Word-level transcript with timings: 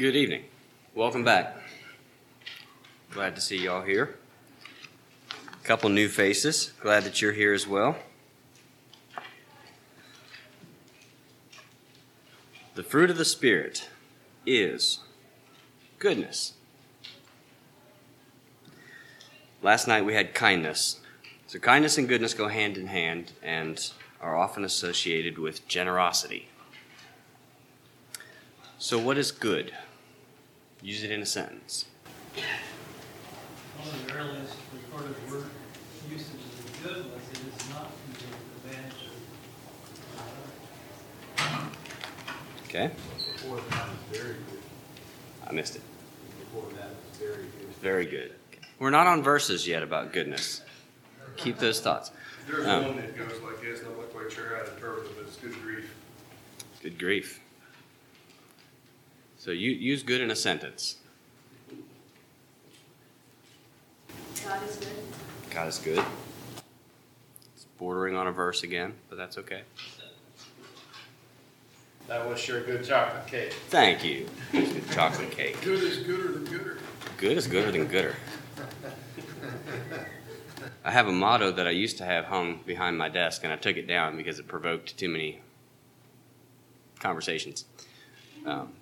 Good 0.00 0.16
evening. 0.16 0.44
Welcome 0.94 1.24
back. 1.24 1.58
Glad 3.10 3.34
to 3.34 3.40
see 3.42 3.58
y'all 3.58 3.82
here. 3.82 4.16
A 5.30 5.66
couple 5.66 5.90
new 5.90 6.08
faces. 6.08 6.72
Glad 6.80 7.04
that 7.04 7.20
you're 7.20 7.34
here 7.34 7.52
as 7.52 7.66
well. 7.66 7.96
The 12.76 12.82
fruit 12.82 13.10
of 13.10 13.18
the 13.18 13.26
Spirit 13.26 13.90
is 14.46 15.00
goodness. 15.98 16.54
Last 19.60 19.86
night 19.86 20.06
we 20.06 20.14
had 20.14 20.32
kindness. 20.32 21.00
So, 21.46 21.58
kindness 21.58 21.98
and 21.98 22.08
goodness 22.08 22.32
go 22.32 22.48
hand 22.48 22.78
in 22.78 22.86
hand 22.86 23.32
and 23.42 23.92
are 24.18 24.34
often 24.34 24.64
associated 24.64 25.36
with 25.36 25.68
generosity. 25.68 26.48
So, 28.78 28.98
what 28.98 29.18
is 29.18 29.30
good? 29.30 29.74
Use 30.82 31.02
it 31.04 31.10
in 31.10 31.20
a 31.20 31.26
sentence. 31.26 31.84
One 32.34 33.88
of 33.88 34.06
the 34.06 34.12
earliest 34.14 34.56
recorded 34.72 35.14
word 35.30 35.50
usages 36.08 36.34
of 36.34 36.82
good 36.82 37.04
was 37.12 37.22
it 37.32 37.38
is 37.38 37.70
not 37.70 37.90
to 37.90 38.24
the 38.24 38.68
advantage 38.68 39.08
of 41.38 41.80
Okay? 42.68 42.90
Before 43.16 43.56
that 43.56 43.88
was 43.88 44.18
very 44.18 44.34
good. 44.34 44.62
I 45.46 45.52
missed 45.52 45.76
it. 45.76 45.82
Before 46.38 46.70
that 46.78 46.88
was 46.90 47.18
very 47.18 47.42
good. 47.44 47.74
Very 47.82 48.06
good. 48.06 48.34
We're 48.78 48.90
not 48.90 49.06
on 49.06 49.22
verses 49.22 49.66
yet 49.68 49.82
about 49.82 50.12
goodness. 50.12 50.62
Keep 51.36 51.58
those 51.58 51.80
thoughts. 51.80 52.10
There's 52.46 52.66
Um, 52.66 52.84
one 52.86 52.96
that 52.96 53.16
goes 53.16 53.40
like 53.42 53.60
this, 53.60 53.80
and 53.80 53.88
I'm 53.90 53.96
not 53.98 54.10
quite 54.12 54.32
sure 54.32 54.56
how 54.56 54.62
to 54.62 54.72
interpret 54.74 55.06
it, 55.06 55.16
but 55.16 55.26
it's 55.26 55.36
good 55.36 55.60
grief. 55.62 55.92
Good 56.82 56.98
grief. 56.98 57.40
So, 59.40 59.52
you 59.52 59.70
use 59.70 60.02
good 60.02 60.20
in 60.20 60.30
a 60.30 60.36
sentence. 60.36 60.96
God 64.44 64.62
is 64.68 64.76
good. 64.76 64.88
God 65.50 65.66
is 65.66 65.78
good. 65.78 66.04
It's 67.54 67.64
bordering 67.78 68.16
on 68.16 68.26
a 68.26 68.32
verse 68.32 68.62
again, 68.62 68.92
but 69.08 69.16
that's 69.16 69.38
okay. 69.38 69.62
That 72.06 72.28
was 72.28 72.38
sure 72.38 72.62
good 72.62 72.84
chocolate 72.84 73.26
cake. 73.28 73.54
Thank 73.70 74.04
you. 74.04 74.28
Good 74.52 74.90
chocolate 74.90 75.30
cake. 75.30 75.58
Good 75.62 75.84
is 75.84 76.00
gooder 76.00 76.32
than 76.32 76.44
gooder. 76.44 76.78
Good 77.16 77.38
is 77.38 77.46
gooder 77.46 77.72
than 77.72 77.86
gooder. 77.86 78.16
I 80.84 80.90
have 80.90 81.08
a 81.08 81.12
motto 81.12 81.50
that 81.50 81.66
I 81.66 81.70
used 81.70 81.96
to 81.96 82.04
have 82.04 82.26
hung 82.26 82.60
behind 82.66 82.98
my 82.98 83.08
desk, 83.08 83.42
and 83.42 83.50
I 83.54 83.56
took 83.56 83.78
it 83.78 83.86
down 83.86 84.18
because 84.18 84.38
it 84.38 84.46
provoked 84.46 84.98
too 84.98 85.08
many 85.08 85.40
conversations. 86.98 87.64
Um, 88.44 88.74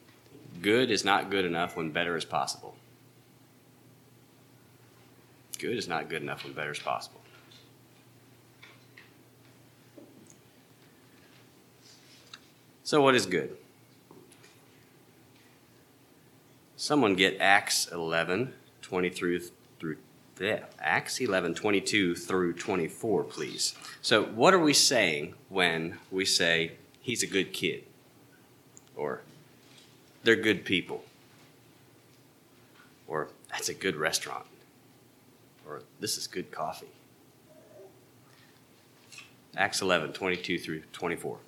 good 0.60 0.90
is 0.90 1.04
not 1.04 1.30
good 1.30 1.44
enough 1.44 1.76
when 1.76 1.90
better 1.90 2.16
is 2.16 2.24
possible. 2.24 2.76
Good 5.58 5.76
is 5.76 5.88
not 5.88 6.08
good 6.08 6.22
enough 6.22 6.44
when 6.44 6.52
better 6.52 6.70
is 6.70 6.78
possible. 6.78 7.20
So, 12.84 13.02
what 13.02 13.14
is 13.14 13.26
good? 13.26 13.56
Someone 16.76 17.16
get 17.16 17.36
Acts 17.40 17.86
11, 17.88 18.54
20 18.80 19.10
through, 19.10 19.40
through 19.78 19.96
Acts 20.80 21.20
11, 21.20 21.54
22 21.54 22.14
through 22.14 22.52
24, 22.54 23.24
please. 23.24 23.74
So, 24.00 24.24
what 24.24 24.54
are 24.54 24.58
we 24.58 24.72
saying 24.72 25.34
when 25.48 25.98
we 26.10 26.24
say 26.24 26.72
he's 27.00 27.22
a 27.22 27.26
good 27.26 27.52
kid? 27.52 27.84
Or 28.96 29.22
they're 30.28 30.36
good 30.36 30.62
people? 30.62 31.02
Or 33.06 33.30
that's 33.48 33.70
a 33.70 33.74
good 33.74 33.96
restaurant? 33.96 34.44
Or 35.66 35.80
this 36.00 36.18
is 36.18 36.26
good 36.26 36.50
coffee? 36.50 36.92
Acts 39.56 39.80
11, 39.80 40.12
22 40.12 40.58
through 40.58 40.82
24. 40.92 41.38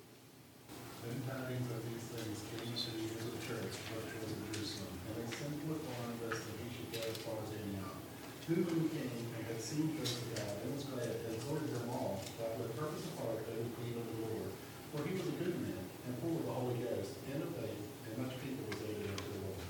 Then 1.05 1.21
tidings 1.29 1.69
of 1.69 1.85
these 1.93 2.09
things 2.09 2.41
came 2.57 2.73
to 2.73 2.89
the 2.89 3.05
ears 3.05 3.21
of 3.21 3.37
the 3.37 3.43
church 3.45 3.69
which 3.69 4.17
was 4.17 4.33
in 4.33 4.41
Jerusalem, 4.49 4.93
and 4.97 5.13
they 5.13 5.29
sent 5.29 5.53
forth 5.61 5.85
Barnabas 5.85 6.41
that 6.41 6.57
he 6.65 6.67
should 6.73 6.89
go 6.89 7.05
as 7.05 7.17
far 7.21 7.37
as 7.37 7.53
Antioch. 7.53 8.01
Who 8.49 8.65
when 8.65 8.77
he 8.81 8.89
came 8.97 9.29
and 9.37 9.45
had 9.45 9.61
seen 9.61 9.93
the 9.93 10.01
grace 10.01 10.17
of 10.17 10.41
God, 10.41 10.57
and 10.57 10.73
was 10.73 10.89
glad, 10.89 11.21
and 11.21 11.37
exhorted 11.37 11.69
them 11.69 11.85
all, 11.93 12.25
that 12.41 12.57
with 12.57 12.73
purpose 12.73 13.05
of 13.05 13.13
heart 13.21 13.45
they 13.45 13.61
would 13.61 13.77
cleave 13.77 14.01
unto 14.01 14.09
the 14.09 14.25
Lord. 14.25 14.49
For 14.89 15.05
he 15.05 15.13
was 15.13 15.29
a 15.29 15.37
good 15.37 15.53
man, 15.61 15.85
and 16.09 16.17
full 16.17 16.41
of 16.41 16.49
the 16.49 16.55
Holy 16.57 16.81
Ghost, 16.81 17.21
and 17.29 17.45
of 17.45 17.53
faith, 17.61 17.85
and 18.11 18.27
much 18.27 18.35
people 18.43 18.67
was 18.67 18.81
aided 18.83 19.07
unto 19.07 19.23
the 19.31 19.39
Lord. 19.47 19.61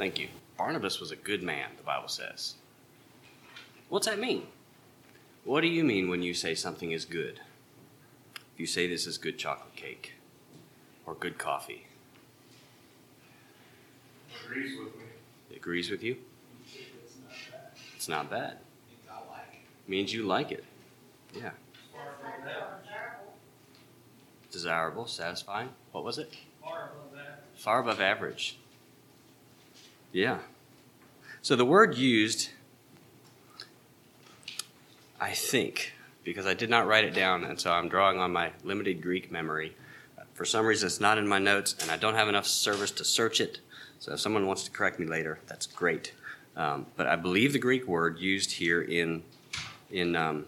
Thank 0.00 0.18
you. 0.18 0.28
Barnabas 0.56 0.98
was 0.98 1.10
a 1.10 1.16
good 1.16 1.42
man, 1.42 1.68
the 1.76 1.82
Bible 1.82 2.08
says. 2.08 2.54
What's 3.90 4.06
that 4.06 4.18
mean? 4.18 4.46
What 5.44 5.60
do 5.60 5.66
you 5.66 5.84
mean 5.84 6.08
when 6.08 6.22
you 6.22 6.32
say 6.32 6.54
something 6.54 6.90
is 6.90 7.04
good? 7.04 7.38
If 8.54 8.58
you 8.60 8.64
say 8.66 8.86
this 8.86 9.06
is 9.06 9.18
good 9.18 9.36
chocolate 9.38 9.76
cake 9.76 10.14
or 11.04 11.12
good 11.12 11.36
coffee, 11.36 11.86
Agrees 14.46 14.78
with 14.78 14.96
me. 14.96 15.02
it 15.50 15.56
agrees 15.58 15.90
with 15.90 16.02
you? 16.02 16.16
it's 16.64 17.18
not 17.18 17.30
bad. 17.50 17.70
It's 17.94 18.08
not 18.08 18.30
bad. 18.30 18.56
It's 18.98 19.06
I 19.10 19.16
like 19.30 19.52
it. 19.52 19.90
means 19.90 20.14
you 20.14 20.22
like 20.22 20.50
it. 20.50 20.64
Yeah. 21.34 21.50
Far 21.92 22.14
from 22.22 22.46
that. 22.46 22.86
Desirable, 24.50 25.06
satisfying. 25.06 25.68
What 25.92 26.04
was 26.04 26.16
it? 26.16 26.34
Far 26.62 26.84
above 26.94 27.12
that. 27.16 27.42
Far 27.54 27.80
above 27.80 28.00
average. 28.00 28.56
Yeah. 30.12 30.38
So 31.42 31.56
the 31.56 31.64
word 31.64 31.96
used, 31.96 32.50
I 35.20 35.30
think, 35.30 35.94
because 36.24 36.46
I 36.46 36.54
did 36.54 36.68
not 36.68 36.86
write 36.86 37.04
it 37.04 37.14
down, 37.14 37.44
and 37.44 37.58
so 37.58 37.72
I'm 37.72 37.88
drawing 37.88 38.18
on 38.18 38.32
my 38.32 38.52
limited 38.62 39.00
Greek 39.00 39.32
memory. 39.32 39.76
For 40.34 40.44
some 40.44 40.66
reason, 40.66 40.86
it's 40.86 41.00
not 41.00 41.18
in 41.18 41.28
my 41.28 41.38
notes, 41.38 41.76
and 41.80 41.90
I 41.90 41.96
don't 41.96 42.14
have 42.14 42.28
enough 42.28 42.46
service 42.46 42.90
to 42.92 43.04
search 43.04 43.40
it. 43.40 43.60
So 43.98 44.12
if 44.14 44.20
someone 44.20 44.46
wants 44.46 44.64
to 44.64 44.70
correct 44.70 44.98
me 44.98 45.06
later, 45.06 45.38
that's 45.46 45.66
great. 45.66 46.12
Um, 46.56 46.86
but 46.96 47.06
I 47.06 47.16
believe 47.16 47.52
the 47.52 47.58
Greek 47.58 47.86
word 47.86 48.18
used 48.18 48.52
here 48.52 48.82
in 48.82 49.22
in 49.90 50.16
um, 50.16 50.46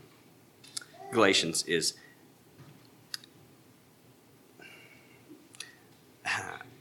Galatians 1.13 1.63
is 1.65 1.95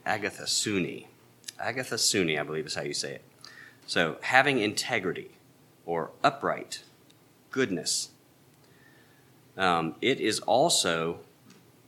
agathosune. 0.06 1.08
Agathosune, 1.61 2.39
I 2.39 2.44
believe 2.44 2.66
is 2.66 2.75
how 2.75 2.81
you 2.81 2.94
say 2.94 3.16
it. 3.16 3.23
So 3.85 4.17
having 4.22 4.59
integrity 4.59 5.31
or 5.85 6.11
upright, 6.23 6.83
goodness. 7.49 8.09
Um, 9.57 9.95
it 10.01 10.19
is 10.19 10.39
also 10.41 11.19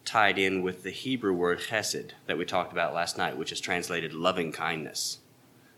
tied 0.06 0.38
in 0.38 0.62
with 0.62 0.84
the 0.84 0.92
Hebrew 0.92 1.34
word 1.34 1.60
chesed 1.60 2.12
that 2.28 2.38
we 2.38 2.46
talked 2.46 2.72
about 2.72 2.94
last 2.94 3.18
night, 3.18 3.38
which 3.38 3.52
is 3.52 3.62
translated 3.62 4.14
loving 4.14 4.52
kindness. 4.52 5.20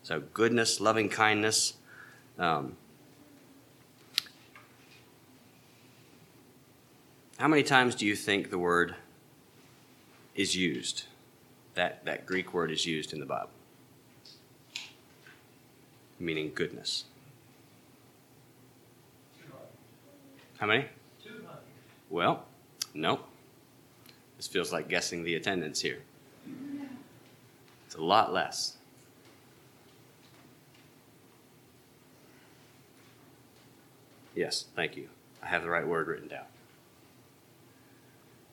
So 0.04 0.22
goodness, 0.34 0.80
loving 0.80 1.10
kindness. 1.10 1.74
Um, 2.38 2.76
how 7.38 7.48
many 7.48 7.64
times 7.64 7.96
do 7.96 8.06
you 8.06 8.16
think 8.16 8.50
the 8.50 8.58
word 8.58 8.96
is 10.36 10.56
used? 10.56 11.04
That, 11.76 12.06
that 12.06 12.26
Greek 12.26 12.54
word 12.54 12.72
is 12.72 12.86
used 12.86 13.14
in 13.14 13.20
the 13.20 13.26
Bible, 13.26 13.50
meaning 16.20 16.52
goodness. 16.54 17.06
How 20.58 20.68
many? 20.68 20.86
Well, 22.10 22.46
nope. 22.94 23.28
This 24.38 24.48
feels 24.48 24.72
like 24.72 24.88
guessing 24.88 25.24
the 25.24 25.36
attendance 25.36 25.82
here. 25.82 26.00
It's 27.86 27.96
a 27.96 28.02
lot 28.02 28.34
less. 28.34 28.78
Yes, 34.36 34.66
thank 34.76 34.98
you. 34.98 35.08
I 35.42 35.48
have 35.48 35.64
the 35.64 35.70
right 35.70 35.88
word 35.88 36.08
written 36.08 36.28
down. 36.28 36.46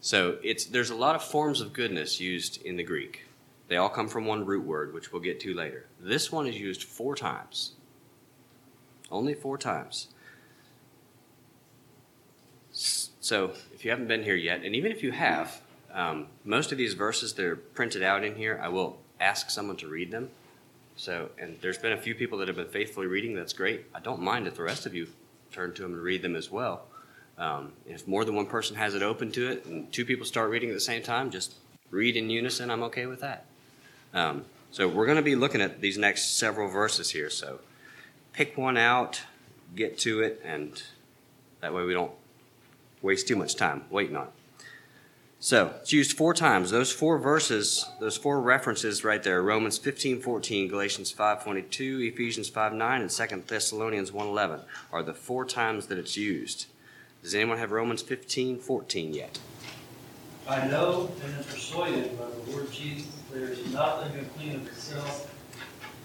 So 0.00 0.38
it's 0.42 0.64
there's 0.64 0.90
a 0.90 0.94
lot 0.94 1.14
of 1.14 1.22
forms 1.22 1.60
of 1.60 1.72
goodness 1.72 2.20
used 2.20 2.62
in 2.62 2.76
the 2.76 2.82
Greek. 2.82 3.26
They 3.72 3.78
all 3.78 3.88
come 3.88 4.06
from 4.06 4.26
one 4.26 4.44
root 4.44 4.66
word, 4.66 4.92
which 4.92 5.12
we'll 5.12 5.22
get 5.22 5.40
to 5.40 5.54
later. 5.54 5.86
This 5.98 6.30
one 6.30 6.46
is 6.46 6.60
used 6.60 6.82
four 6.82 7.16
times. 7.16 7.72
Only 9.10 9.32
four 9.32 9.56
times. 9.56 10.08
So 12.70 13.54
if 13.72 13.82
you 13.82 13.90
haven't 13.90 14.08
been 14.08 14.24
here 14.24 14.34
yet, 14.34 14.62
and 14.62 14.76
even 14.76 14.92
if 14.92 15.02
you 15.02 15.12
have, 15.12 15.62
um, 15.90 16.26
most 16.44 16.70
of 16.70 16.76
these 16.76 16.92
verses 16.92 17.32
that 17.32 17.46
are 17.46 17.56
printed 17.56 18.02
out 18.02 18.24
in 18.24 18.34
here, 18.34 18.60
I 18.62 18.68
will 18.68 18.98
ask 19.18 19.48
someone 19.48 19.78
to 19.78 19.88
read 19.88 20.10
them. 20.10 20.28
So, 20.96 21.30
and 21.38 21.58
there's 21.62 21.78
been 21.78 21.92
a 21.92 21.96
few 21.96 22.14
people 22.14 22.36
that 22.40 22.48
have 22.48 22.58
been 22.58 22.68
faithfully 22.68 23.06
reading. 23.06 23.34
That's 23.34 23.54
great. 23.54 23.86
I 23.94 24.00
don't 24.00 24.20
mind 24.20 24.46
if 24.46 24.56
the 24.56 24.64
rest 24.64 24.84
of 24.84 24.94
you 24.94 25.06
turn 25.50 25.72
to 25.72 25.80
them 25.80 25.94
and 25.94 26.02
read 26.02 26.20
them 26.20 26.36
as 26.36 26.50
well. 26.50 26.88
Um, 27.38 27.72
if 27.86 28.06
more 28.06 28.26
than 28.26 28.34
one 28.34 28.48
person 28.48 28.76
has 28.76 28.94
it 28.94 29.02
open 29.02 29.32
to 29.32 29.50
it, 29.50 29.64
and 29.64 29.90
two 29.90 30.04
people 30.04 30.26
start 30.26 30.50
reading 30.50 30.68
at 30.68 30.74
the 30.74 30.80
same 30.80 31.02
time, 31.02 31.30
just 31.30 31.54
read 31.90 32.18
in 32.18 32.28
unison. 32.28 32.70
I'm 32.70 32.82
okay 32.82 33.06
with 33.06 33.20
that. 33.20 33.46
Um, 34.14 34.44
So 34.70 34.88
we're 34.88 35.04
going 35.04 35.16
to 35.16 35.22
be 35.22 35.36
looking 35.36 35.60
at 35.60 35.82
these 35.82 35.98
next 35.98 36.38
several 36.38 36.68
verses 36.68 37.10
here. 37.10 37.28
So 37.28 37.60
pick 38.32 38.56
one 38.56 38.78
out, 38.78 39.20
get 39.76 39.98
to 39.98 40.20
it, 40.20 40.40
and 40.44 40.82
that 41.60 41.74
way 41.74 41.84
we 41.84 41.92
don't 41.92 42.12
waste 43.02 43.28
too 43.28 43.36
much 43.36 43.54
time 43.54 43.84
waiting 43.90 44.16
on 44.16 44.28
it. 44.28 44.32
So 45.40 45.74
it's 45.80 45.92
used 45.92 46.16
four 46.16 46.34
times. 46.34 46.70
Those 46.70 46.92
four 46.92 47.18
verses, 47.18 47.84
those 48.00 48.16
four 48.16 48.40
references 48.40 49.02
right 49.02 49.22
there, 49.22 49.42
Romans 49.42 49.76
15, 49.76 50.20
14, 50.20 50.68
Galatians 50.68 51.10
5, 51.10 51.42
22, 51.42 52.12
Ephesians 52.14 52.48
5, 52.48 52.72
9, 52.72 53.00
and 53.00 53.10
2 53.10 53.42
Thessalonians 53.48 54.12
1, 54.12 54.26
11 54.26 54.60
are 54.92 55.02
the 55.02 55.12
four 55.12 55.44
times 55.44 55.88
that 55.88 55.98
it's 55.98 56.16
used. 56.16 56.66
Does 57.22 57.34
anyone 57.34 57.58
have 57.58 57.72
Romans 57.72 58.02
15, 58.02 58.58
14 58.58 59.12
yet? 59.12 59.40
I 60.48 60.66
know 60.68 61.10
and 61.24 61.34
am 61.34 61.44
persuaded 61.44 62.18
by 62.18 62.26
the 62.26 62.50
Lord 62.52 62.70
Jesus, 62.72 63.21
there 63.32 63.48
is 63.48 63.72
nothing 63.72 64.18
unclean 64.18 64.56
of 64.56 64.66
itself, 64.68 65.34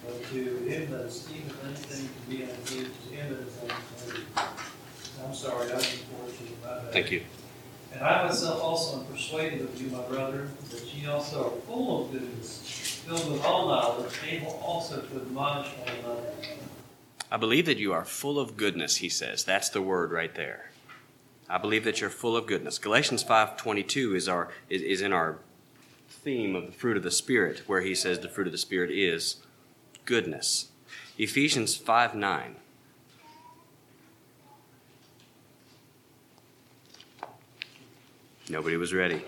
but 0.06 0.24
to 0.30 0.36
him 0.36 0.92
that 0.92 1.02
esteemeth 1.02 1.66
anything 1.66 2.08
to 2.08 2.30
be 2.30 2.44
unclean, 2.44 2.86
to 2.86 3.16
him 3.16 3.34
it 3.34 3.48
is 3.48 3.58
unclean. 3.62 4.26
I'm 5.26 5.34
sorry, 5.34 5.72
I 5.72 5.76
was 5.76 5.86
before 5.86 6.28
you. 6.28 6.56
my. 6.64 6.92
Thank 6.92 7.12
you. 7.12 7.24
And 7.94 8.04
I 8.04 8.28
myself 8.28 8.62
also 8.62 9.00
am 9.00 9.06
persuaded 9.06 9.62
of 9.62 9.82
you, 9.82 9.90
my 9.90 10.04
brother, 10.04 10.50
that 10.70 10.84
ye 10.94 11.08
also 11.08 11.48
are 11.48 11.62
full 11.62 12.06
of 12.06 12.12
goodness, 12.12 13.04
filled 13.06 13.32
with 13.32 13.44
all 13.44 13.68
knowledge, 13.68 14.14
able 14.30 14.60
also 14.64 15.02
to 15.02 15.16
admonish 15.16 15.68
one 15.78 15.90
another. 16.00 16.32
I 17.30 17.38
believe 17.38 17.66
that 17.66 17.78
you 17.78 17.92
are 17.92 18.06
full 18.06 18.40
of 18.40 18.56
goodness, 18.56 18.98
he 18.98 19.10
says. 19.10 19.44
That's 19.44 19.70
the 19.70 19.82
word 19.82 20.12
right 20.12 20.34
there. 20.34 20.72
I 21.50 21.58
believe 21.58 21.84
that 21.86 22.00
you're 22.00 22.10
full 22.10 22.38
of 22.38 22.46
goodness. 22.46 22.78
Galatians 22.78 23.24
5:22 23.24 24.16
is 24.16 24.30
our 24.30 24.50
is, 24.70 24.82
is 24.82 25.02
in 25.02 25.14
our 25.14 25.40
theme 26.08 26.56
of 26.56 26.66
the 26.66 26.72
fruit 26.72 26.98
of 26.98 27.04
the 27.04 27.12
spirit 27.12 27.64
where 27.68 27.82
he 27.82 27.96
says 27.96 28.20
the 28.20 28.30
fruit 28.30 28.48
of 28.48 28.52
the 28.52 28.58
spirit 28.58 28.92
is 28.92 29.38
goodness. 30.06 30.70
Ephesians 31.18 31.78
5:9 31.78 32.56
Nobody 38.50 38.78
was 38.78 38.94
ready. 38.94 39.24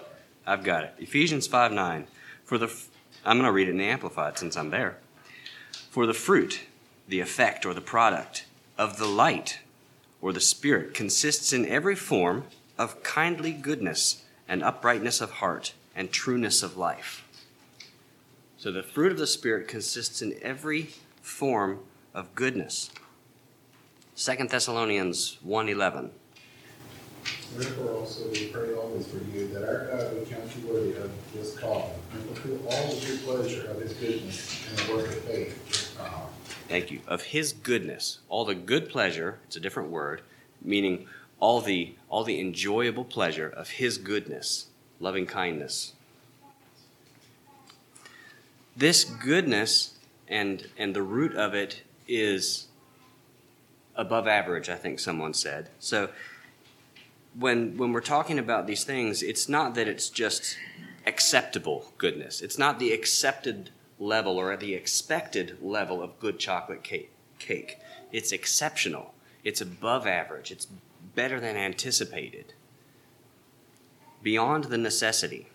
I've 0.48 0.64
got 0.64 0.86
it. 0.86 0.96
Ephesians 0.98 1.48
5:9 1.48 2.08
For 2.46 2.58
the 2.58 2.74
I'm 3.26 3.38
going 3.38 3.46
to 3.46 3.52
read 3.52 3.68
it 3.68 3.72
in 3.72 3.78
the 3.78 3.86
amplified 3.86 4.38
since 4.38 4.56
I'm 4.56 4.70
there. 4.70 4.98
For 5.90 6.06
the 6.06 6.14
fruit, 6.14 6.62
the 7.08 7.20
effect 7.20 7.66
or 7.66 7.74
the 7.74 7.82
product 7.82 8.46
of 8.78 8.98
the 8.98 9.08
light 9.08 9.60
or 10.22 10.32
the 10.32 10.40
Spirit 10.40 10.94
consists 10.94 11.52
in 11.52 11.66
every 11.66 11.96
form 11.96 12.46
of 12.78 13.04
kindly 13.04 13.52
goodness 13.52 14.24
and 14.48 14.64
uprightness 14.64 15.22
of 15.22 15.32
heart 15.32 15.74
and 16.00 16.14
trueness 16.14 16.64
of 16.64 16.78
life. 16.78 17.28
So 18.58 18.72
the 18.72 18.82
fruit 18.82 19.12
of 19.12 19.18
the 19.18 19.28
Spirit 19.28 19.68
consists 19.68 20.22
in 20.22 20.34
every 20.42 20.92
form 21.22 21.82
of 22.14 22.34
goodness. 22.36 22.90
2 24.16 24.48
Thessalonians 24.50 25.38
1:11 25.46 26.12
Therefore 27.58 27.92
also 27.92 28.30
we 28.30 28.48
pray 28.48 28.74
always 28.76 29.08
for 29.08 29.18
you, 29.36 29.50
that 29.50 29.68
our 29.68 29.88
God 29.88 30.14
will 30.14 30.26
count 30.26 30.50
you 30.56 30.72
worthy 30.72 30.94
of 30.94 31.12
this 31.34 31.58
call, 31.58 32.00
and 32.14 32.24
fulfill 32.24 32.66
all 32.70 32.96
the 32.96 33.06
good 33.06 33.22
pleasure 33.26 33.68
of 33.70 33.82
his 33.82 33.94
goodness 33.94 34.66
and 34.70 34.80
the 34.80 34.96
work 34.96 35.08
of 35.08 35.24
faith. 35.26 35.98
Thank 36.70 36.92
you. 36.92 37.02
Of 37.08 37.24
his 37.24 37.52
goodness, 37.52 38.20
all 38.30 38.46
the 38.46 38.56
good 38.56 38.88
pleasure, 38.90 39.40
it's 39.48 39.58
a 39.58 39.60
different 39.60 39.90
word, 39.90 40.22
meaning 40.62 41.08
all 41.42 41.60
the 41.60 41.96
all 42.08 42.24
the 42.24 42.40
enjoyable 42.40 43.04
pleasure 43.04 43.50
of 43.50 43.72
his 43.72 43.98
goodness, 43.98 44.69
loving 45.00 45.26
kindness. 45.26 45.94
This 48.76 49.04
goodness 49.04 49.96
and 50.28 50.68
and 50.78 50.96
the 50.96 51.02
root 51.02 51.36
of 51.36 51.54
it 51.54 51.82
is 52.08 52.68
above 53.96 54.28
average, 54.28 54.70
I 54.70 54.76
think 54.76 55.00
someone 55.00 55.34
said. 55.34 55.70
So 55.80 56.10
when 57.38 57.78
when 57.78 57.92
we're 57.92 58.02
talking 58.02 58.40
about 58.40 58.68
these 58.68 58.84
things, 58.84 59.22
it's 59.22 59.50
not 59.50 59.76
that 59.76 59.88
it's 59.88 60.10
just 60.10 60.58
acceptable 61.06 61.92
goodness. 61.98 62.42
It's 62.42 62.58
not 62.58 62.80
the 62.80 62.94
accepted 62.94 63.72
level 64.00 64.38
or 64.38 64.56
the 64.56 64.74
expected 64.74 65.58
level 65.62 66.02
of 66.02 66.20
good 66.20 66.40
chocolate 66.40 66.84
cake. 66.84 67.12
cake. 67.38 67.78
It's 68.12 68.32
exceptional. 68.32 69.14
It's 69.44 69.62
above 69.62 70.08
average. 70.08 70.52
It's 70.52 70.68
better 71.16 71.40
than 71.40 71.56
anticipated. 71.56 72.54
Beyond 74.22 74.66
the 74.66 74.78
necessity. 74.78 75.48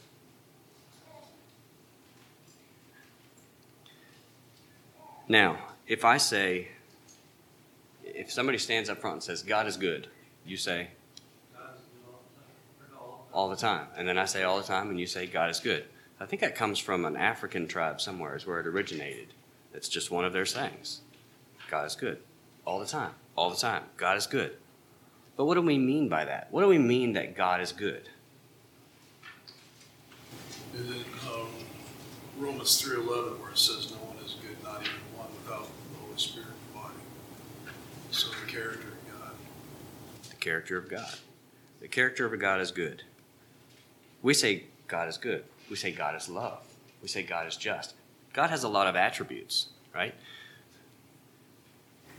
Now, 5.29 5.59
if 5.87 6.05
I 6.05 6.19
say, 6.19 6.69
if 8.05 8.31
somebody 8.31 8.59
stands 8.59 8.91
up 8.91 9.01
front 9.01 9.15
and 9.15 9.23
says, 9.23 9.43
God 9.43 9.67
is 9.67 9.77
good, 9.77 10.09
you 10.45 10.57
say, 10.57 10.89
all 13.33 13.49
the 13.49 13.57
time. 13.57 13.89
And 13.97 14.07
then 14.07 14.17
I 14.17 14.27
say 14.27 14.45
all 14.45 14.59
the 14.59 14.67
time, 14.67 14.91
and 14.91 15.01
you 15.01 15.07
say 15.07 15.27
God 15.27 15.51
is 15.51 15.61
good. 15.61 15.85
I 16.21 16.27
think 16.27 16.41
that 16.43 16.55
comes 16.55 16.79
from 16.79 17.05
an 17.05 17.17
African 17.17 17.67
tribe 17.67 18.01
somewhere, 18.01 18.37
is 18.37 18.47
where 18.47 18.61
it 18.61 18.67
originated. 18.67 19.29
It's 19.75 19.89
just 19.89 20.11
one 20.11 20.25
of 20.25 20.33
their 20.33 20.47
sayings. 20.47 21.01
God 21.69 21.87
is 21.87 21.97
good. 21.97 22.21
All 22.65 22.79
the 22.79 22.87
time. 22.87 23.11
All 23.37 23.51
the 23.51 23.57
time. 23.57 23.83
God 23.97 24.17
is 24.17 24.27
good. 24.27 24.57
But 25.37 25.47
what 25.47 25.55
do 25.55 25.63
we 25.63 25.79
mean 25.79 26.09
by 26.09 26.25
that? 26.25 26.47
What 26.53 26.61
do 26.61 26.69
we 26.69 26.79
mean 26.79 27.15
that 27.15 27.37
God 27.37 27.61
is 27.61 27.73
good? 27.73 28.09
And 30.77 30.89
then, 30.89 31.05
um, 31.33 31.49
Romans 32.39 32.81
three 32.81 32.97
eleven, 32.97 33.41
where 33.41 33.51
it 33.51 33.59
says 33.59 33.93
no 33.93 33.99
one 33.99 34.17
is 34.25 34.35
good, 34.43 34.63
not 34.65 34.81
even 34.81 34.93
one 35.17 35.29
without 35.45 35.69
the 35.93 35.99
Holy 36.05 36.17
Spirit 36.17 36.49
abiding. 36.73 36.97
So 38.11 38.29
the 38.29 38.51
character 38.51 38.89
of 38.89 39.21
God. 39.21 39.31
The 40.31 40.37
character 40.37 40.77
of 40.77 40.89
God. 40.91 41.15
The 41.81 41.89
character 41.89 42.27
of 42.27 42.41
God 42.41 42.61
is 42.61 42.73
good. 42.73 43.05
We 44.23 44.35
say 44.35 44.65
God 44.89 45.09
is 45.09 45.17
good. 45.17 45.45
We 45.71 45.77
say 45.77 45.93
God 45.93 46.17
is 46.17 46.29
love. 46.29 46.61
We 47.03 47.09
say 47.09 47.23
God 47.23 47.47
is 47.47 47.57
just. 47.57 47.95
God 48.33 48.51
has 48.51 48.65
a 48.65 48.69
lot 48.69 48.89
of 48.89 48.97
attributes, 48.97 49.69
right? 49.95 50.15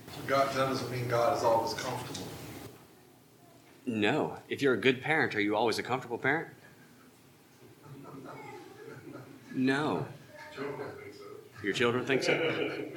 So 0.08 0.22
God, 0.28 0.48
that 0.50 0.70
doesn't 0.70 0.90
mean 0.90 1.10
God 1.10 1.38
is 1.38 1.44
always 1.44 1.74
comfortable. 1.74 2.28
No. 3.86 4.38
If 4.48 4.62
you're 4.62 4.76
a 4.76 4.80
good 4.80 5.02
parent, 5.02 5.36
are 5.36 5.42
you 5.42 5.56
always 5.56 5.78
a 5.78 5.84
comfortable 5.84 6.18
parent? 6.18 6.48
No. 9.56 10.06
Your 11.64 11.74
children 11.74 12.06
think 12.06 12.24
so? 12.24 12.90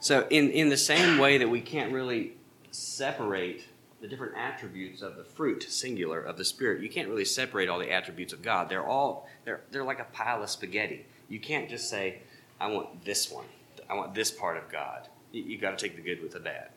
So, 0.00 0.26
in, 0.28 0.50
in 0.50 0.68
the 0.68 0.76
same 0.76 1.18
way 1.18 1.38
that 1.38 1.48
we 1.48 1.60
can't 1.60 1.92
really 1.92 2.34
separate 2.70 3.64
the 4.00 4.06
different 4.06 4.36
attributes 4.36 5.00
of 5.00 5.16
the 5.16 5.24
fruit, 5.24 5.62
singular, 5.62 6.20
of 6.20 6.36
the 6.36 6.44
Spirit, 6.44 6.82
you 6.82 6.90
can't 6.90 7.08
really 7.08 7.24
separate 7.24 7.70
all 7.70 7.78
the 7.78 7.90
attributes 7.90 8.34
of 8.34 8.42
God. 8.42 8.68
They're 8.68 8.86
all, 8.86 9.26
they're, 9.46 9.62
they're 9.70 9.84
like 9.84 10.00
a 10.00 10.06
pile 10.12 10.42
of 10.42 10.50
spaghetti. 10.50 11.06
You 11.30 11.40
can't 11.40 11.70
just 11.70 11.88
say, 11.88 12.18
I 12.60 12.66
want 12.66 13.04
this 13.04 13.30
one, 13.30 13.46
I 13.88 13.94
want 13.94 14.14
this 14.14 14.30
part 14.30 14.58
of 14.58 14.70
God. 14.70 15.08
You, 15.32 15.42
you 15.42 15.58
got 15.58 15.78
to 15.78 15.82
take 15.82 15.96
the 15.96 16.02
good 16.02 16.22
with 16.22 16.32
the 16.32 16.40
bad. 16.40 16.68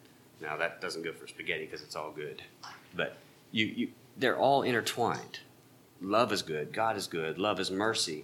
Now, 0.41 0.55
that 0.55 0.79
doesn't 0.79 1.03
go 1.03 1.11
for 1.11 1.27
spaghetti 1.27 1.65
because 1.65 1.81
it's 1.81 1.95
all 1.97 2.11
good. 2.11 2.41
But 2.95 3.17
you, 3.51 3.65
you, 3.65 3.87
they're 4.15 4.37
all 4.37 4.63
intertwined. 4.63 5.39
Love 5.99 6.31
is 6.31 6.43
good, 6.43 6.71
God 6.71 6.95
is 6.95 7.07
good, 7.07 7.37
love 7.37 7.59
is 7.59 7.71
mercy, 7.71 8.23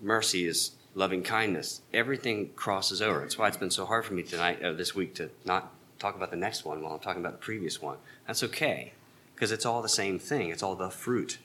mercy 0.00 0.46
is 0.46 0.72
loving 0.94 1.22
kindness. 1.22 1.82
Everything 1.92 2.50
crosses 2.56 3.02
over. 3.02 3.20
That's 3.20 3.38
why 3.38 3.48
it's 3.48 3.56
been 3.56 3.70
so 3.70 3.86
hard 3.86 4.04
for 4.04 4.14
me 4.14 4.22
tonight, 4.22 4.62
uh, 4.62 4.72
this 4.72 4.94
week, 4.94 5.14
to 5.16 5.30
not 5.44 5.72
talk 5.98 6.16
about 6.16 6.30
the 6.30 6.36
next 6.36 6.64
one 6.64 6.82
while 6.82 6.94
I'm 6.94 7.00
talking 7.00 7.22
about 7.22 7.32
the 7.32 7.44
previous 7.44 7.80
one. 7.80 7.98
That's 8.26 8.42
okay, 8.42 8.92
because 9.34 9.52
it's 9.52 9.66
all 9.66 9.82
the 9.82 9.88
same 9.88 10.18
thing. 10.18 10.50
It's 10.50 10.62
all 10.62 10.74
the 10.74 10.90
fruit. 10.90 11.38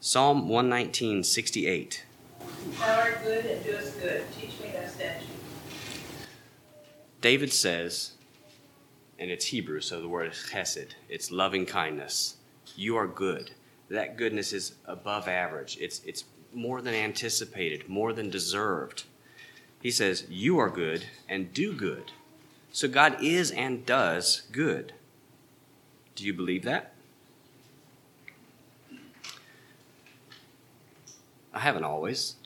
Psalm 0.00 0.48
119, 0.48 1.22
68. 1.22 2.04
Thou 2.78 3.00
art 3.00 3.22
good 3.22 3.44
and 3.46 3.64
doest 3.64 4.00
good. 4.00 4.24
Teach 4.32 4.60
me 4.60 4.70
thy 4.72 4.86
statutes. 4.86 5.26
David 7.20 7.52
says, 7.52 8.12
and 9.18 9.30
it's 9.30 9.46
Hebrew, 9.46 9.80
so 9.80 10.00
the 10.00 10.08
word 10.08 10.32
is 10.32 10.46
chesed, 10.52 10.94
it's 11.08 11.30
loving 11.30 11.66
kindness. 11.66 12.36
You 12.74 12.96
are 12.96 13.06
good. 13.06 13.52
That 13.92 14.16
goodness 14.16 14.54
is 14.54 14.72
above 14.86 15.28
average. 15.28 15.76
It's, 15.78 16.00
it's 16.06 16.24
more 16.54 16.80
than 16.80 16.94
anticipated, 16.94 17.90
more 17.90 18.14
than 18.14 18.30
deserved. 18.30 19.04
He 19.82 19.90
says, 19.90 20.24
You 20.30 20.58
are 20.58 20.70
good 20.70 21.04
and 21.28 21.52
do 21.52 21.74
good. 21.74 22.10
So 22.72 22.88
God 22.88 23.22
is 23.22 23.50
and 23.50 23.84
does 23.84 24.44
good. 24.50 24.94
Do 26.14 26.24
you 26.24 26.32
believe 26.32 26.62
that? 26.62 26.94
I 31.52 31.58
haven't 31.58 31.84
always. 31.84 32.36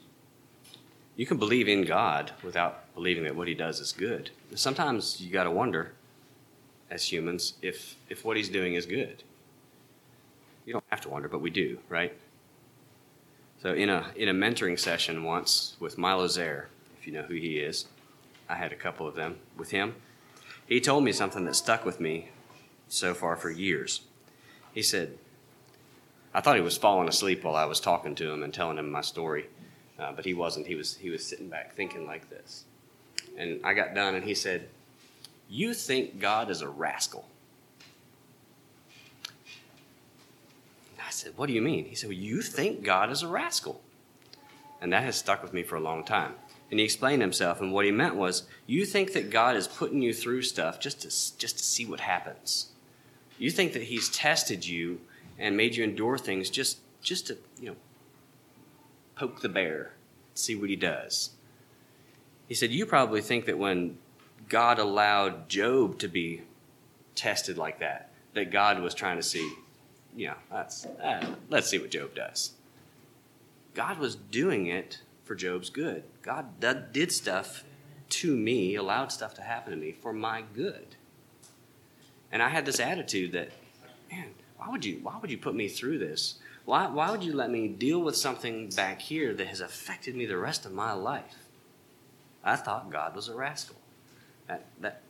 You 1.15 1.26
can 1.26 1.37
believe 1.37 1.69
in 1.69 1.85
God 1.85 2.33
without 2.43 2.93
believing 2.93 3.23
that 3.23 3.37
what 3.37 3.47
He 3.47 3.55
does 3.55 3.79
is 3.79 3.93
good. 3.93 4.31
Sometimes 4.57 5.21
you 5.21 5.31
got 5.31 5.45
to 5.45 5.53
wonder, 5.53 5.93
as 6.91 7.12
humans, 7.12 7.55
if, 7.62 7.95
if 8.11 8.25
what 8.25 8.37
He's 8.37 8.49
doing 8.49 8.75
is 8.75 8.85
good. 8.85 9.23
You 10.66 10.73
don't 10.73 10.85
have 10.88 11.00
to 11.02 11.08
wonder, 11.08 11.28
but 11.28 11.40
we 11.40 11.50
do, 11.50 11.78
right? 11.88 12.12
So 13.62 13.73
in 13.73 13.88
a 13.88 14.11
in 14.16 14.28
a 14.28 14.35
mentoring 14.35 14.78
session 14.78 15.23
once 15.23 15.76
with 15.80 15.96
Milo 15.96 16.26
Zaire, 16.26 16.68
if 16.99 17.06
you 17.06 17.12
know 17.12 17.23
who 17.23 17.35
he 17.35 17.58
is, 17.58 17.87
I 18.49 18.56
had 18.56 18.73
a 18.73 18.76
couple 18.76 19.06
of 19.06 19.14
them 19.14 19.38
with 19.56 19.70
him. 19.70 19.94
He 20.66 20.80
told 20.80 21.04
me 21.04 21.12
something 21.12 21.44
that 21.44 21.54
stuck 21.54 21.85
with 21.85 22.00
me 22.00 22.30
so 22.88 23.14
far 23.14 23.37
for 23.37 23.50
years. 23.50 24.02
He 24.73 24.82
said, 24.82 25.16
I 26.35 26.40
thought 26.40 26.56
he 26.56 26.62
was 26.62 26.76
falling 26.76 27.08
asleep 27.08 27.44
while 27.44 27.56
I 27.56 27.64
was 27.64 27.80
talking 27.80 28.14
to 28.16 28.30
him 28.30 28.42
and 28.42 28.52
telling 28.52 28.76
him 28.76 28.90
my 28.90 29.00
story, 29.00 29.46
uh, 29.99 30.12
but 30.12 30.25
he 30.25 30.35
wasn't. 30.35 30.66
He 30.66 30.75
was 30.75 30.96
he 30.96 31.11
was 31.11 31.25
sitting 31.25 31.49
back 31.49 31.75
thinking 31.75 32.06
like 32.06 32.28
this. 32.28 32.64
And 33.38 33.64
I 33.64 33.73
got 33.73 33.94
done, 33.94 34.16
and 34.16 34.25
he 34.25 34.35
said, 34.35 34.68
"You 35.49 35.75
think 35.75 36.18
God 36.18 36.50
is 36.50 36.61
a 36.61 36.68
rascal?" 36.68 37.28
Said, 41.16 41.32
What 41.37 41.46
do 41.46 41.52
you 41.52 41.62
mean? 41.62 41.87
He 41.87 41.94
said, 41.94 42.08
well, 42.08 42.18
You 42.18 42.42
think 42.42 42.82
God 42.82 43.11
is 43.11 43.23
a 43.23 43.28
rascal. 43.28 43.80
And 44.80 44.92
that 44.92 45.04
has 45.04 45.16
stuck 45.16 45.42
with 45.42 45.52
me 45.52 45.62
for 45.62 45.76
a 45.76 45.80
long 45.80 46.04
time. 46.04 46.35
And 46.70 46.80
he 46.80 46.85
explained 46.85 47.23
himself, 47.23 47.61
and 47.61 47.73
what 47.73 47.85
he 47.85 47.90
meant 47.90 48.16
was, 48.16 48.44
You 48.66 48.85
think 48.85 49.12
that 49.12 49.30
God 49.30 49.56
is 49.56 49.68
putting 49.68 50.02
you 50.02 50.12
through 50.12 50.42
stuff 50.42 50.80
just 50.80 51.00
to, 51.02 51.08
just 51.38 51.58
to 51.58 51.64
see 51.64 51.87
what 51.87 52.00
happens. 52.00 52.73
You 53.38 53.50
think 53.50 53.73
that 53.73 53.85
he's 53.85 54.08
tested 54.08 54.66
you 54.66 55.00
and 55.38 55.56
made 55.56 55.76
you 55.76 55.85
endure 55.85 56.18
things 56.18 56.50
just, 56.50 56.78
just 57.02 57.26
to, 57.28 57.38
you 57.61 57.70
know, 57.70 57.76
poke 59.14 59.40
the 59.40 59.49
bear, 59.49 59.92
see 60.35 60.54
what 60.54 60.70
he 60.70 60.76
does. 60.76 61.30
He 62.49 62.54
said, 62.54 62.70
You 62.70 62.87
probably 62.87 63.20
think 63.20 63.46
that 63.46 63.58
when 63.58 63.99
God 64.49 64.78
allowed 64.78 65.49
Job 65.49 65.99
to 65.99 66.08
be 66.08 66.42
tested 67.14 67.58
like 67.58 67.80
that, 67.80 68.11
that 68.35 68.50
God 68.50 68.80
was 68.80 68.94
trying 68.94 69.16
to 69.16 69.23
see, 69.23 69.50
you 70.16 70.28
know, 70.28 70.35
that's, 70.50 70.87
uh, 70.87 71.35
let's 71.50 71.68
see 71.68 71.78
what 71.78 71.90
Job 71.90 72.14
does. 72.14 72.52
God 73.75 73.99
was 73.99 74.16
doing 74.16 74.66
it 74.66 75.00
for 75.25 75.35
Job's 75.35 75.68
good. 75.68 76.04
God 76.23 76.58
did- 76.61 77.12
stuff 77.12 77.64
to 78.08 78.35
me, 78.35 78.75
allowed 78.75 79.12
stuff 79.12 79.35
to 79.35 79.42
happen 79.42 79.73
to 79.73 79.76
me 79.76 79.92
for 79.92 80.12
my 80.12 80.42
good. 80.54 80.96
And 82.32 82.42
I 82.42 82.49
had 82.49 82.64
this 82.64 82.80
attitude 82.80 83.32
that, 83.32 83.50
man, 84.11 84.35
why 84.56 84.68
would 84.70 84.85
you, 84.85 85.00
why 85.02 85.18
would 85.20 85.30
you 85.30 85.38
put 85.38 85.54
me 85.54 85.68
through 85.68 85.99
this? 85.99 86.37
Why, 86.64 86.87
why 86.88 87.11
would 87.11 87.23
you 87.23 87.32
let 87.32 87.50
me 87.50 87.68
deal 87.68 88.00
with 88.00 88.16
something 88.16 88.70
back 88.70 89.00
here 89.00 89.35
that 89.35 89.46
has 89.49 89.61
affected 89.61 90.16
me 90.16 90.26
the 90.26 90.37
rest 90.37 90.64
of 90.64 90.73
my 90.73 90.92
life? 90.92 91.37
I 92.42 92.56
thought 92.56 92.90
God 92.90 93.14
was 93.14 93.28
a 93.28 93.35
rascal. 93.35 93.76
That, 94.46 94.64
that, 94.80 95.02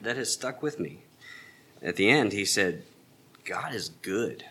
that 0.00 0.16
has 0.16 0.32
stuck 0.32 0.62
with 0.62 0.80
me. 0.80 1.02
At 1.82 1.96
the 1.96 2.08
end, 2.08 2.32
he 2.32 2.44
said, 2.44 2.82
God 3.48 3.74
is 3.74 3.88
good. 4.02 4.44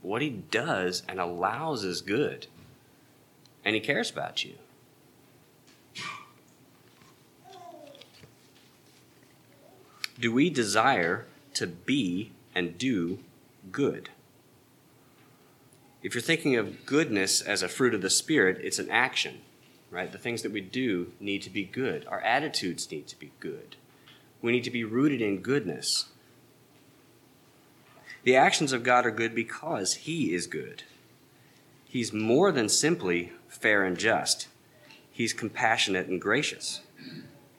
What 0.00 0.22
he 0.22 0.30
does 0.30 1.02
and 1.06 1.20
allows 1.20 1.84
is 1.84 2.00
good. 2.00 2.46
And 3.66 3.74
he 3.74 3.82
cares 3.82 4.10
about 4.10 4.42
you. 4.44 4.54
Do 10.18 10.32
we 10.32 10.48
desire 10.48 11.26
to 11.52 11.66
be 11.66 12.32
and 12.54 12.78
do 12.78 13.18
good? 13.70 14.08
If 16.02 16.14
you're 16.14 16.22
thinking 16.22 16.56
of 16.56 16.86
goodness 16.86 17.42
as 17.42 17.62
a 17.62 17.68
fruit 17.68 17.92
of 17.92 18.00
the 18.00 18.08
Spirit, 18.08 18.58
it's 18.62 18.78
an 18.78 18.90
action, 18.90 19.42
right? 19.90 20.10
The 20.10 20.16
things 20.16 20.40
that 20.40 20.52
we 20.52 20.62
do 20.62 21.12
need 21.20 21.42
to 21.42 21.50
be 21.50 21.64
good. 21.64 22.06
Our 22.06 22.22
attitudes 22.22 22.90
need 22.90 23.06
to 23.08 23.18
be 23.18 23.32
good. 23.38 23.76
We 24.40 24.52
need 24.52 24.64
to 24.64 24.70
be 24.70 24.84
rooted 24.84 25.20
in 25.20 25.42
goodness. 25.42 26.06
The 28.26 28.34
actions 28.34 28.72
of 28.72 28.82
God 28.82 29.06
are 29.06 29.12
good 29.12 29.36
because 29.36 29.94
He 29.94 30.34
is 30.34 30.48
good. 30.48 30.82
He's 31.84 32.12
more 32.12 32.50
than 32.50 32.68
simply 32.68 33.30
fair 33.46 33.84
and 33.84 33.96
just, 33.96 34.48
He's 35.12 35.32
compassionate 35.32 36.08
and 36.08 36.20
gracious. 36.20 36.80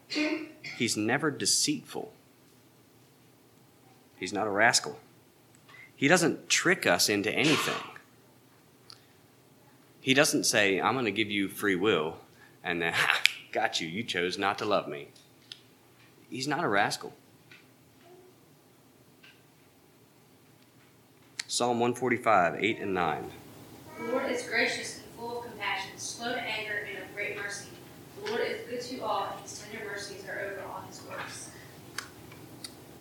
He's 0.09 0.97
never 0.97 1.31
deceitful. 1.31 2.12
He's 4.17 4.33
not 4.33 4.45
a 4.45 4.50
rascal. 4.50 5.00
He 5.95 6.09
doesn't 6.09 6.50
trick 6.50 6.86
us 6.86 7.07
into 7.07 7.31
anything. 7.31 7.81
He 10.01 10.13
doesn't 10.13 10.43
say, 10.43 10.81
I'm 10.81 10.95
going 10.95 11.05
to 11.05 11.12
give 11.12 11.31
you 11.31 11.47
free 11.47 11.77
will, 11.77 12.17
and 12.62 12.81
then, 12.81 12.93
got 13.53 13.79
you, 13.79 13.88
you 13.88 14.03
chose 14.03 14.38
not 14.38 14.57
to 14.57 14.65
love 14.65 14.89
me. 14.89 15.07
He's 16.29 16.45
not 16.45 16.65
a 16.65 16.67
rascal. 16.67 17.13
Psalm 21.58 21.80
145, 21.80 22.64
8 22.64 22.80
and 22.82 22.94
9. 22.94 23.32
The 23.98 24.12
Lord 24.12 24.32
is 24.32 24.44
gracious 24.44 24.98
and 24.98 25.06
full 25.18 25.40
of 25.40 25.46
compassion, 25.46 25.90
slow 25.98 26.32
to 26.32 26.40
anger, 26.40 26.88
and 26.88 27.00
of 27.00 27.16
great 27.16 27.36
mercy. 27.36 27.70
The 28.24 28.30
Lord 28.30 28.42
is 28.46 28.70
good 28.70 28.82
to 28.96 29.04
all, 29.04 29.30
and 29.32 29.42
his 29.42 29.66
tender 29.66 29.84
mercies 29.84 30.24
are 30.30 30.40
over 30.40 30.62
all 30.70 30.84
his 30.88 31.02
works. 31.10 31.50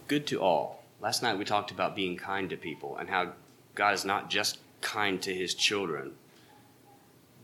Good 0.09 0.27
to 0.29 0.41
all. 0.41 0.83
Last 1.03 1.23
night 1.23 1.37
we 1.37 1.45
talked 1.45 1.71
about 1.71 1.95
being 1.95 2.17
kind 2.17 2.49
to 2.49 2.57
people 2.57 2.97
and 2.97 3.11
how 3.11 3.33
God 3.75 3.93
is 3.93 4.07
not 4.07 4.31
just 4.31 4.57
kind 4.81 5.21
to 5.21 5.35
his 5.35 5.53
children, 5.53 6.13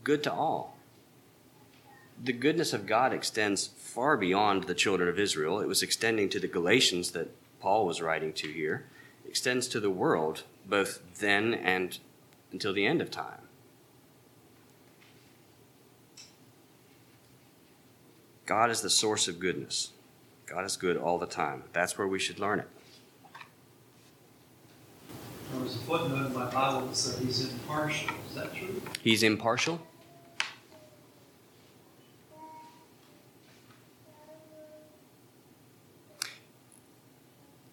good 0.05 0.23
to 0.23 0.33
all. 0.33 0.79
The 2.25 2.33
goodness 2.33 2.73
of 2.73 2.87
God 2.87 3.13
extends 3.13 3.67
far 3.67 4.17
beyond 4.17 4.65
the 4.65 4.75
children 4.75 5.11
of 5.11 5.19
Israel. 5.19 5.61
It 5.61 5.69
was 5.69 5.83
extending 5.83 6.31
to 6.31 6.41
the 6.41 6.49
Galatians 6.49 7.11
that 7.11 7.29
Paul 7.61 7.85
was 7.85 8.01
writing 8.01 8.33
to 8.33 8.51
here, 8.51 8.87
it 9.27 9.29
extends 9.29 9.69
to 9.69 9.79
the 9.79 9.91
world, 9.91 10.45
both 10.67 11.01
then 11.19 11.55
and 11.55 11.99
until 12.53 12.73
the 12.73 12.87
end 12.87 13.01
of 13.01 13.11
time. 13.11 13.41
God 18.47 18.71
is 18.71 18.81
the 18.81 18.91
source 18.91 19.29
of 19.29 19.39
goodness. 19.39 19.93
God 20.47 20.65
is 20.65 20.77
good 20.77 20.97
all 20.97 21.19
the 21.19 21.27
time. 21.27 21.65
That's 21.73 21.97
where 21.97 22.07
we 22.07 22.19
should 22.19 22.39
learn 22.39 22.61
it. 22.61 22.69
There 25.53 25.63
was 25.63 25.77
a 25.77 25.79
footnote 25.79 26.27
in 26.27 26.35
my 26.35 26.47
Bible 26.47 26.87
that 26.87 26.97
said 26.97 27.25
he's 27.25 27.51
impartial. 27.51 28.11
Is 28.29 28.35
that 28.35 28.55
true? 28.55 28.83
He's 29.03 29.23
impartial. 29.23 29.81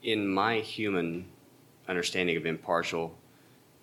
In 0.03 0.27
my 0.27 0.59
human 0.59 1.25
understanding 1.89 2.37
of 2.37 2.45
impartial, 2.45 3.17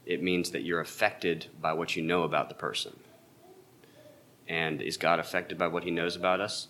it 0.06 0.22
means 0.22 0.52
that 0.52 0.62
you're 0.62 0.80
affected 0.80 1.46
by 1.60 1.72
what 1.72 1.96
you 1.96 2.02
know 2.02 2.22
about 2.22 2.48
the 2.48 2.54
person. 2.54 2.96
And 4.48 4.80
is 4.80 4.96
God 4.96 5.18
affected 5.18 5.58
by 5.58 5.66
what 5.66 5.82
he 5.82 5.90
knows 5.90 6.14
about 6.14 6.40
us? 6.40 6.68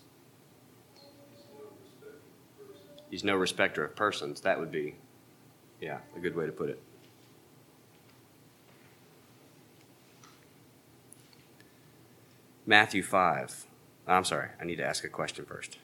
He's 3.11 3.23
no 3.23 3.35
respecter 3.35 3.85
of 3.85 3.95
persons. 3.95 4.41
That 4.41 4.59
would 4.59 4.71
be, 4.71 4.95
yeah, 5.79 5.99
a 6.15 6.19
good 6.19 6.35
way 6.35 6.47
to 6.47 6.51
put 6.51 6.69
it. 6.69 6.81
Matthew 12.65 13.01
5. 13.01 13.65
I'm 14.07 14.25
sorry, 14.25 14.49
I 14.59 14.65
need 14.65 14.77
to 14.77 14.85
ask 14.85 15.03
a 15.03 15.09
question 15.09 15.45
first. 15.45 15.77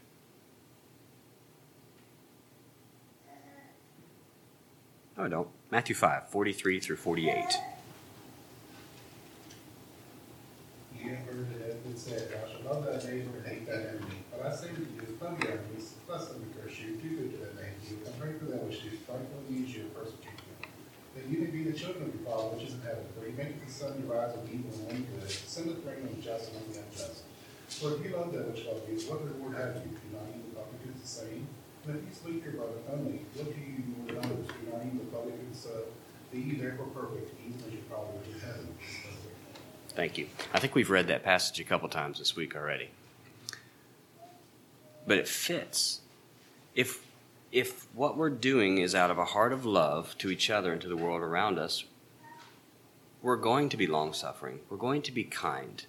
No, 5.18 5.26
I 5.26 5.28
don't. 5.28 5.48
Matthew 5.70 5.96
5, 5.96 6.30
43 6.30 6.80
through 6.80 6.96
48. 6.96 7.36
You 10.98 11.10
that 11.54 11.84
love 12.66 12.86
hate 13.46 13.68
enemy. 13.94 14.18
But 14.32 14.46
I 14.46 14.56
say 14.56 14.68
to 14.68 14.82
you, 14.82 15.18
love 15.22 15.38
bless 16.08 16.26
them 16.28 16.42
that 16.42 16.58
you, 16.82 16.98
do 16.98 17.10
good 17.10 17.32
to 17.32 17.38
that 17.46 17.54
you, 17.90 17.98
pray 18.20 18.34
for 18.40 18.46
which 18.66 18.82
do. 20.18 20.34
That 21.14 21.30
you 21.30 21.46
may 21.46 21.52
be 21.54 21.64
the 21.64 21.78
children 21.78 22.10
of 22.10 22.16
your 22.16 22.26
Father 22.26 22.58
which 22.58 22.66
is 22.66 22.74
in 22.74 22.82
heaven, 22.82 23.06
for 23.14 23.26
he 23.26 23.38
sun 23.70 23.94
rise 24.10 24.34
on 24.34 24.50
evil 24.50 24.74
rain 24.90 25.06
the 25.22 25.30
on 26.58 26.74
the 26.74 26.82
unjust. 26.82 27.30
For 27.70 27.94
if 27.94 28.02
you 28.02 28.18
love 28.18 28.34
them 28.34 28.50
which 28.50 28.66
love 28.66 28.82
you, 28.90 28.98
what 29.06 29.22
reward 29.22 29.62
have 29.62 29.78
you? 29.78 29.94
Do 29.94 30.10
not 30.10 30.26
even 30.34 30.50
the 30.50 30.58
publicans 30.58 30.98
the 30.98 31.08
same? 31.08 31.46
Brother 31.86 32.00
only, 32.94 33.20
what 33.34 33.54
do 33.54 33.60
you 33.60 33.84
not 34.16 34.86
even 34.86 35.02
the 36.32 36.40
ye 36.40 36.56
therefore 36.56 36.86
perfect, 36.88 37.32
even 37.46 37.60
as 37.60 37.74
your 37.74 37.84
Father 37.90 38.08
in 38.26 38.40
heaven 38.40 38.68
is. 38.80 39.94
Thank 39.94 40.18
you. 40.18 40.28
I 40.54 40.60
think 40.60 40.76
we've 40.76 40.90
read 40.90 41.08
that 41.08 41.24
passage 41.24 41.60
a 41.60 41.64
couple 41.64 41.90
times 41.90 42.20
this 42.20 42.36
week 42.36 42.56
already. 42.56 42.90
But 45.06 45.18
it 45.18 45.28
fits. 45.28 46.02
If 46.74 47.06
if 47.52 47.86
what 47.94 48.18
we're 48.18 48.32
doing 48.32 48.80
is 48.80 48.96
out 48.96 49.12
of 49.12 49.20
a 49.20 49.26
heart 49.26 49.54
of 49.54 49.66
love 49.66 50.18
to 50.20 50.32
each 50.32 50.50
other 50.50 50.72
and 50.72 50.82
to 50.82 50.88
the 50.88 50.98
world 50.98 51.22
around 51.22 51.60
us, 51.60 51.84
we're 53.22 53.36
going 53.36 53.70
to 53.70 53.78
be 53.78 53.86
long 53.86 54.14
suffering. 54.14 54.62
We're 54.70 54.78
going 54.78 55.04
to 55.04 55.12
be 55.12 55.24
kind. 55.24 55.86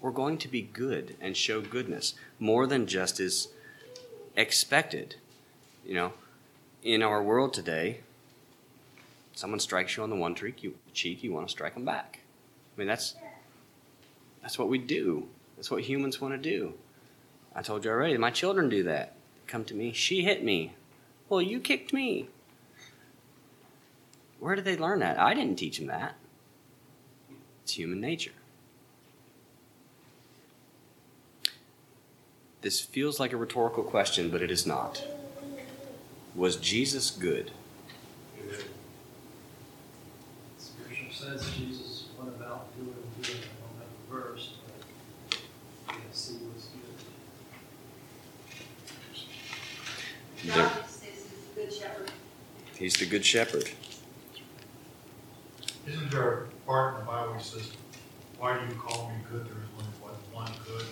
We're 0.00 0.12
going 0.12 0.38
to 0.38 0.48
be 0.48 0.62
good 0.62 1.16
and 1.20 1.36
show 1.36 1.60
goodness 1.62 2.14
more 2.38 2.66
than 2.66 2.86
just 2.86 3.18
is 3.18 3.48
expected. 4.36 5.16
You 5.84 5.94
know, 5.94 6.12
in 6.82 7.02
our 7.02 7.22
world 7.22 7.52
today, 7.52 8.00
someone 9.34 9.60
strikes 9.60 9.96
you 9.96 10.02
on 10.02 10.10
the 10.10 10.16
one 10.16 10.34
cheek, 10.34 10.62
you, 10.62 10.74
cheek, 10.92 11.22
you 11.22 11.32
want 11.32 11.46
to 11.48 11.50
strike 11.52 11.74
them 11.74 11.84
back. 11.84 12.20
I 12.74 12.78
mean, 12.78 12.88
that's 12.88 13.14
That's 14.42 14.58
what 14.58 14.68
we 14.68 14.78
do. 14.78 15.28
That's 15.56 15.70
what 15.70 15.82
humans 15.82 16.20
want 16.20 16.34
to 16.34 16.50
do. 16.50 16.74
I 17.54 17.62
told 17.62 17.84
you 17.84 17.90
already, 17.90 18.18
my 18.18 18.30
children 18.30 18.68
do 18.68 18.82
that. 18.82 19.14
Come 19.46 19.64
to 19.64 19.74
me, 19.74 19.92
she 19.92 20.22
hit 20.24 20.44
me. 20.44 20.74
Well, 21.28 21.40
you 21.40 21.60
kicked 21.60 21.92
me. 21.92 22.28
Where 24.40 24.54
did 24.54 24.66
they 24.66 24.76
learn 24.76 24.98
that? 24.98 25.18
I 25.18 25.32
didn't 25.32 25.56
teach 25.56 25.78
them 25.78 25.86
that. 25.86 26.16
It's 27.62 27.72
human 27.72 28.00
nature. 28.00 28.32
This 32.64 32.80
feels 32.80 33.20
like 33.20 33.34
a 33.34 33.36
rhetorical 33.36 33.82
question, 33.82 34.30
but 34.30 34.40
it 34.40 34.50
is 34.50 34.66
not. 34.66 35.04
Was 36.34 36.56
Jesus 36.56 37.10
good? 37.10 37.50
Scripture 40.56 41.12
says 41.12 41.46
Jesus 41.54 42.06
went 42.18 42.30
about 42.30 42.74
doing 42.78 42.94
good. 43.20 43.36
I 43.36 43.60
don't 43.60 43.76
have 43.76 43.92
a 44.00 44.10
verse, 44.10 44.54
but 45.28 45.96
yes, 46.08 46.32
he 46.32 46.46
was 46.46 46.68
good. 50.42 50.54
There- 50.54 50.70
says 50.86 51.02
he's 51.12 51.36
a 51.52 51.54
good 51.54 51.70
shepherd. 51.70 52.10
He's 52.78 52.96
the 52.96 53.04
good 53.04 53.26
shepherd. 53.26 53.68
Isn't 55.86 56.10
there 56.10 56.32
a 56.32 56.46
part 56.66 56.94
in 56.94 57.00
the 57.00 57.06
Bible 57.06 57.34
that 57.34 57.42
says, 57.42 57.72
why 58.38 58.56
do 58.56 58.64
you 58.64 58.80
call 58.80 59.10
me 59.10 59.16
good? 59.30 59.44
There 59.44 59.52
is 59.52 59.68
only 59.76 59.92
one, 60.00 60.14
one 60.32 60.52
good. 60.66 60.86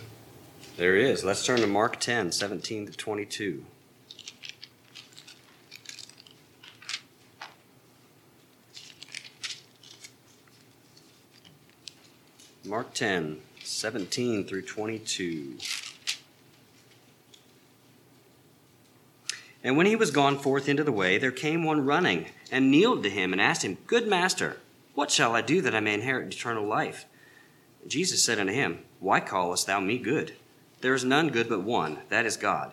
There 0.76 0.96
is. 0.96 1.22
Let's 1.22 1.44
turn 1.44 1.60
to 1.60 1.66
Mark 1.66 2.00
10, 2.00 2.32
17 2.32 2.86
to 2.86 2.92
22. 2.92 3.64
Mark 12.64 12.94
10, 12.94 13.40
17 13.62 14.46
through 14.46 14.62
22. 14.62 15.58
And 19.62 19.76
when 19.76 19.84
he 19.84 19.94
was 19.94 20.10
gone 20.10 20.38
forth 20.38 20.70
into 20.70 20.82
the 20.82 20.90
way, 20.90 21.18
there 21.18 21.30
came 21.30 21.64
one 21.64 21.84
running, 21.84 22.26
and 22.50 22.70
kneeled 22.70 23.02
to 23.02 23.10
him, 23.10 23.32
and 23.32 23.42
asked 23.42 23.62
him, 23.62 23.76
Good 23.86 24.08
master, 24.08 24.56
what 24.94 25.10
shall 25.10 25.36
I 25.36 25.42
do 25.42 25.60
that 25.60 25.74
I 25.74 25.80
may 25.80 25.92
inherit 25.92 26.32
eternal 26.32 26.66
life? 26.66 27.04
Jesus 27.86 28.24
said 28.24 28.38
unto 28.38 28.54
him, 28.54 28.78
Why 29.00 29.20
callest 29.20 29.66
thou 29.66 29.78
me 29.78 29.98
good? 29.98 30.34
There 30.82 30.94
is 30.94 31.04
none 31.04 31.28
good 31.28 31.48
but 31.48 31.62
one, 31.62 32.00
that 32.08 32.26
is 32.26 32.36
God. 32.36 32.72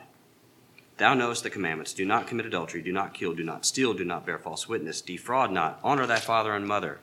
Thou 0.97 1.13
knowest 1.13 1.43
the 1.43 1.51
commandments 1.51 1.93
do 1.93 2.05
not 2.05 2.25
commit 2.25 2.47
adultery, 2.47 2.81
do 2.81 2.91
not 2.91 3.13
kill, 3.13 3.35
do 3.35 3.43
not 3.43 3.67
steal, 3.67 3.93
do 3.93 4.03
not 4.03 4.25
bear 4.25 4.39
false 4.39 4.67
witness, 4.67 4.99
defraud 4.99 5.51
not, 5.51 5.79
honor 5.83 6.07
thy 6.07 6.17
father 6.17 6.55
and 6.55 6.67
mother. 6.67 6.99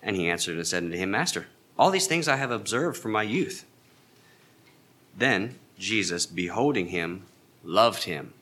And 0.00 0.16
he 0.16 0.30
answered 0.30 0.56
and 0.56 0.66
said 0.66 0.84
unto 0.84 0.96
him, 0.96 1.10
Master, 1.10 1.48
all 1.76 1.90
these 1.90 2.06
things 2.06 2.28
I 2.28 2.36
have 2.36 2.52
observed 2.52 2.96
from 2.96 3.10
my 3.10 3.24
youth. 3.24 3.66
Then 5.18 5.56
Jesus, 5.78 6.26
beholding 6.26 6.86
him, 6.86 7.24
loved 7.64 8.04
him, 8.04 8.32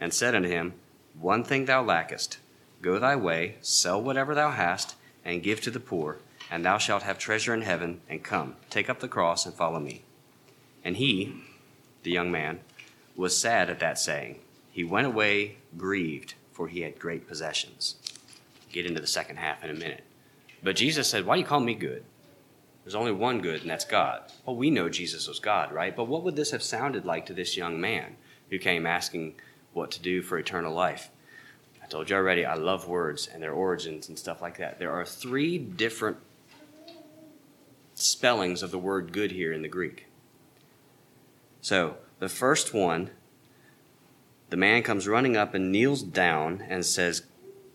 and 0.00 0.12
said 0.12 0.34
unto 0.34 0.48
him, 0.48 0.74
One 1.18 1.44
thing 1.44 1.66
thou 1.66 1.82
lackest. 1.82 2.38
Go 2.82 2.98
thy 2.98 3.14
way, 3.14 3.54
sell 3.60 4.02
whatever 4.02 4.34
thou 4.34 4.50
hast, 4.50 4.96
and 5.24 5.44
give 5.44 5.60
to 5.60 5.70
the 5.70 5.78
poor, 5.78 6.18
and 6.50 6.64
thou 6.64 6.76
shalt 6.76 7.04
have 7.04 7.18
treasure 7.18 7.54
in 7.54 7.62
heaven, 7.62 8.00
and 8.08 8.24
come, 8.24 8.56
take 8.68 8.90
up 8.90 8.98
the 8.98 9.06
cross, 9.06 9.46
and 9.46 9.54
follow 9.54 9.78
me. 9.78 10.02
And 10.84 10.96
he, 10.96 11.34
the 12.02 12.10
young 12.10 12.30
man, 12.30 12.60
was 13.16 13.36
sad 13.36 13.68
at 13.68 13.80
that 13.80 13.98
saying. 13.98 14.40
He 14.70 14.84
went 14.84 15.06
away 15.06 15.56
grieved, 15.76 16.34
for 16.52 16.68
he 16.68 16.80
had 16.82 16.98
great 16.98 17.28
possessions. 17.28 17.96
Get 18.72 18.86
into 18.86 19.00
the 19.00 19.06
second 19.06 19.36
half 19.36 19.64
in 19.64 19.70
a 19.70 19.74
minute. 19.74 20.04
But 20.62 20.76
Jesus 20.76 21.08
said, 21.08 21.26
Why 21.26 21.36
do 21.36 21.40
you 21.40 21.46
call 21.46 21.60
me 21.60 21.74
good? 21.74 22.04
There's 22.84 22.94
only 22.94 23.12
one 23.12 23.40
good, 23.40 23.60
and 23.60 23.70
that's 23.70 23.84
God. 23.84 24.22
Well, 24.46 24.56
we 24.56 24.70
know 24.70 24.88
Jesus 24.88 25.28
was 25.28 25.38
God, 25.38 25.72
right? 25.72 25.94
But 25.94 26.08
what 26.08 26.22
would 26.22 26.36
this 26.36 26.50
have 26.50 26.62
sounded 26.62 27.04
like 27.04 27.26
to 27.26 27.34
this 27.34 27.56
young 27.56 27.80
man 27.80 28.16
who 28.48 28.58
came 28.58 28.86
asking 28.86 29.34
what 29.72 29.90
to 29.92 30.00
do 30.00 30.22
for 30.22 30.38
eternal 30.38 30.72
life? 30.72 31.10
I 31.82 31.86
told 31.86 32.08
you 32.08 32.16
already, 32.16 32.44
I 32.44 32.54
love 32.54 32.88
words 32.88 33.26
and 33.26 33.42
their 33.42 33.52
origins 33.52 34.08
and 34.08 34.18
stuff 34.18 34.40
like 34.40 34.58
that. 34.58 34.78
There 34.78 34.92
are 34.92 35.04
three 35.04 35.58
different 35.58 36.16
spellings 37.94 38.62
of 38.62 38.70
the 38.70 38.78
word 38.78 39.12
good 39.12 39.32
here 39.32 39.52
in 39.52 39.62
the 39.62 39.68
Greek. 39.68 40.06
So, 41.60 41.96
the 42.18 42.28
first 42.28 42.74
one, 42.74 43.10
the 44.50 44.56
man 44.56 44.82
comes 44.82 45.06
running 45.06 45.36
up 45.36 45.54
and 45.54 45.70
kneels 45.70 46.02
down 46.02 46.64
and 46.68 46.84
says, 46.84 47.22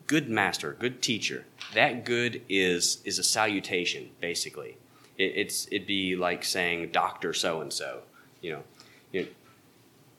Good 0.07 0.29
master, 0.29 0.75
good 0.79 1.01
teacher. 1.01 1.45
That 1.73 2.05
good 2.05 2.43
is, 2.47 3.01
is 3.05 3.17
a 3.17 3.23
salutation, 3.23 4.11
basically. 4.21 4.77
It, 5.17 5.33
it's, 5.35 5.67
it'd 5.71 5.87
be 5.87 6.15
like 6.15 6.43
saying, 6.43 6.89
Doctor 6.91 7.33
so 7.33 7.61
and 7.61 7.73
so. 7.73 8.01
You 8.41 8.53
know, 8.53 8.63
you 9.11 9.27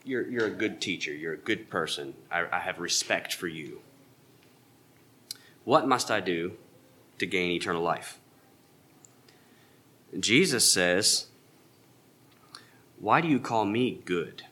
you're 0.06 0.26
you're 0.28 0.46
a 0.46 0.50
good 0.50 0.80
teacher, 0.80 1.12
you're 1.12 1.34
a 1.34 1.38
good 1.38 1.68
person. 1.68 2.14
I, 2.30 2.46
I 2.50 2.60
have 2.60 2.78
respect 2.78 3.34
for 3.34 3.48
you. 3.48 3.80
What 5.64 5.86
must 5.86 6.10
I 6.10 6.20
do 6.20 6.52
to 7.18 7.26
gain 7.26 7.50
eternal 7.50 7.82
life? 7.82 8.18
Jesus 10.18 10.70
says, 10.70 11.26
Why 13.06 13.20
do 13.20 13.28
you 13.28 13.38
call 13.38 13.64
me 13.64 14.00
good? 14.04 14.42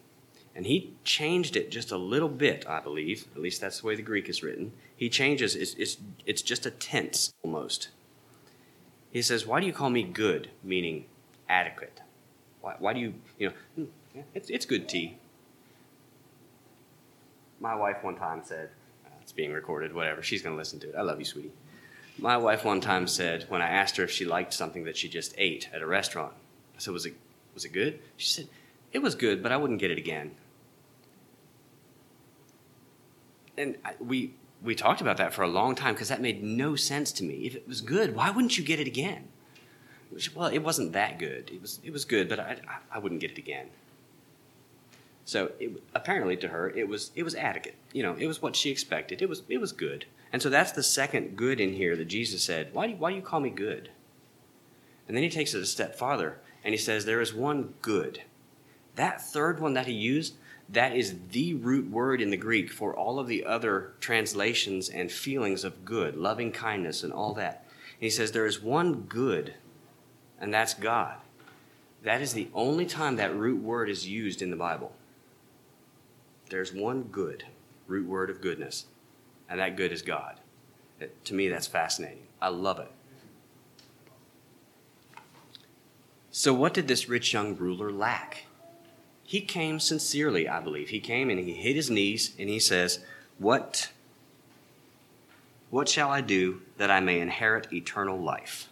And 0.55 0.65
he 0.65 0.93
changed 1.03 1.57
it 1.57 1.73
just 1.73 1.91
a 1.91 1.97
little 1.99 2.29
bit, 2.29 2.65
I 2.69 2.79
believe. 2.79 3.27
At 3.35 3.43
least 3.43 3.61
that's 3.61 3.81
the 3.81 3.87
way 3.89 3.97
the 3.97 4.03
Greek 4.03 4.29
is 4.29 4.45
written. 4.45 4.71
He 4.97 5.09
changes, 5.09 5.57
it's, 5.57 5.75
it's, 5.75 5.97
it's 6.25 6.41
just 6.41 6.65
a 6.65 6.71
tense 6.71 7.33
almost. 7.43 7.89
He 9.11 9.23
says, 9.23 9.45
Why 9.45 9.59
do 9.59 9.67
you 9.67 9.73
call 9.73 9.91
me 9.91 10.05
good? 10.05 10.51
Meaning 10.63 11.07
adequate. 11.49 12.01
Why, 12.61 12.77
why 12.79 12.93
do 12.93 13.01
you, 13.01 13.15
you 13.41 13.49
know, 13.49 13.55
"Hmm, 13.75 14.21
it's, 14.35 14.49
it's 14.51 14.67
good 14.67 14.89
tea. 14.89 15.17
My 17.59 17.75
wife 17.75 18.05
one 18.05 18.15
time 18.15 18.43
said, 18.45 18.69
uh, 19.05 19.09
It's 19.21 19.33
being 19.33 19.53
recorded, 19.53 19.93
whatever. 19.93 20.23
She's 20.23 20.43
going 20.43 20.55
to 20.55 20.59
listen 20.59 20.79
to 20.79 20.91
it. 20.91 20.95
I 20.97 21.03
love 21.03 21.19
you, 21.19 21.25
sweetie. 21.25 21.51
My 22.19 22.37
wife 22.37 22.65
one 22.65 22.81
time 22.81 23.09
said, 23.09 23.47
when 23.49 23.63
I 23.63 23.69
asked 23.69 23.97
her 23.97 24.05
if 24.05 24.13
she 24.13 24.25
liked 24.25 24.55
something 24.55 24.85
that 24.85 24.97
she 24.97 25.09
just 25.09 25.35
ate 25.39 25.69
at 25.75 25.83
a 25.83 25.87
restaurant, 25.89 26.35
I 26.77 26.79
said, 26.79 26.93
Was 26.93 27.07
it, 27.07 27.15
was 27.55 27.65
it 27.65 27.73
good? 27.73 28.01
She 28.17 28.29
said, 28.29 28.49
It 28.93 29.01
was 29.01 29.15
good, 29.15 29.43
but 29.43 29.53
I 29.53 29.57
wouldn't 29.57 29.81
get 29.81 29.91
it 29.91 29.99
again. 29.99 30.33
And 33.57 33.77
I, 33.85 33.95
we, 34.01 34.35
we 34.63 34.75
talked 34.75 35.01
about 35.01 35.17
that 35.19 35.33
for 35.33 35.43
a 35.43 35.49
long 35.49 35.75
time 35.75 35.95
because 35.95 36.09
that 36.09 36.21
made 36.21 36.43
no 36.43 36.75
sense 36.75 37.13
to 37.13 37.25
me. 37.25 37.47
If 37.47 37.55
it 37.55 37.69
was 37.69 37.81
good, 37.81 38.15
why 38.15 38.31
wouldn't 38.31 38.59
you 38.59 38.65
get 38.65 38.81
it 38.81 38.87
again? 38.87 39.29
Which, 40.11 40.35
well, 40.35 40.49
it 40.49 40.59
wasn't 40.59 40.93
that 40.93 41.19
good. 41.19 41.51
It 41.53 41.61
was, 41.61 41.81
it 41.85 41.93
was 41.93 42.05
good, 42.05 42.29
but 42.29 42.41
I, 42.41 42.57
I 42.93 42.99
wouldn't 42.99 43.21
get 43.21 43.31
it 43.31 43.39
again. 43.39 43.69
So 45.25 45.53
it, 45.59 45.83
apparently 45.95 46.37
to 46.39 46.49
her, 46.49 46.71
it 46.71 46.89
was, 46.89 47.11
it 47.15 47.23
was 47.23 47.35
adequate. 47.35 47.77
You 47.93 48.03
know, 48.03 48.15
it 48.15 48.27
was 48.27 48.43
what 48.43 48.57
she 48.57 48.71
expected. 48.71 49.23
It 49.23 49.29
was, 49.29 49.43
it 49.49 49.61
was 49.61 49.73
good. 49.73 50.07
And 50.33 50.43
so 50.43 50.51
that's 50.51 50.73
the 50.73 50.83
second 50.83 51.37
good 51.37 51.61
in 51.61 51.73
here 51.73 51.97
that 51.97 52.07
Jesus 52.07 52.43
said, 52.43 52.75
why 52.75 52.87
do, 52.87 52.93
you, 52.93 52.99
why 52.99 53.11
do 53.11 53.17
you 53.17 53.23
call 53.23 53.41
me 53.41 53.51
good? 53.51 53.91
And 55.07 55.17
then 55.17 55.23
he 55.23 55.31
takes 55.31 55.55
it 55.55 55.63
a 55.63 55.67
step 55.67 55.97
farther 55.97 56.39
and 56.65 56.73
he 56.73 56.79
says, 56.79 57.05
There 57.05 57.21
is 57.21 57.35
one 57.35 57.75
good. 57.83 58.23
That 58.97 59.21
third 59.21 59.61
one 59.61 59.75
that 59.75 59.87
he 59.87 59.93
used, 59.93 60.35
that 60.69 60.97
is 60.97 61.17
the 61.31 61.55
root 61.55 61.91
word 61.91 62.23
in 62.23 62.31
the 62.31 62.37
Greek 62.37 62.71
for 62.73 62.97
all 62.97 63.19
of 63.19 63.27
the 63.27 63.45
other 63.45 63.93
translations 64.01 64.89
and 64.89 65.13
feelings 65.13 65.63
of 65.63 65.85
good, 65.85 66.17
loving 66.17 66.53
kindness, 66.53 67.03
and 67.03 67.13
all 67.13 67.35
that. 67.35 67.67
And 67.93 68.03
he 68.03 68.11
says, 68.11 68.33
There 68.33 68.47
is 68.47 68.63
one 68.63 69.03
good, 69.03 69.55
and 70.41 70.53
that's 70.53 70.75
God. 70.75 71.17
That 72.03 72.23
is 72.23 72.33
the 72.33 72.49
only 72.55 72.87
time 72.87 73.17
that 73.17 73.35
root 73.35 73.63
word 73.63 73.89
is 73.89 74.09
used 74.09 74.43
in 74.43 74.51
the 74.51 74.57
Bible. 74.57 74.93
There's 76.51 76.73
one 76.73 77.05
good, 77.05 77.45
root 77.87 78.07
word 78.07 78.31
of 78.31 78.41
goodness, 78.41 78.87
and 79.49 79.61
that 79.61 79.77
good 79.77 79.93
is 79.93 80.03
God. 80.03 80.41
It- 81.01 81.25
to 81.27 81.35
me, 81.35 81.49
that's 81.49 81.67
fascinating. 81.67 82.27
I 82.41 82.49
love 82.49 82.79
it. 82.79 82.91
So, 86.37 86.53
what 86.53 86.75
did 86.75 86.89
this 86.89 87.09
rich 87.09 87.33
young 87.33 87.57
ruler 87.57 87.93
lack? 87.93 88.47
He 89.23 89.41
came 89.41 89.79
sincerely, 89.79 90.49
I 90.49 90.59
believe. 90.59 90.89
He 90.89 90.99
came 90.99 91.31
and 91.31 91.39
he 91.39 91.53
hit 91.53 91.77
his 91.77 91.89
knees 91.89 92.35
and 92.37 92.49
he 92.49 92.59
says, 92.59 92.99
What, 93.39 93.93
what 95.71 95.89
shall 95.89 96.11
I 96.11 96.23
do 96.23 96.63
that 96.77 96.91
I 96.91 96.99
may 96.99 97.21
inherit 97.21 97.73
eternal 97.73 98.19
life? 98.19 98.69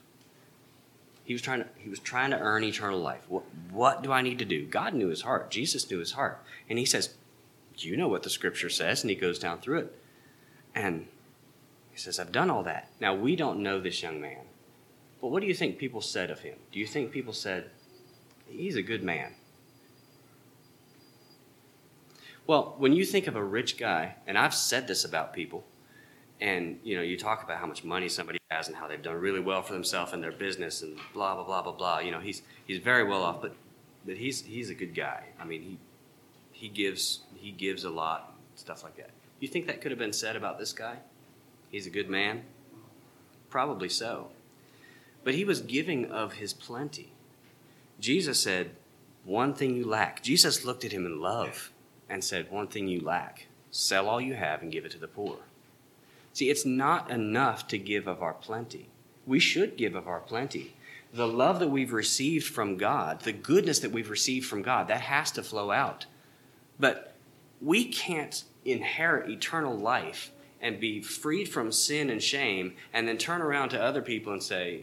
He 1.22 1.34
was 1.34 1.40
trying 1.40 1.60
to, 1.60 1.68
he 1.76 1.88
was 1.88 2.00
trying 2.00 2.32
to 2.32 2.40
earn 2.40 2.64
eternal 2.64 2.98
life. 2.98 3.22
What, 3.28 3.44
what 3.70 4.02
do 4.02 4.10
I 4.10 4.22
need 4.22 4.40
to 4.40 4.44
do? 4.44 4.66
God 4.66 4.92
knew 4.92 5.06
his 5.06 5.22
heart. 5.22 5.48
Jesus 5.48 5.88
knew 5.88 6.00
his 6.00 6.12
heart. 6.12 6.42
And 6.68 6.80
he 6.80 6.84
says, 6.84 7.14
You 7.76 7.96
know 7.96 8.08
what 8.08 8.24
the 8.24 8.30
scripture 8.30 8.70
says. 8.70 9.04
And 9.04 9.10
he 9.10 9.14
goes 9.14 9.38
down 9.38 9.60
through 9.60 9.78
it. 9.78 9.98
And 10.74 11.06
he 11.92 11.98
says, 11.98 12.18
I've 12.18 12.32
done 12.32 12.50
all 12.50 12.64
that. 12.64 12.88
Now, 12.98 13.14
we 13.14 13.36
don't 13.36 13.62
know 13.62 13.78
this 13.78 14.02
young 14.02 14.20
man. 14.20 14.46
But 15.22 15.30
what 15.30 15.40
do 15.40 15.46
you 15.46 15.54
think 15.54 15.78
people 15.78 16.00
said 16.00 16.30
of 16.30 16.40
him? 16.40 16.56
Do 16.72 16.80
you 16.80 16.86
think 16.86 17.12
people 17.12 17.32
said, 17.32 17.70
He's 18.48 18.76
a 18.76 18.82
good 18.82 19.02
man? 19.02 19.32
Well, 22.46 22.74
when 22.76 22.92
you 22.92 23.04
think 23.04 23.28
of 23.28 23.36
a 23.36 23.42
rich 23.42 23.78
guy, 23.78 24.16
and 24.26 24.36
I've 24.36 24.52
said 24.52 24.88
this 24.88 25.04
about 25.04 25.32
people, 25.32 25.64
and 26.40 26.80
you 26.82 26.96
know, 26.96 27.02
you 27.02 27.16
talk 27.16 27.44
about 27.44 27.58
how 27.58 27.66
much 27.66 27.84
money 27.84 28.08
somebody 28.08 28.40
has 28.50 28.66
and 28.66 28.76
how 28.76 28.88
they've 28.88 29.00
done 29.00 29.14
really 29.14 29.38
well 29.38 29.62
for 29.62 29.72
themselves 29.72 30.12
and 30.12 30.20
their 30.22 30.32
business 30.32 30.82
and 30.82 30.98
blah 31.14 31.36
blah 31.36 31.44
blah 31.44 31.62
blah 31.62 31.72
blah. 31.72 31.98
You 32.00 32.10
know, 32.10 32.18
he's 32.18 32.42
he's 32.66 32.80
very 32.80 33.04
well 33.04 33.22
off, 33.22 33.40
but 33.40 33.54
but 34.04 34.16
he's 34.16 34.42
he's 34.42 34.70
a 34.70 34.74
good 34.74 34.92
guy. 34.92 35.28
I 35.40 35.44
mean, 35.44 35.62
he 35.62 35.78
he 36.50 36.68
gives 36.68 37.20
he 37.36 37.52
gives 37.52 37.84
a 37.84 37.90
lot, 37.90 38.34
stuff 38.56 38.82
like 38.82 38.96
that. 38.96 39.10
Do 39.10 39.46
you 39.46 39.48
think 39.48 39.68
that 39.68 39.80
could 39.80 39.92
have 39.92 40.00
been 40.00 40.12
said 40.12 40.34
about 40.34 40.58
this 40.58 40.72
guy? 40.72 40.96
He's 41.70 41.86
a 41.86 41.90
good 41.90 42.10
man? 42.10 42.42
Probably 43.48 43.88
so. 43.88 44.30
But 45.24 45.34
he 45.34 45.44
was 45.44 45.60
giving 45.60 46.10
of 46.10 46.34
his 46.34 46.52
plenty. 46.52 47.12
Jesus 48.00 48.40
said, 48.40 48.70
One 49.24 49.54
thing 49.54 49.76
you 49.76 49.86
lack. 49.86 50.22
Jesus 50.22 50.64
looked 50.64 50.84
at 50.84 50.92
him 50.92 51.06
in 51.06 51.20
love 51.20 51.72
and 52.08 52.24
said, 52.24 52.50
One 52.50 52.66
thing 52.66 52.88
you 52.88 53.00
lack. 53.00 53.46
Sell 53.70 54.08
all 54.08 54.20
you 54.20 54.34
have 54.34 54.62
and 54.62 54.72
give 54.72 54.84
it 54.84 54.90
to 54.92 54.98
the 54.98 55.08
poor. 55.08 55.38
See, 56.32 56.50
it's 56.50 56.66
not 56.66 57.10
enough 57.10 57.66
to 57.68 57.78
give 57.78 58.06
of 58.06 58.22
our 58.22 58.34
plenty. 58.34 58.88
We 59.26 59.38
should 59.38 59.76
give 59.76 59.94
of 59.94 60.08
our 60.08 60.20
plenty. 60.20 60.74
The 61.12 61.28
love 61.28 61.58
that 61.60 61.68
we've 61.68 61.92
received 61.92 62.46
from 62.46 62.76
God, 62.76 63.20
the 63.20 63.32
goodness 63.32 63.78
that 63.80 63.92
we've 63.92 64.10
received 64.10 64.46
from 64.46 64.62
God, 64.62 64.88
that 64.88 65.02
has 65.02 65.30
to 65.32 65.42
flow 65.42 65.70
out. 65.70 66.06
But 66.80 67.14
we 67.60 67.84
can't 67.84 68.44
inherit 68.64 69.30
eternal 69.30 69.76
life 69.76 70.32
and 70.62 70.78
be 70.78 71.02
freed 71.02 71.48
from 71.48 71.72
sin 71.72 72.08
and 72.08 72.22
shame 72.22 72.74
and 72.92 73.06
then 73.06 73.18
turn 73.18 73.42
around 73.42 73.70
to 73.70 73.82
other 73.82 74.00
people 74.00 74.32
and 74.32 74.42
say, 74.42 74.82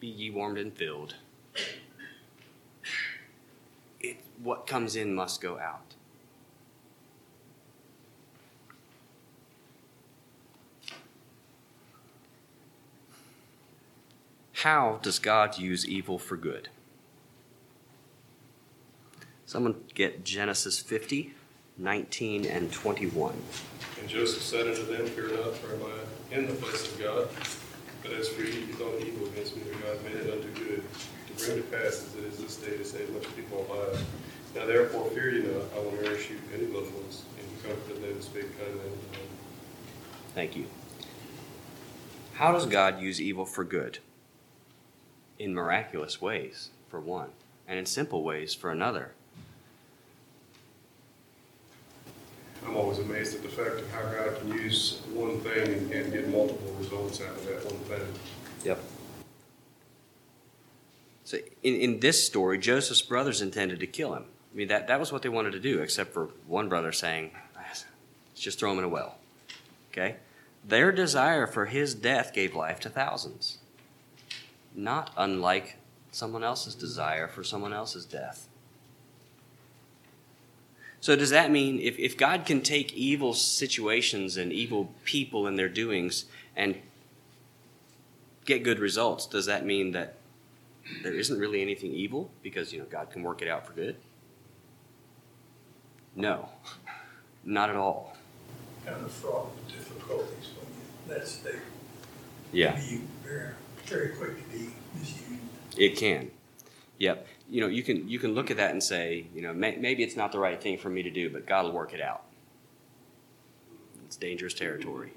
Be 0.00 0.08
ye 0.08 0.28
warmed 0.28 0.58
and 0.58 0.76
filled. 0.76 1.14
It, 4.00 4.18
what 4.42 4.66
comes 4.66 4.96
in 4.96 5.14
must 5.14 5.40
go 5.40 5.58
out. 5.58 5.94
How 14.52 14.98
does 15.00 15.20
God 15.20 15.58
use 15.58 15.86
evil 15.86 16.18
for 16.18 16.36
good? 16.36 16.70
Someone 19.44 19.76
get 19.94 20.24
Genesis 20.24 20.80
50, 20.80 21.35
19, 21.78 22.46
and 22.46 22.72
21. 22.72 23.34
And 24.00 24.08
Joseph 24.08 24.42
said 24.42 24.66
unto 24.66 24.86
them, 24.86 25.06
Fear 25.06 25.36
not, 25.36 25.54
for 25.56 25.74
am 25.74 25.82
I 25.82 26.34
in 26.34 26.46
the 26.46 26.54
place 26.54 26.90
of 26.90 26.98
God? 26.98 27.28
But 28.02 28.12
as 28.12 28.28
for 28.28 28.42
you, 28.42 28.60
you 28.66 28.74
thought 28.74 29.00
evil 29.00 29.26
against 29.26 29.56
me, 29.56 29.62
but 29.70 29.82
God 29.82 30.04
made 30.04 30.16
it 30.16 30.32
unto 30.32 30.48
good, 30.64 30.82
to 30.82 31.44
bring 31.44 31.56
to 31.56 31.62
pass 31.68 32.04
as 32.06 32.14
it 32.18 32.24
is 32.24 32.38
this 32.38 32.56
day 32.56 32.76
to 32.76 32.84
save 32.84 33.10
much 33.10 33.24
people 33.36 33.66
alive. 33.68 34.02
Now 34.54 34.64
therefore 34.64 35.10
fear 35.10 35.30
ye 35.32 35.42
not, 35.42 35.64
I 35.74 35.80
will 35.80 35.92
nourish 35.92 36.30
you 36.30 36.38
any 36.54 36.66
little 36.66 36.88
ones, 36.90 37.24
and 37.38 37.46
he 37.46 37.68
comforted 37.68 38.02
them 38.02 38.10
and 38.12 38.22
spake 38.22 38.58
kindly 38.58 38.80
unto 38.80 39.18
them. 39.18 39.28
Thank 40.34 40.56
you. 40.56 40.66
How 42.34 42.52
does 42.52 42.66
God 42.66 43.00
use 43.00 43.20
evil 43.20 43.44
for 43.44 43.64
good? 43.64 43.98
In 45.38 45.54
miraculous 45.54 46.22
ways, 46.22 46.70
for 46.88 47.00
one, 47.00 47.30
and 47.68 47.78
in 47.78 47.86
simple 47.86 48.22
ways, 48.22 48.54
for 48.54 48.70
another. 48.70 49.12
I'm 52.66 52.76
always 52.76 52.98
amazed 52.98 53.34
at 53.34 53.42
the 53.42 53.48
fact 53.48 53.80
of 53.80 53.90
how 53.92 54.02
God 54.02 54.38
can 54.38 54.52
use 54.52 55.00
one 55.12 55.40
thing 55.40 55.72
and, 55.72 55.92
and 55.92 56.12
get 56.12 56.28
multiple 56.28 56.74
results 56.78 57.20
out 57.20 57.28
of 57.28 57.46
that 57.46 57.64
one 57.64 57.80
thing. 57.84 58.06
Yep. 58.64 58.80
So 61.24 61.38
in, 61.62 61.74
in 61.74 62.00
this 62.00 62.24
story, 62.26 62.58
Joseph's 62.58 63.02
brothers 63.02 63.40
intended 63.40 63.80
to 63.80 63.86
kill 63.86 64.14
him. 64.14 64.24
I 64.52 64.56
mean, 64.56 64.68
that, 64.68 64.88
that 64.88 64.98
was 64.98 65.12
what 65.12 65.22
they 65.22 65.28
wanted 65.28 65.52
to 65.52 65.60
do, 65.60 65.80
except 65.80 66.12
for 66.12 66.30
one 66.46 66.68
brother 66.68 66.92
saying, 66.92 67.30
let's 67.56 67.84
just 68.34 68.58
throw 68.58 68.72
him 68.72 68.78
in 68.78 68.84
a 68.84 68.88
well. 68.88 69.16
Okay? 69.92 70.16
Their 70.66 70.92
desire 70.92 71.46
for 71.46 71.66
his 71.66 71.94
death 71.94 72.32
gave 72.32 72.54
life 72.54 72.80
to 72.80 72.90
thousands. 72.90 73.58
Not 74.74 75.12
unlike 75.16 75.76
someone 76.10 76.42
else's 76.42 76.74
desire 76.74 77.28
for 77.28 77.44
someone 77.44 77.72
else's 77.72 78.04
death. 78.04 78.48
So, 81.06 81.14
does 81.14 81.30
that 81.30 81.52
mean 81.52 81.78
if, 81.78 82.00
if 82.00 82.16
God 82.16 82.44
can 82.44 82.62
take 82.62 82.92
evil 82.92 83.32
situations 83.32 84.36
and 84.36 84.52
evil 84.52 84.92
people 85.04 85.46
and 85.46 85.56
their 85.56 85.68
doings 85.68 86.24
and 86.56 86.74
get 88.44 88.64
good 88.64 88.80
results, 88.80 89.24
does 89.24 89.46
that 89.46 89.64
mean 89.64 89.92
that 89.92 90.16
there 91.04 91.14
isn't 91.14 91.38
really 91.38 91.62
anything 91.62 91.92
evil 91.92 92.32
because 92.42 92.72
you 92.72 92.80
know 92.80 92.86
God 92.86 93.12
can 93.12 93.22
work 93.22 93.40
it 93.40 93.46
out 93.46 93.68
for 93.68 93.72
good? 93.74 93.94
No, 96.16 96.48
not 97.44 97.70
at 97.70 97.76
all. 97.76 98.16
kind 98.84 99.04
of 99.04 99.12
fraught 99.12 99.54
with 99.54 99.76
difficulties 99.78 100.50
when 101.06 101.20
you, 101.20 101.24
state 101.24 101.60
Yeah, 102.50 102.74
be 102.74 103.02
very, 103.22 103.52
very 103.84 104.08
quick 104.08 104.42
to 104.42 104.58
be 104.58 104.70
misused. 104.98 105.78
it 105.78 105.96
can. 105.96 106.32
Yep. 106.98 107.28
You 107.48 107.60
know, 107.60 107.68
you 107.68 107.82
can 107.82 108.08
you 108.08 108.18
can 108.18 108.34
look 108.34 108.50
at 108.50 108.56
that 108.56 108.72
and 108.72 108.82
say, 108.82 109.26
you 109.34 109.42
know, 109.42 109.54
may, 109.54 109.76
maybe 109.76 110.02
it's 110.02 110.16
not 110.16 110.32
the 110.32 110.38
right 110.38 110.60
thing 110.60 110.78
for 110.78 110.90
me 110.90 111.02
to 111.02 111.10
do, 111.10 111.30
but 111.30 111.46
God 111.46 111.64
will 111.64 111.72
work 111.72 111.94
it 111.94 112.00
out. 112.00 112.22
It's 114.04 114.16
dangerous 114.16 114.54
territory. 114.54 115.12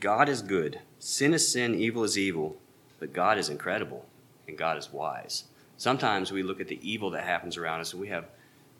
God 0.00 0.28
is 0.28 0.42
good. 0.42 0.80
Sin 0.98 1.34
is 1.34 1.50
sin, 1.50 1.74
evil 1.74 2.04
is 2.04 2.16
evil, 2.18 2.56
but 2.98 3.12
God 3.12 3.38
is 3.38 3.48
incredible 3.48 4.06
and 4.48 4.56
God 4.56 4.78
is 4.78 4.92
wise. 4.92 5.44
Sometimes 5.76 6.32
we 6.32 6.42
look 6.42 6.60
at 6.60 6.68
the 6.68 6.78
evil 6.82 7.10
that 7.10 7.24
happens 7.24 7.56
around 7.56 7.80
us 7.80 7.92
and 7.92 8.00
we 8.00 8.08
have 8.08 8.26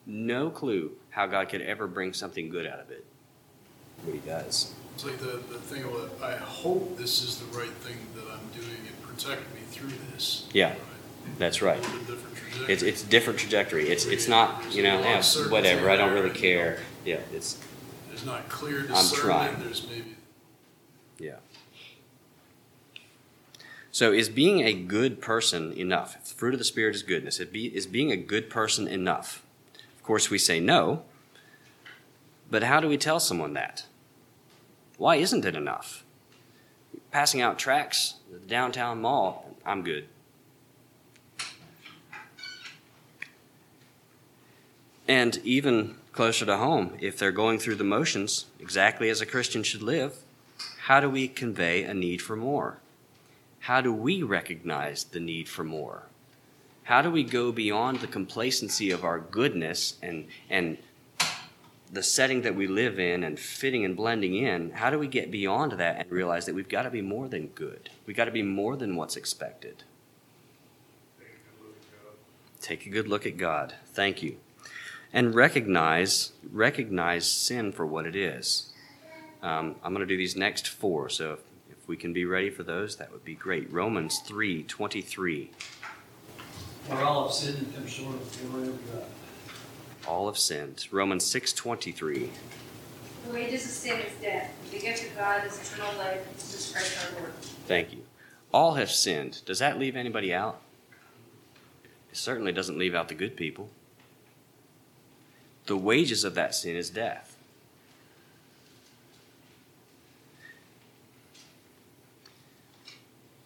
no 0.06 0.50
clue 0.50 0.92
how 1.10 1.26
God 1.26 1.48
could 1.48 1.62
ever 1.62 1.86
bring 1.86 2.12
something 2.12 2.48
good 2.48 2.66
out 2.66 2.80
of 2.80 2.90
it. 2.90 3.04
But 4.04 4.14
He 4.14 4.20
does. 4.20 4.74
It's 4.94 5.04
like 5.04 5.18
the, 5.18 5.38
the 5.52 5.58
thing 5.58 5.84
of, 5.84 6.22
I 6.22 6.36
hope 6.36 6.98
this 6.98 7.22
is 7.22 7.38
the 7.38 7.56
right 7.56 7.70
thing 7.70 7.96
that 8.14 8.24
I'm 8.30 8.60
doing 8.60 8.76
and 8.86 9.02
protect 9.02 9.42
me 9.54 9.60
through 9.70 9.92
this. 10.12 10.46
Yeah, 10.52 10.74
that's 11.38 11.62
right. 11.62 11.78
A 11.78 11.82
different 11.82 12.36
trajectory. 12.36 12.72
It's 12.72 12.82
it's 12.82 13.02
different 13.02 13.38
trajectory. 13.38 13.88
It's 13.88 14.04
it's 14.06 14.28
not 14.28 14.74
you 14.74 14.82
know 14.82 15.00
whatever. 15.50 15.90
I 15.90 15.96
don't 15.96 16.12
really 16.12 16.30
care. 16.30 16.78
Yeah, 17.04 17.20
it's 17.32 17.58
There's 18.08 18.24
not 18.24 18.48
clear 18.48 18.80
I'm 18.80 18.86
trying. 18.86 19.54
discernment, 19.54 19.64
there's 19.64 19.88
maybe, 19.88 20.16
yeah. 21.18 21.36
So 23.92 24.12
is 24.12 24.28
being 24.28 24.60
a 24.60 24.72
good 24.72 25.20
person 25.20 25.72
enough? 25.72 26.16
If 26.16 26.28
the 26.28 26.34
fruit 26.34 26.54
of 26.54 26.58
the 26.60 26.64
spirit 26.64 26.94
is 26.94 27.02
goodness, 27.02 27.40
it 27.40 27.52
be, 27.52 27.66
is 27.74 27.86
being 27.86 28.12
a 28.12 28.16
good 28.16 28.48
person 28.48 28.86
enough? 28.86 29.42
Of 29.96 30.02
course, 30.04 30.30
we 30.30 30.38
say 30.38 30.60
no. 30.60 31.02
But 32.50 32.62
how 32.62 32.80
do 32.80 32.88
we 32.88 32.96
tell 32.96 33.20
someone 33.20 33.54
that? 33.54 33.84
Why 34.96 35.16
isn't 35.16 35.44
it 35.44 35.56
enough? 35.56 36.04
Passing 37.10 37.40
out 37.40 37.58
tracts 37.58 38.14
at 38.32 38.42
the 38.42 38.46
downtown 38.46 39.00
mall, 39.00 39.56
I'm 39.66 39.82
good. 39.82 40.06
And 45.10 45.40
even 45.42 45.96
closer 46.12 46.46
to 46.46 46.56
home, 46.56 46.96
if 47.00 47.18
they're 47.18 47.32
going 47.32 47.58
through 47.58 47.74
the 47.74 47.82
motions 47.82 48.46
exactly 48.60 49.10
as 49.10 49.20
a 49.20 49.26
Christian 49.26 49.64
should 49.64 49.82
live, 49.82 50.14
how 50.82 51.00
do 51.00 51.10
we 51.10 51.26
convey 51.26 51.82
a 51.82 51.92
need 51.92 52.22
for 52.22 52.36
more? 52.36 52.78
How 53.58 53.80
do 53.80 53.92
we 53.92 54.22
recognize 54.22 55.02
the 55.02 55.18
need 55.18 55.48
for 55.48 55.64
more? 55.64 56.04
How 56.84 57.02
do 57.02 57.10
we 57.10 57.24
go 57.24 57.50
beyond 57.50 57.98
the 57.98 58.06
complacency 58.06 58.92
of 58.92 59.02
our 59.02 59.18
goodness 59.18 59.96
and, 60.00 60.28
and 60.48 60.78
the 61.92 62.04
setting 62.04 62.42
that 62.42 62.54
we 62.54 62.68
live 62.68 63.00
in 63.00 63.24
and 63.24 63.36
fitting 63.36 63.84
and 63.84 63.96
blending 63.96 64.36
in? 64.36 64.70
How 64.70 64.90
do 64.90 64.98
we 65.00 65.08
get 65.08 65.32
beyond 65.32 65.72
that 65.72 65.98
and 65.98 66.12
realize 66.12 66.46
that 66.46 66.54
we've 66.54 66.68
got 66.68 66.82
to 66.82 66.90
be 66.90 67.02
more 67.02 67.26
than 67.26 67.48
good? 67.48 67.90
We've 68.06 68.16
got 68.16 68.26
to 68.26 68.30
be 68.30 68.44
more 68.44 68.76
than 68.76 68.94
what's 68.94 69.16
expected. 69.16 69.82
Take 72.60 72.86
a 72.86 72.90
good 72.90 73.08
look 73.08 73.26
at 73.26 73.36
God. 73.36 73.74
Thank 73.92 74.22
you 74.22 74.36
and 75.12 75.34
recognize 75.34 76.32
recognize 76.52 77.26
sin 77.26 77.72
for 77.72 77.86
what 77.86 78.06
it 78.06 78.16
is. 78.16 78.72
Um, 79.42 79.76
I'm 79.82 79.94
going 79.94 80.06
to 80.06 80.12
do 80.12 80.16
these 80.16 80.36
next 80.36 80.68
four, 80.68 81.08
so 81.08 81.32
if, 81.32 81.38
if 81.70 81.88
we 81.88 81.96
can 81.96 82.12
be 82.12 82.24
ready 82.24 82.50
for 82.50 82.62
those, 82.62 82.96
that 82.96 83.10
would 83.12 83.24
be 83.24 83.34
great. 83.34 83.72
Romans 83.72 84.18
three 84.18 84.62
twenty 84.64 85.00
three. 85.00 85.50
For 86.88 86.96
all 86.96 87.24
have 87.24 87.34
sinned 87.34 87.58
and 87.58 87.74
come 87.74 87.86
short 87.86 88.16
of 88.16 88.38
the 88.38 88.48
glory 88.48 88.68
of 88.68 88.92
God. 88.92 89.04
All 90.06 90.26
have 90.26 90.38
sinned. 90.38 90.86
Romans 90.90 91.24
six 91.24 91.52
twenty 91.52 91.92
three. 91.92 92.30
The 93.26 93.34
wages 93.34 93.64
of 93.64 93.70
sin 93.70 94.00
is 94.00 94.12
death, 94.20 94.50
but 94.62 94.72
the 94.72 94.78
gift 94.78 95.04
of 95.04 95.16
God 95.16 95.46
is 95.46 95.60
eternal 95.60 95.96
life 95.98 96.26
in 96.26 96.34
Jesus 96.34 96.72
Christ 96.72 96.98
our 97.06 97.20
Lord. 97.20 97.34
Thank 97.66 97.92
you. 97.92 98.04
All 98.52 98.74
have 98.74 98.90
sinned. 98.90 99.42
Does 99.44 99.58
that 99.60 99.78
leave 99.78 99.94
anybody 99.94 100.34
out? 100.34 100.60
It 102.10 102.16
certainly 102.16 102.50
doesn't 102.50 102.78
leave 102.78 102.94
out 102.94 103.08
the 103.08 103.14
good 103.14 103.36
people. 103.36 103.70
The 105.66 105.76
wages 105.76 106.24
of 106.24 106.34
that 106.34 106.54
sin 106.54 106.76
is 106.76 106.90
death. 106.90 107.36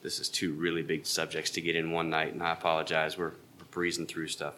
This 0.02 0.20
is 0.20 0.28
two 0.28 0.52
really 0.52 0.82
big 0.82 1.06
subjects 1.06 1.50
to 1.52 1.62
get 1.62 1.76
in 1.76 1.90
one 1.90 2.10
night, 2.10 2.34
and 2.34 2.42
I 2.42 2.52
apologize. 2.52 3.16
We're 3.16 3.32
breezing 3.70 4.06
through 4.06 4.28
stuff. 4.28 4.54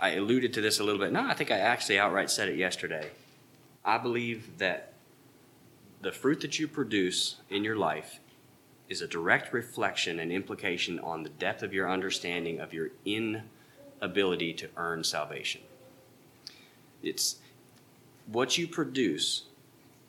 I 0.00 0.10
alluded 0.10 0.52
to 0.54 0.60
this 0.60 0.80
a 0.80 0.84
little 0.84 1.00
bit. 1.00 1.12
No, 1.12 1.22
I 1.22 1.34
think 1.34 1.50
I 1.50 1.58
actually 1.58 1.98
outright 1.98 2.30
said 2.30 2.48
it 2.48 2.56
yesterday. 2.56 3.10
I 3.84 3.98
believe 3.98 4.58
that 4.58 4.92
the 6.02 6.12
fruit 6.12 6.40
that 6.42 6.58
you 6.58 6.68
produce 6.68 7.36
in 7.50 7.64
your 7.64 7.76
life 7.76 8.20
is 8.94 9.02
a 9.02 9.08
direct 9.08 9.52
reflection 9.52 10.20
and 10.20 10.30
implication 10.30 11.00
on 11.00 11.24
the 11.24 11.28
depth 11.28 11.64
of 11.64 11.74
your 11.74 11.90
understanding 11.90 12.60
of 12.60 12.72
your 12.72 12.90
inability 13.04 14.52
to 14.54 14.68
earn 14.76 15.02
salvation. 15.02 15.60
It's 17.02 17.36
what 18.26 18.56
you 18.56 18.68
produce, 18.68 19.46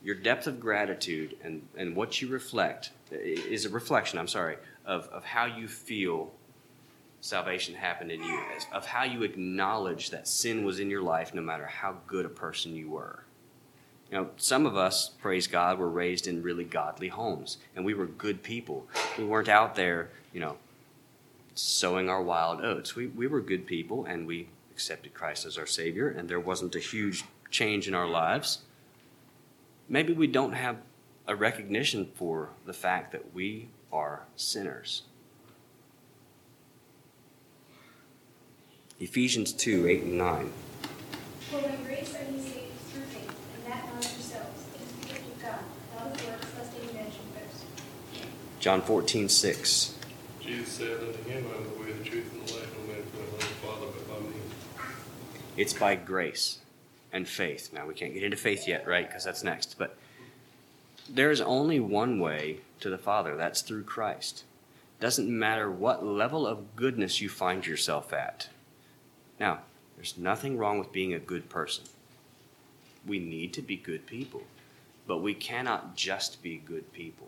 your 0.03 0.13
depth 0.13 0.45
of 0.45 0.59
gratitude, 0.59 1.35
and, 1.43 1.63
and 1.75 1.95
what 1.95 2.21
you 2.21 2.27
reflect 2.27 2.91
is 3.09 3.65
a 3.65 3.69
reflection, 3.69 4.19
I'm 4.19 4.27
sorry, 4.27 4.57
of, 4.85 5.07
of 5.07 5.25
how 5.25 5.45
you 5.45 5.67
feel 5.67 6.31
salvation 7.21 7.73
happened 7.73 8.11
in 8.11 8.21
you, 8.21 8.39
of 8.71 8.85
how 8.85 9.03
you 9.03 9.23
acknowledge 9.23 10.11
that 10.11 10.27
sin 10.27 10.63
was 10.63 10.79
in 10.79 10.91
your 10.91 11.01
life 11.01 11.33
no 11.33 11.41
matter 11.41 11.65
how 11.65 11.97
good 12.05 12.27
a 12.27 12.29
person 12.29 12.75
you 12.75 12.91
were. 12.91 13.24
You 14.11 14.17
know, 14.17 14.29
some 14.37 14.65
of 14.65 14.77
us, 14.77 15.09
praise 15.09 15.47
God, 15.47 15.79
were 15.79 15.89
raised 15.89 16.27
in 16.27 16.43
really 16.43 16.63
godly 16.63 17.07
homes, 17.07 17.57
and 17.75 17.83
we 17.83 17.93
were 17.93 18.05
good 18.05 18.43
people. 18.43 18.87
We 19.17 19.25
weren't 19.25 19.49
out 19.49 19.75
there, 19.75 20.09
you 20.31 20.39
know, 20.39 20.57
sowing 21.55 22.09
our 22.09 22.21
wild 22.21 22.61
oats. 22.61 22.95
We, 22.95 23.07
we 23.07 23.27
were 23.27 23.41
good 23.41 23.65
people, 23.65 24.05
and 24.05 24.27
we 24.27 24.49
accepted 24.71 25.13
Christ 25.13 25.45
as 25.45 25.57
our 25.57 25.65
Savior, 25.65 26.09
and 26.09 26.29
there 26.29 26.39
wasn't 26.39 26.75
a 26.75 26.79
huge 26.79 27.23
change 27.49 27.87
in 27.87 27.95
our 27.95 28.07
lives. 28.07 28.59
Maybe 29.87 30.13
we 30.13 30.27
don't 30.27 30.53
have 30.53 30.77
a 31.27 31.35
recognition 31.35 32.09
for 32.13 32.49
the 32.65 32.73
fact 32.73 33.11
that 33.11 33.33
we 33.33 33.69
are 33.91 34.23
sinners. 34.35 35.03
Ephesians 38.99 39.51
2 39.53 39.87
8 39.87 40.03
and 40.03 40.17
9. 40.17 40.53
For 41.51 41.61
by 41.61 41.75
grace 41.85 42.15
are 42.15 42.23
ye 42.31 42.39
saved 42.39 42.79
through 42.91 43.03
faith, 43.03 43.35
and 43.55 43.71
that 43.71 43.93
not 43.93 44.05
of 44.05 44.11
yourselves, 44.11 44.65
it 44.73 44.81
is 44.81 44.91
the 44.91 45.07
gift 45.07 45.27
of 45.35 45.41
God, 45.41 45.59
not 45.95 46.05
of 46.15 46.27
works, 46.27 46.47
lest 46.57 46.71
any 46.81 46.93
man 46.93 47.11
should 47.11 47.33
boast. 47.35 47.65
John 48.65 48.81
14 48.81 49.29
6. 49.29 49.93
Jesus 50.41 50.69
said 50.69 50.97
unto 50.99 51.23
him, 51.29 51.45
I 51.53 51.57
am 51.57 51.63
the 51.65 51.83
way, 51.83 51.91
the 51.91 52.03
truth, 52.03 52.33
and 52.33 52.47
the 52.47 52.53
life. 52.55 52.75
No 52.75 52.87
man 52.91 53.03
cometh 53.11 53.33
unto 53.33 53.45
the 53.45 53.53
Father 53.61 53.85
but 53.93 54.09
by 54.09 54.27
me. 54.27 54.35
It's 55.55 55.73
by 55.73 55.93
grace 55.93 56.57
and 57.13 57.27
faith. 57.27 57.71
Now, 57.71 57.85
we 57.85 57.93
can't 57.93 58.15
get 58.15 58.23
into 58.23 58.37
faith 58.37 58.67
yet, 58.67 58.87
right? 58.87 59.07
Because 59.07 59.23
that's 59.23 59.43
next. 59.43 59.77
But 59.77 59.95
there 61.07 61.29
is 61.29 61.41
only 61.41 61.79
one 61.79 62.19
way 62.19 62.61
to 62.79 62.89
the 62.89 62.97
Father 62.97 63.35
that's 63.35 63.61
through 63.61 63.83
Christ. 63.83 64.45
Doesn't 64.99 65.29
matter 65.29 65.69
what 65.69 66.03
level 66.03 66.47
of 66.47 66.75
goodness 66.75 67.21
you 67.21 67.29
find 67.29 67.67
yourself 67.67 68.13
at. 68.13 68.49
Now, 69.39 69.59
there's 69.95 70.17
nothing 70.17 70.57
wrong 70.57 70.79
with 70.79 70.91
being 70.91 71.13
a 71.13 71.19
good 71.19 71.49
person. 71.49 71.83
We 73.05 73.19
need 73.19 73.53
to 73.53 73.61
be 73.61 73.77
good 73.77 74.07
people, 74.07 74.41
but 75.05 75.19
we 75.19 75.35
cannot 75.35 75.95
just 75.95 76.41
be 76.41 76.57
good 76.57 76.91
people. 76.93 77.27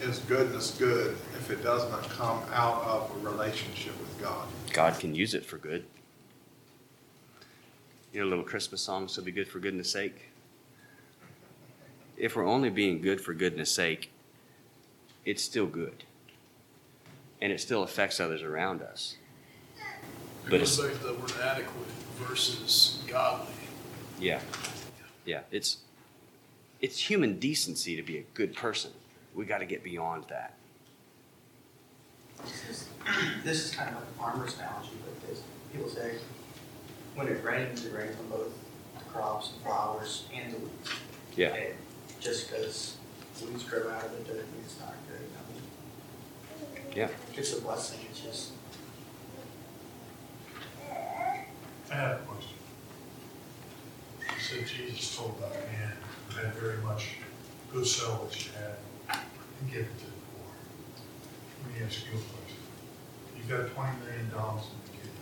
Is 0.00 0.18
goodness 0.20 0.76
good 0.78 1.12
if 1.34 1.50
it 1.50 1.62
does 1.62 1.88
not 1.90 2.08
come 2.10 2.42
out 2.52 2.82
of 2.84 3.10
a 3.14 3.28
relationship 3.28 3.92
with 4.00 4.20
God? 4.20 4.48
God 4.72 4.98
can 4.98 5.14
use 5.14 5.34
it 5.34 5.44
for 5.44 5.58
good. 5.58 5.84
You 8.12 8.20
know, 8.20 8.26
a 8.26 8.30
little 8.30 8.44
Christmas 8.44 8.80
song, 8.80 9.08
so 9.08 9.20
be 9.22 9.30
good 9.30 9.46
for 9.46 9.58
goodness 9.58 9.90
sake. 9.90 10.30
If 12.16 12.34
we're 12.34 12.46
only 12.46 12.70
being 12.70 13.00
good 13.02 13.20
for 13.20 13.34
goodness 13.34 13.70
sake, 13.70 14.10
it's 15.24 15.42
still 15.42 15.66
good. 15.66 16.04
And 17.42 17.52
it 17.52 17.60
still 17.60 17.82
affects 17.82 18.20
others 18.20 18.42
around 18.42 18.82
us. 18.82 19.16
It 19.76 20.50
But 20.50 20.58
goes 20.60 20.78
it's- 20.78 20.92
back 20.92 21.00
to 21.02 21.06
the 21.08 21.14
word 21.20 21.32
adequate 21.42 21.88
versus 22.18 23.02
godly. 23.06 23.52
Yeah. 24.18 24.40
Yeah. 25.24 25.42
It's 25.50 25.78
it's 26.80 27.10
human 27.10 27.38
decency 27.38 27.94
to 27.96 28.02
be 28.02 28.16
a 28.16 28.22
good 28.34 28.56
person. 28.56 28.92
We 29.34 29.44
got 29.44 29.58
to 29.58 29.64
get 29.66 29.84
beyond 29.84 30.24
that. 30.28 30.54
This 32.44 32.68
is, 32.68 32.88
this 33.44 33.64
is 33.64 33.74
kind 33.74 33.90
of 33.90 33.96
like 33.96 34.04
a 34.04 34.18
farmer's 34.18 34.56
analogy, 34.58 34.90
but 35.04 35.28
this, 35.28 35.42
people 35.72 35.88
say, 35.88 36.16
when 37.14 37.28
it 37.28 37.42
rains, 37.44 37.84
it 37.84 37.92
rains 37.92 38.16
on 38.18 38.28
both 38.28 38.52
the 38.98 39.04
crops 39.04 39.52
and 39.52 39.62
flowers 39.62 40.26
and 40.34 40.52
the 40.52 40.58
weeds. 40.58 40.90
Yeah. 41.36 41.54
And 41.54 41.74
just 42.20 42.50
because 42.50 42.96
weeds 43.44 43.64
grow 43.64 43.90
out 43.90 44.04
of 44.04 44.12
it 44.12 44.26
doesn't 44.26 44.52
mean 44.52 44.62
it's 44.64 44.78
not 44.80 44.94
good. 45.08 45.26
I 45.26 46.84
mean, 46.84 46.92
Yeah. 46.96 47.08
It's 47.36 47.56
a 47.56 47.60
blessing, 47.60 48.00
it's 48.10 48.20
just, 48.20 48.52
I 50.90 51.94
have 51.94 52.20
a 52.20 52.24
question. 52.24 52.56
You 54.22 54.40
said 54.40 54.66
Jesus 54.66 55.16
told 55.16 55.40
that 55.40 55.52
man 55.72 55.92
who 56.28 56.40
had 56.40 56.54
very 56.54 56.78
much, 56.78 57.16
go 57.72 57.82
sell 57.82 58.12
what 58.24 58.44
you 58.44 58.50
had 58.52 58.76
and 59.60 59.70
give 59.70 59.80
it 59.82 59.98
to 59.98 60.04
the 60.04 60.10
poor. 60.10 60.52
Let 61.64 61.78
me 61.80 61.86
ask 61.86 62.00
you 62.06 62.18
a 62.18 62.22
question. 62.22 62.60
You've 63.36 63.48
got 63.48 63.74
twenty 63.74 64.04
million 64.04 64.30
dollars 64.30 64.64
in 64.64 64.78
the 64.84 64.98
kitty. 64.98 65.14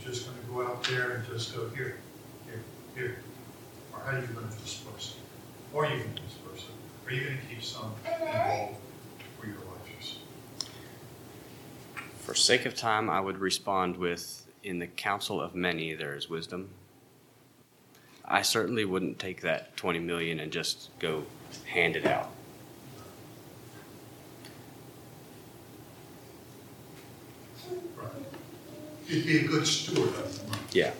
You're 0.00 0.12
just 0.12 0.26
gonna 0.26 0.38
go 0.52 0.70
out 0.70 0.84
there 0.84 1.10
and 1.12 1.26
just 1.26 1.54
go 1.54 1.68
here, 1.70 1.98
here, 2.46 2.62
here? 2.94 3.18
Or 3.92 4.00
how 4.00 4.16
are 4.16 4.20
you 4.20 4.26
gonna 4.28 4.46
disperse 4.62 5.16
it? 5.16 5.76
Or 5.76 5.86
are 5.86 5.90
you 5.90 5.98
gonna 6.02 6.20
disperse 6.20 6.68
it? 6.68 7.08
Are 7.08 7.14
you 7.14 7.24
gonna 7.24 7.36
keep 7.48 7.62
some 7.62 7.92
uh-huh. 8.04 8.24
involved 8.24 8.76
for 9.40 9.46
your 9.46 9.56
life? 9.56 9.72
For 12.26 12.34
sake 12.34 12.66
of 12.66 12.74
time, 12.74 13.08
I 13.08 13.20
would 13.20 13.38
respond 13.38 13.96
with 13.96 14.42
In 14.64 14.80
the 14.80 14.88
counsel 14.88 15.40
of 15.40 15.54
many, 15.54 15.94
there 15.94 16.16
is 16.16 16.28
wisdom. 16.28 16.70
I 18.24 18.42
certainly 18.42 18.84
wouldn't 18.84 19.20
take 19.20 19.42
that 19.42 19.76
20 19.76 20.00
million 20.00 20.40
and 20.40 20.50
just 20.50 20.90
go 20.98 21.22
hand 21.66 21.94
it 21.94 22.04
out. 22.04 22.28
You'd 29.06 29.26
be 29.26 29.38
a 29.44 29.48
good 29.48 29.66
steward 29.66 30.08
of 30.08 30.38
the 30.42 30.48
money. 30.50 30.62
Yeah. 30.72 30.92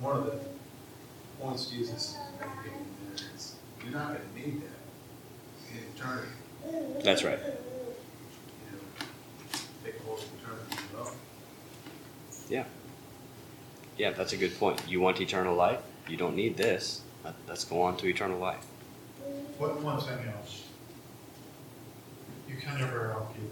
One 0.00 0.16
of 0.16 0.26
the- 0.26 0.32
One 1.38 1.50
points 1.52 1.66
Jesus 1.66 1.92
is 1.92 2.16
making 2.40 2.86
there 3.14 3.26
is, 3.34 3.54
you're 3.82 3.92
not 3.92 4.08
gonna 4.08 4.20
need 4.34 4.62
that 4.62 5.76
in 5.76 5.84
eternity, 5.94 6.32
That's 7.04 7.22
right. 7.24 7.38
you 7.38 7.44
know. 8.72 8.78
Take 9.84 10.00
a 10.00 10.02
whole 10.02 10.18
eternity 10.18 10.76
alone. 10.94 11.14
Yeah. 12.48 12.64
Yeah, 13.96 14.10
that's 14.12 14.32
a 14.32 14.36
good 14.36 14.58
point. 14.58 14.80
You 14.88 15.00
want 15.00 15.20
eternal 15.20 15.54
life? 15.54 15.80
You 16.08 16.16
don't 16.16 16.34
need 16.36 16.56
this. 16.56 17.02
Let- 17.24 17.34
Let's 17.48 17.64
go 17.64 17.82
on 17.82 17.96
to 17.98 18.06
eternal 18.06 18.38
life. 18.38 18.64
What, 19.58 19.80
one 19.82 20.00
thing 20.00 20.18
else. 20.36 20.62
You 22.48 22.56
can 22.56 22.78
never 22.78 23.14
outgive 23.16 23.50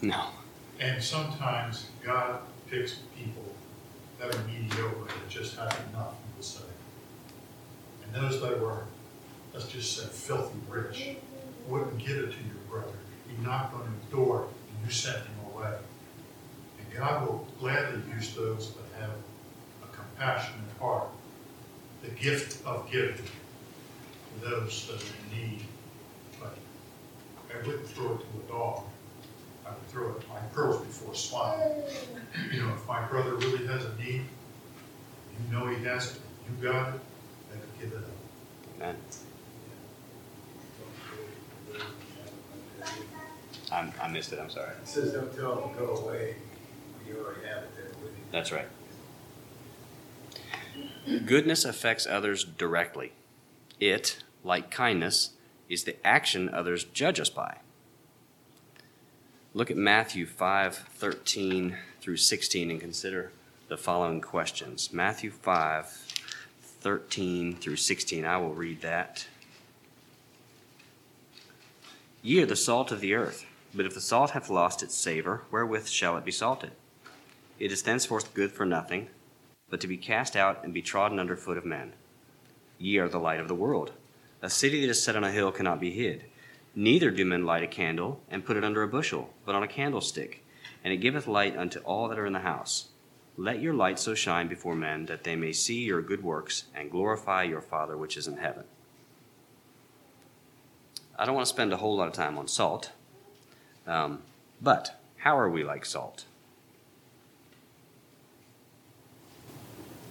the 0.00 0.06
Lord. 0.06 0.16
No. 0.16 0.39
And 0.80 1.02
sometimes 1.02 1.86
God 2.02 2.40
picks 2.70 3.00
people 3.16 3.44
that 4.18 4.34
are 4.34 4.38
mediocre, 4.44 5.04
that 5.06 5.28
just 5.28 5.56
have 5.56 5.78
enough, 5.90 6.14
would 6.36 6.44
say. 6.44 6.64
And 8.04 8.14
those 8.14 8.40
that 8.40 8.58
were, 8.58 8.84
let's 9.52 9.68
just 9.68 9.96
say 9.96 10.06
filthy 10.06 10.58
rich, 10.70 11.16
wouldn't 11.68 11.98
give 11.98 12.16
it 12.16 12.32
to 12.32 12.38
your 12.38 12.56
brother. 12.70 12.96
He 13.28 13.44
knocked 13.44 13.74
on 13.74 13.82
his 13.82 14.10
door 14.10 14.48
and 14.48 14.86
you 14.86 14.90
sent 14.90 15.18
him 15.18 15.34
away. 15.54 15.76
And 16.78 16.98
God 16.98 17.26
will 17.26 17.46
gladly 17.60 18.00
use 18.14 18.34
those 18.34 18.72
that 18.74 19.00
have 19.02 19.10
a 19.84 19.94
compassionate 19.94 20.60
heart, 20.78 21.08
the 22.02 22.10
gift 22.10 22.64
of 22.66 22.90
giving 22.90 23.16
to 23.16 24.48
those 24.48 24.86
that 24.88 24.96
are 24.96 25.14
in 25.36 25.48
need. 25.48 25.62
But 26.40 26.56
I 27.52 27.66
wouldn't 27.66 27.86
throw 27.88 28.14
it 28.14 28.18
to 28.18 28.46
a 28.46 28.48
dog. 28.50 28.82
I 29.70 29.74
would 29.74 29.88
throw 29.88 30.10
it 30.10 30.28
my 30.28 30.40
pearls 30.52 30.84
before 30.84 31.14
swine. 31.14 31.82
You 32.52 32.62
know, 32.62 32.74
if 32.74 32.86
my 32.88 33.06
brother 33.06 33.36
really 33.36 33.66
has 33.66 33.84
a 33.84 33.96
need, 33.96 34.24
you 34.24 35.52
know 35.52 35.68
he 35.68 35.84
has 35.84 36.16
it, 36.16 36.20
you 36.48 36.68
got 36.68 36.94
it, 36.94 37.00
then 37.50 37.60
give 37.80 37.92
it 37.92 37.98
up. 37.98 38.04
Amen. 38.76 38.96
I'm, 43.72 43.92
I 44.02 44.08
missed 44.08 44.32
it. 44.32 44.40
I'm 44.40 44.50
sorry. 44.50 44.72
It 44.82 44.88
says, 44.88 45.12
don't 45.12 45.32
tell 45.36 45.54
them 45.56 45.70
to 45.70 45.78
go 45.78 45.96
away, 45.98 46.34
you 47.06 47.18
already 47.18 47.46
have 47.46 47.62
it 47.62 47.76
there 47.76 47.92
with 48.02 48.10
you. 48.16 48.24
That's 48.32 48.50
right. 48.50 48.66
Goodness 51.26 51.64
affects 51.64 52.06
others 52.06 52.42
directly. 52.44 53.12
It, 53.78 54.22
like 54.42 54.70
kindness, 54.70 55.30
is 55.68 55.84
the 55.84 56.04
action 56.04 56.48
others 56.52 56.82
judge 56.84 57.20
us 57.20 57.30
by. 57.30 57.58
Look 59.52 59.68
at 59.68 59.76
Matthew 59.76 60.26
5 60.26 60.76
13 60.76 61.76
through 62.00 62.18
16 62.18 62.70
and 62.70 62.80
consider 62.80 63.32
the 63.66 63.76
following 63.76 64.20
questions. 64.20 64.92
Matthew 64.92 65.32
5 65.32 65.86
13 66.80 67.56
through 67.56 67.74
16. 67.74 68.24
I 68.24 68.36
will 68.36 68.54
read 68.54 68.80
that. 68.82 69.26
Ye 72.22 72.40
are 72.40 72.46
the 72.46 72.54
salt 72.54 72.92
of 72.92 73.00
the 73.00 73.14
earth, 73.14 73.44
but 73.74 73.86
if 73.86 73.94
the 73.94 74.00
salt 74.00 74.30
hath 74.30 74.50
lost 74.50 74.84
its 74.84 74.94
savor, 74.94 75.42
wherewith 75.50 75.88
shall 75.88 76.16
it 76.16 76.24
be 76.24 76.30
salted? 76.30 76.70
It 77.58 77.72
is 77.72 77.82
thenceforth 77.82 78.34
good 78.34 78.52
for 78.52 78.64
nothing, 78.64 79.08
but 79.68 79.80
to 79.80 79.88
be 79.88 79.96
cast 79.96 80.36
out 80.36 80.62
and 80.62 80.72
be 80.72 80.80
trodden 80.80 81.18
under 81.18 81.36
foot 81.36 81.58
of 81.58 81.64
men. 81.64 81.94
Ye 82.78 82.98
are 82.98 83.08
the 83.08 83.18
light 83.18 83.40
of 83.40 83.48
the 83.48 83.56
world. 83.56 83.90
A 84.42 84.48
city 84.48 84.80
that 84.82 84.90
is 84.90 85.02
set 85.02 85.16
on 85.16 85.24
a 85.24 85.32
hill 85.32 85.50
cannot 85.50 85.80
be 85.80 85.90
hid. 85.90 86.26
Neither 86.74 87.10
do 87.10 87.24
men 87.24 87.44
light 87.44 87.64
a 87.64 87.66
candle 87.66 88.20
and 88.30 88.44
put 88.44 88.56
it 88.56 88.64
under 88.64 88.82
a 88.82 88.88
bushel, 88.88 89.34
but 89.44 89.54
on 89.54 89.62
a 89.62 89.68
candlestick, 89.68 90.44
and 90.84 90.92
it 90.92 90.98
giveth 90.98 91.26
light 91.26 91.56
unto 91.56 91.80
all 91.80 92.08
that 92.08 92.18
are 92.18 92.26
in 92.26 92.32
the 92.32 92.40
house. 92.40 92.88
Let 93.36 93.60
your 93.60 93.74
light 93.74 93.98
so 93.98 94.14
shine 94.14 94.48
before 94.48 94.74
men 94.76 95.06
that 95.06 95.24
they 95.24 95.34
may 95.34 95.52
see 95.52 95.82
your 95.82 96.02
good 96.02 96.22
works 96.22 96.64
and 96.74 96.90
glorify 96.90 97.42
your 97.42 97.60
Father 97.60 97.96
which 97.96 98.16
is 98.16 98.28
in 98.28 98.36
heaven. 98.36 98.64
I 101.18 101.24
don't 101.26 101.34
want 101.34 101.46
to 101.46 101.52
spend 101.52 101.72
a 101.72 101.76
whole 101.76 101.96
lot 101.96 102.08
of 102.08 102.14
time 102.14 102.38
on 102.38 102.48
salt, 102.48 102.92
um, 103.86 104.22
but 104.60 105.00
how 105.16 105.38
are 105.38 105.50
we 105.50 105.64
like 105.64 105.84
salt? 105.84 106.24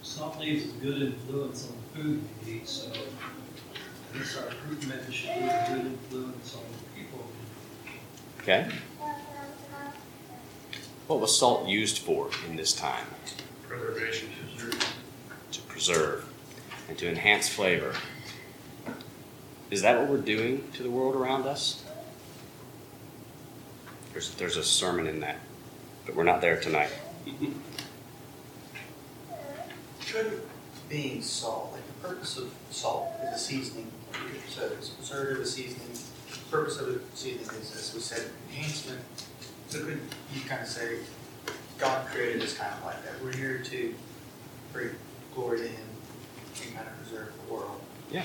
Salt 0.02 0.38
leaves 0.38 0.64
a 0.64 0.78
good 0.78 1.02
influence 1.02 1.68
on 1.68 1.76
the 1.76 2.02
food 2.02 2.22
we 2.44 2.52
eat, 2.52 2.68
so 2.68 2.90
I 4.12 4.18
guess 4.18 4.36
our 4.36 4.50
fruit 4.50 4.86
method 4.88 5.14
should 5.14 5.30
leave 5.36 5.50
a 5.50 5.66
good 5.68 5.86
influence 5.86 6.56
on 6.56 6.62
the 6.72 7.00
people. 7.00 7.26
Okay. 8.40 8.68
What 11.06 11.20
was 11.20 11.36
salt 11.36 11.68
used 11.68 11.98
for 11.98 12.30
in 12.48 12.56
this 12.56 12.72
time? 12.72 13.04
Preservation. 13.68 14.28
To 15.52 15.60
preserve 15.62 16.24
and 16.88 16.98
to 16.98 17.08
enhance 17.08 17.48
flavor. 17.48 17.94
Is 19.70 19.82
that 19.82 19.98
what 19.98 20.08
we're 20.08 20.18
doing 20.18 20.64
to 20.74 20.82
the 20.82 20.90
world 20.90 21.14
around 21.14 21.46
us? 21.46 21.84
There's, 24.12 24.34
there's 24.34 24.56
a 24.56 24.64
sermon 24.64 25.06
in 25.06 25.20
that, 25.20 25.36
but 26.04 26.16
we're 26.16 26.24
not 26.24 26.40
there 26.40 26.58
tonight. 26.58 26.90
Should 30.04 30.42
being 30.88 31.22
salt, 31.22 31.70
like 31.72 31.86
the 31.86 32.08
purpose 32.08 32.36
of 32.36 32.50
salt 32.70 33.12
is 33.22 33.36
a 33.36 33.38
seasoning, 33.38 33.90
so 34.48 34.70
it's 34.76 34.90
a 34.90 34.92
preservative, 34.94 35.42
a 35.42 35.46
seasoning. 35.46 35.92
The 35.92 36.38
Purpose 36.50 36.78
of 36.78 36.88
a 36.88 37.16
seasoning 37.16 37.60
is, 37.60 37.74
as 37.74 37.94
we 37.94 38.00
said, 38.00 38.30
enhancement. 38.48 39.00
So 39.68 39.84
could 39.84 40.00
you 40.34 40.40
kind 40.48 40.62
of 40.62 40.68
say, 40.68 40.98
God 41.78 42.06
created 42.08 42.42
us 42.42 42.56
kind 42.56 42.72
of 42.74 42.84
like 42.84 43.02
that. 43.04 43.22
We're 43.22 43.36
here 43.36 43.58
to 43.58 43.94
bring 44.72 44.90
glory 45.34 45.58
to 45.58 45.68
Him 45.68 45.86
and 46.62 46.74
kind 46.74 46.86
of 46.86 46.96
preserve 46.98 47.32
the 47.46 47.54
world. 47.54 47.80
Yeah. 48.10 48.24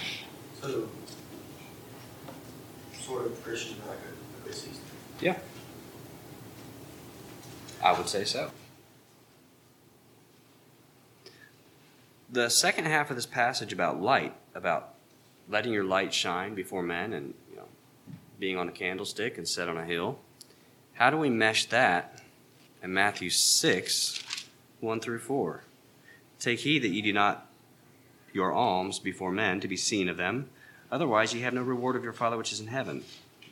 So, 0.62 0.89
sort 3.00 3.26
of 3.28 3.44
Christians 3.44 3.80
are 3.86 3.89
like 3.89 4.00
a, 4.00 4.41
a 4.41 4.46
good 4.46 4.56
seasoning. 4.56 4.82
Yeah. 5.22 5.38
I 7.84 7.94
would 7.94 8.10
say 8.10 8.26
so. 8.26 8.52
The 12.30 12.50
second 12.50 12.86
half 12.86 13.10
of 13.10 13.15
this 13.15 13.28
passage 13.28 13.72
about 13.72 14.02
light, 14.02 14.34
about 14.56 14.94
letting 15.49 15.73
your 15.73 15.84
light 15.84 16.13
shine 16.13 16.55
before 16.55 16.84
men 16.84 17.13
and 17.13 17.34
you 17.49 17.55
know 17.55 17.67
being 18.39 18.58
on 18.58 18.67
a 18.67 18.71
candlestick 18.71 19.38
and 19.38 19.47
set 19.47 19.69
on 19.69 19.77
a 19.77 19.86
hill. 19.86 20.19
How 20.93 21.10
do 21.10 21.17
we 21.17 21.29
mesh 21.29 21.65
that 21.67 22.21
in 22.81 22.93
Matthew 22.93 23.29
6, 23.29 24.47
1 24.79 24.99
through 24.99 25.19
4? 25.19 25.63
Take 26.39 26.60
heed 26.60 26.84
that 26.84 26.89
ye 26.89 27.01
do 27.01 27.13
not 27.13 27.49
your 28.34 28.51
alms 28.51 28.99
before 28.99 29.31
men 29.31 29.60
to 29.62 29.67
be 29.67 29.77
seen 29.77 30.10
of 30.10 30.17
them, 30.17 30.49
otherwise 30.91 31.34
ye 31.34 31.41
have 31.41 31.53
no 31.53 31.62
reward 31.62 31.95
of 31.95 32.03
your 32.03 32.13
Father 32.13 32.38
which 32.38 32.51
is 32.51 32.60
in 32.60 32.67
heaven. 32.67 33.03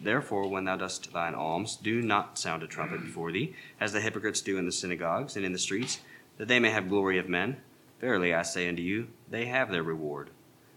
Therefore, 0.02 0.50
when 0.50 0.66
thou 0.66 0.76
dost 0.76 1.14
thine 1.14 1.34
alms, 1.34 1.78
do 1.78 2.02
not 2.02 2.38
sound 2.38 2.62
a 2.64 2.68
trumpet 2.68 3.02
before 3.02 3.32
thee, 3.32 3.56
as 3.80 3.94
the 3.94 4.02
hypocrites 4.02 4.42
do 4.42 4.58
in 4.58 4.66
the 4.66 4.72
synagogues 4.72 5.38
and 5.38 5.46
in 5.46 5.54
the 5.54 5.60
streets, 5.60 6.00
that 6.38 6.50
they 6.50 6.60
may 6.60 6.72
have 6.72 6.90
glory 6.90 7.18
of 7.18 7.30
men. 7.30 7.58
Verily 8.02 8.34
I 8.34 8.42
say 8.42 8.68
unto 8.68 8.82
you, 8.82 9.08
they 9.30 9.46
have 9.46 9.72
their 9.72 9.84
reward. 9.84 10.30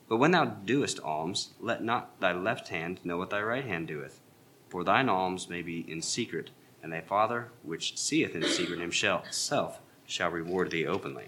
But 0.09 0.19
when 0.19 0.31
thou 0.31 0.45
doest 0.45 1.01
alms, 1.01 1.51
let 1.61 1.83
not 1.83 2.21
thy 2.21 2.33
left 2.33 2.69
hand 2.69 3.01
know 3.05 3.19
what 3.19 3.31
thy 3.31 3.43
right 3.43 3.65
hand 3.65 3.89
doeth. 3.89 4.21
For 4.69 4.85
thine 4.85 5.09
alms 5.09 5.49
may 5.49 5.63
be 5.63 5.81
in 5.91 6.03
secret, 6.03 6.51
and 6.83 6.93
thy 6.93 7.01
Father 7.01 7.49
which 7.63 7.99
seeth 7.99 8.35
in 8.35 8.45
secret 8.45 8.81
himself 8.81 9.81
shall 10.07 10.31
reward 10.31 10.71
thee 10.71 10.87
openly. 10.87 11.27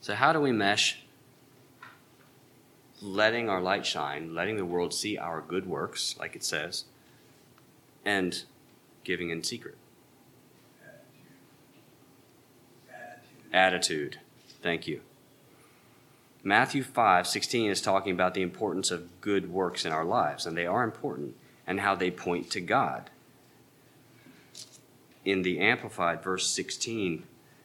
So, 0.00 0.14
how 0.14 0.32
do 0.32 0.40
we 0.40 0.52
mesh 0.52 1.02
letting 3.00 3.48
our 3.48 3.60
light 3.60 3.86
shine, 3.86 4.34
letting 4.34 4.56
the 4.56 4.64
world 4.64 4.92
see 4.92 5.16
our 5.16 5.40
good 5.40 5.66
works, 5.66 6.16
like 6.18 6.36
it 6.36 6.44
says, 6.44 6.84
and 8.04 8.42
giving 9.04 9.30
in 9.30 9.42
secret? 9.42 9.76
Attitude. 13.52 14.18
Thank 14.62 14.86
you. 14.86 15.00
Matthew 16.44 16.82
5 16.82 17.26
16 17.26 17.70
is 17.70 17.80
talking 17.80 18.12
about 18.12 18.34
the 18.34 18.42
importance 18.42 18.90
of 18.90 19.20
good 19.20 19.50
works 19.50 19.84
in 19.84 19.92
our 19.92 20.04
lives, 20.04 20.44
and 20.44 20.56
they 20.56 20.66
are 20.66 20.82
important, 20.82 21.36
and 21.66 21.80
how 21.80 21.94
they 21.94 22.10
point 22.10 22.50
to 22.50 22.60
God. 22.60 23.10
In 25.24 25.42
the 25.42 25.60
Amplified, 25.60 26.22
verse 26.22 26.48
16 26.48 27.22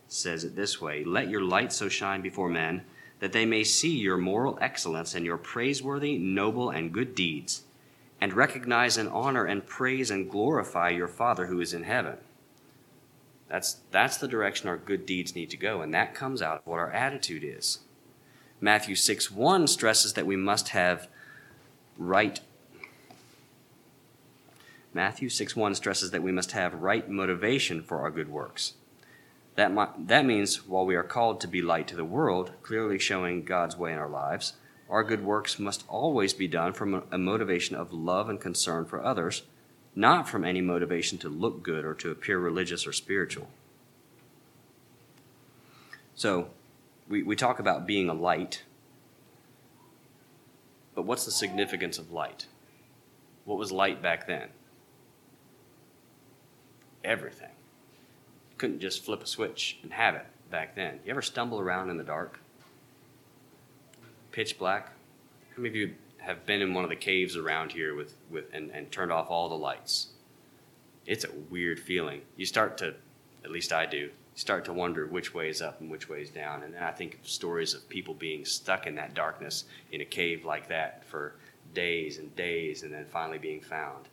says 0.08 0.44
it 0.44 0.56
this 0.56 0.80
way 0.80 1.04
Let 1.04 1.30
your 1.30 1.42
light 1.42 1.74
so 1.74 1.90
shine 1.90 2.22
before 2.22 2.50
men 2.50 2.84
that 3.20 3.32
they 3.32 3.48
may 3.48 3.64
see 3.64 3.98
your 3.98 4.18
moral 4.18 4.60
excellence 4.62 5.16
and 5.16 5.26
your 5.26 5.38
praiseworthy, 5.38 6.20
noble, 6.20 6.70
and 6.70 6.94
good 6.94 7.16
deeds, 7.16 7.64
and 8.22 8.34
recognize 8.34 8.96
and 8.96 9.10
honor 9.10 9.46
and 9.46 9.66
praise 9.66 10.12
and 10.12 10.30
glorify 10.30 10.90
your 10.90 11.08
Father 11.08 11.48
who 11.48 11.60
is 11.60 11.74
in 11.74 11.84
heaven. 11.84 12.18
That's, 13.50 13.78
that's 13.90 14.18
the 14.18 14.28
direction 14.28 14.70
our 14.70 14.78
good 14.78 15.08
deeds 15.08 15.34
need 15.34 15.50
to 15.50 15.58
go, 15.58 15.82
and 15.82 15.92
that 15.96 16.14
comes 16.14 16.44
out 16.44 16.60
of 16.60 16.68
what 16.68 16.78
our 16.78 16.92
attitude 16.92 17.44
is. 17.44 17.80
Matthew 18.60 18.96
6 18.96 19.32
1 19.32 19.68
stresses 19.68 20.14
that 20.14 20.26
we 20.26 20.36
must 20.36 20.70
have 20.70 21.08
right. 21.98 22.40
Matthew 24.94 25.30
6 25.30 25.56
1 25.56 25.76
stresses 25.76 26.12
that 26.12 26.24
we 26.24 26.32
must 26.32 26.54
have 26.54 26.82
right 26.82 27.08
motivation 27.10 27.84
for 27.84 28.00
our 28.00 28.10
good 28.10 28.30
works. 28.30 28.74
That, 29.56 29.72
that 30.08 30.26
means 30.26 30.68
while 30.68 30.86
we 30.86 30.96
are 30.96 31.04
called 31.04 31.42
to 31.42 31.48
be 31.48 31.62
light 31.62 31.88
to 31.88 31.96
the 31.96 32.06
world, 32.06 32.52
clearly 32.62 33.00
showing 33.00 33.44
God's 33.44 33.76
way 33.76 33.92
in 33.92 33.98
our 33.98 34.10
lives, 34.10 34.54
our 34.90 35.04
good 35.04 35.24
works 35.24 35.60
must 35.60 35.84
always 35.88 36.34
be 36.34 36.48
done 36.48 36.74
from 36.74 37.04
a 37.12 37.18
motivation 37.18 37.76
of 37.76 37.92
love 37.92 38.30
and 38.30 38.40
concern 38.40 38.86
for 38.86 39.04
others, 39.04 39.44
not 39.96 40.30
from 40.30 40.46
any 40.46 40.62
motivation 40.62 41.18
to 41.18 41.30
look 41.30 41.64
good 41.64 41.86
or 41.86 41.94
to 41.96 42.12
appear 42.12 42.40
religious 42.40 42.86
or 42.88 42.94
spiritual. 42.94 43.50
So, 46.16 46.50
we, 47.08 47.24
we 47.24 47.36
talk 47.36 47.60
about 47.60 47.88
being 47.88 48.10
a 48.10 48.14
light, 48.14 48.64
but 50.96 51.04
what's 51.04 51.26
the 51.26 51.32
significance 51.32 51.98
of 51.98 52.12
light? 52.12 52.48
What 53.46 53.58
was 53.58 53.72
light 53.72 54.02
back 54.02 54.28
then? 54.28 54.50
Everything. 57.04 57.52
couldn't 58.58 58.80
just 58.80 59.06
flip 59.06 59.24
a 59.24 59.28
switch 59.28 59.80
and 59.84 59.94
have 59.94 60.16
it 60.16 60.26
back 60.52 60.76
then. 60.76 61.00
You 61.06 61.12
ever 61.12 61.22
stumble 61.22 61.60
around 61.60 61.90
in 61.90 61.98
the 61.98 62.04
dark? 62.04 62.40
Pitch 64.32 64.58
black? 64.58 64.92
How 65.56 65.62
many 65.62 65.70
of 65.70 65.76
you 65.76 65.94
have 66.18 66.46
been 66.46 66.62
in 66.62 66.74
one 66.74 66.84
of 66.84 66.90
the 66.90 66.96
caves 66.96 67.38
around 67.38 67.72
here 67.72 67.96
with, 67.96 68.16
with 68.30 68.46
and, 68.54 68.72
and 68.72 68.92
turned 68.92 69.12
off 69.12 69.30
all 69.30 69.48
the 69.48 69.56
lights? 69.56 70.08
It's 71.06 71.24
a 71.24 71.30
weird 71.50 71.80
feeling. 71.80 72.22
You 72.36 72.46
start 72.46 72.78
to, 72.80 72.96
at 73.46 73.52
least 73.52 73.72
I 73.72 73.86
do, 73.86 74.10
start 74.38 74.64
to 74.64 74.72
wonder 74.72 75.08
which 75.08 75.34
way 75.34 75.50
is 75.50 75.64
up 75.64 75.82
and 75.82 75.90
which 75.90 76.08
way 76.08 76.22
is 76.22 76.30
down. 76.30 76.62
And 76.62 76.76
then 76.76 76.84
I 76.84 76.92
think 76.92 77.16
of 77.16 77.28
stories 77.28 77.74
of 77.74 77.90
people 77.90 78.14
being 78.14 78.46
stuck 78.46 78.86
in 78.86 78.94
that 78.94 79.16
darkness 79.16 79.64
in 79.92 80.00
a 80.00 80.06
cave 80.06 80.46
like 80.46 80.68
that 80.68 81.04
for 81.06 81.34
days 81.74 82.20
and 82.20 82.34
days 82.36 82.84
and 82.84 82.94
then 82.94 83.06
finally 83.06 83.40
being 83.40 83.62
found. 83.62 84.06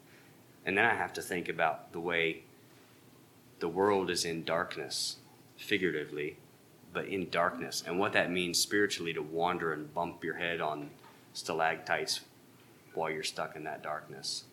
And 0.64 0.79
then 0.79 0.87
I 0.87 0.95
have 0.95 1.12
to 1.12 1.22
think 1.22 1.51
about 1.51 1.93
the 1.93 2.01
way 2.01 2.41
the 3.61 3.68
world 3.68 4.09
is 4.09 4.25
in 4.25 4.45
darkness, 4.45 5.16
figuratively, 5.59 6.39
but 6.95 7.05
in 7.05 7.29
darkness, 7.29 7.85
and 7.87 7.99
what 7.99 8.14
that 8.14 8.31
means 8.31 8.59
spiritually 8.59 9.12
to 9.12 9.20
wander 9.20 9.75
and 9.75 9.93
bump 9.93 10.25
your 10.25 10.37
head 10.37 10.62
on 10.62 10.89
stalactites 11.35 12.20
while 12.95 13.11
you're 13.11 13.22
stuck 13.22 13.57
in 13.57 13.64
that 13.64 13.83
darkness. 13.83 14.45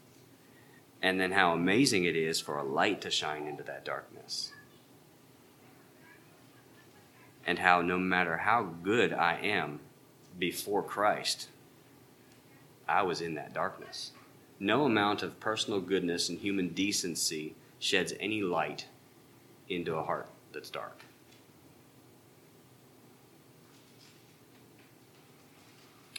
And 1.02 1.18
then 1.18 1.32
how 1.32 1.54
amazing 1.54 2.04
it 2.04 2.18
is 2.18 2.42
for 2.42 2.58
a 2.58 2.64
light 2.64 3.00
to 3.02 3.10
shine 3.10 3.48
into 3.48 3.64
that 3.64 3.86
darkness 3.86 4.52
and 7.46 7.60
how 7.60 7.82
no 7.82 7.98
matter 7.98 8.38
how 8.38 8.64
good 8.84 9.14
I 9.14 9.40
am 9.42 9.80
before 10.38 10.84
Christ, 10.84 11.50
I 12.88 13.02
was 13.04 13.22
in 13.22 13.36
that 13.36 13.54
darkness. 13.54 14.12
No 14.60 14.86
amount 14.86 15.24
of 15.24 15.40
personal 15.40 15.80
goodness 15.80 16.30
and 16.30 16.40
human 16.40 16.70
decency 16.70 17.56
sheds 17.80 18.14
any 18.20 18.42
light 18.42 18.86
into 19.68 19.96
a 19.96 20.04
heart 20.04 20.28
that's 20.54 20.70
dark. 20.70 21.00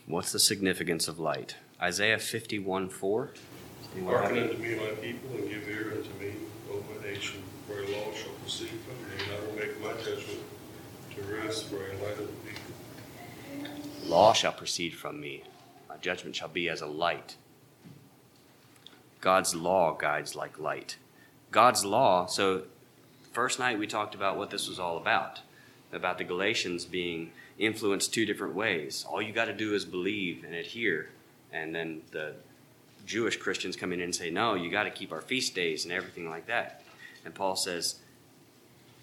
What's 0.06 0.32
the 0.32 0.40
significance 0.40 1.06
of 1.06 1.18
light? 1.18 1.56
Isaiah 1.80 2.18
51 2.18 2.88
4. 2.88 3.30
Hearken 4.04 4.38
unto 4.38 4.56
me, 4.56 4.74
my 4.74 4.86
people, 5.00 5.36
and 5.36 5.48
give 5.48 5.68
ear 5.68 5.92
unto 5.96 6.10
me, 6.18 6.32
O 6.70 6.82
my 6.94 7.08
nation, 7.08 7.42
for 7.66 7.74
a 7.74 7.86
law 7.86 8.12
shall 8.12 8.32
proceed 8.40 8.70
from 8.84 8.96
me, 9.06 9.22
and 9.22 9.32
I 9.32 9.46
will 9.46 9.56
make 9.56 9.80
my 9.82 9.92
judgment 10.02 10.40
to 11.14 11.22
rest 11.22 11.66
for 11.66 11.76
a 11.76 12.04
light 12.04 12.18
of 12.18 12.26
the 12.26 12.50
people. 12.50 13.72
Law 14.06 14.32
shall 14.32 14.52
proceed 14.52 14.94
from 14.94 15.20
me. 15.20 15.42
My 15.88 15.96
judgment 15.98 16.36
shall 16.36 16.48
be 16.48 16.68
as 16.68 16.80
a 16.80 16.86
light. 16.86 17.36
God's 19.20 19.54
law 19.54 19.94
guides 19.94 20.34
like 20.34 20.58
light. 20.58 20.96
God's 21.50 21.84
law, 21.84 22.26
so 22.26 22.62
first 23.32 23.58
night 23.58 23.78
we 23.78 23.86
talked 23.86 24.14
about 24.14 24.36
what 24.36 24.50
this 24.50 24.68
was 24.68 24.80
all 24.80 24.96
about, 24.96 25.40
about 25.92 26.18
the 26.18 26.24
Galatians 26.24 26.84
being 26.84 27.30
influenced 27.58 28.12
two 28.12 28.26
different 28.26 28.54
ways. 28.54 29.04
All 29.08 29.22
you 29.22 29.32
got 29.32 29.44
to 29.44 29.52
do 29.52 29.74
is 29.74 29.84
believe 29.84 30.44
and 30.44 30.54
adhere. 30.54 31.10
And 31.52 31.74
then 31.74 32.00
the 32.10 32.34
Jewish 33.06 33.36
Christians 33.36 33.76
come 33.76 33.92
in 33.92 34.00
and 34.00 34.14
say, 34.14 34.30
no, 34.30 34.54
you 34.54 34.70
got 34.70 34.84
to 34.84 34.90
keep 34.90 35.12
our 35.12 35.20
feast 35.20 35.54
days 35.54 35.84
and 35.84 35.92
everything 35.92 36.28
like 36.28 36.46
that. 36.46 36.82
And 37.24 37.34
Paul 37.34 37.56
says, 37.56 37.96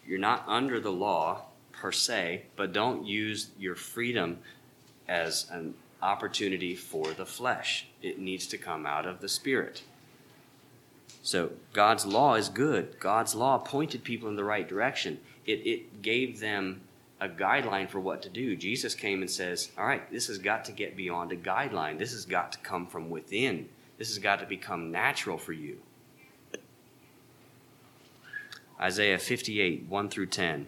you're 0.06 0.20
not 0.20 0.44
under 0.48 0.80
the 0.80 0.92
law 0.92 1.44
per 1.80 1.92
se, 1.92 2.44
but 2.56 2.74
don't 2.74 3.06
use 3.06 3.52
your 3.58 3.76
freedom 3.76 4.40
as 5.08 5.50
an 5.50 5.74
opportunity 6.02 6.76
for 6.76 7.12
the 7.14 7.26
flesh. 7.26 7.88
It 8.02 8.20
needs 8.20 8.48
to 8.48 8.58
come 8.58 8.86
out 8.86 9.06
of 9.06 9.22
the 9.22 9.30
spirit. 9.30 9.84
So 11.22 11.52
God's 11.74 12.06
law 12.06 12.36
is 12.36 12.50
good. 12.50 13.00
God's 13.00 13.36
law 13.36 13.58
pointed 13.58 14.04
people 14.04 14.30
in 14.30 14.36
the 14.36 14.44
right 14.44 14.68
direction. 14.68 15.20
It, 15.46 15.66
it 15.66 16.02
gave 16.02 16.40
them 16.40 16.82
a 17.20 17.28
guideline 17.28 17.90
for 17.90 18.00
what 18.00 18.22
to 18.24 18.30
do. 18.30 18.56
Jesus 18.56 18.96
came 18.96 19.22
and 19.22 19.30
says, 19.30 19.72
All 19.78 19.86
right, 19.86 20.10
this 20.12 20.28
has 20.28 20.38
got 20.38 20.66
to 20.66 20.72
get 20.72 20.96
beyond 20.96 21.32
a 21.32 21.38
guideline. 21.38 21.98
This 21.98 22.14
has 22.14 22.26
got 22.26 22.52
to 22.54 22.60
come 22.60 22.88
from 22.88 23.10
within. 23.10 23.68
This 23.98 24.10
has 24.10 24.20
got 24.20 24.40
to 24.40 24.46
become 24.46 24.92
natural 24.92 25.38
for 25.38 25.54
you. 25.54 25.78
Isaiah 28.80 29.18
58, 29.18 29.86
1 29.90 30.10
through 30.10 30.28
10. 30.28 30.68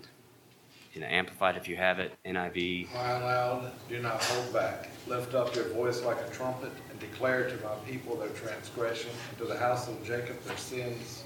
In 0.94 1.04
Amplified, 1.04 1.56
if 1.56 1.70
you 1.70 1.78
have 1.78 2.00
it, 2.00 2.12
NIV. 2.26 2.92
Cry 2.92 3.12
aloud, 3.12 3.72
do 3.88 4.02
not 4.02 4.22
hold 4.22 4.54
back. 4.54 4.90
Lift 5.08 5.34
up 5.34 5.56
your 5.56 5.70
voice 5.70 6.04
like 6.04 6.18
a 6.20 6.30
trumpet 6.32 6.72
and 6.90 7.00
declare 7.00 7.50
to 7.50 7.56
my 7.64 7.76
people 7.88 8.18
their 8.18 8.30
transgression 8.30 9.10
and 9.30 9.38
to 9.38 9.46
the 9.46 9.58
house 9.58 9.88
of 9.88 10.04
Jacob 10.04 10.44
their 10.44 10.58
sins. 10.58 11.24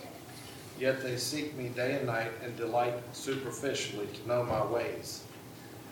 Yet 0.79 1.01
they 1.01 1.17
seek 1.17 1.55
me 1.57 1.69
day 1.69 1.95
and 1.95 2.05
night 2.05 2.31
and 2.43 2.55
delight 2.55 2.93
superficially 3.11 4.05
to 4.05 4.27
know 4.27 4.43
my 4.43 4.63
ways, 4.63 5.23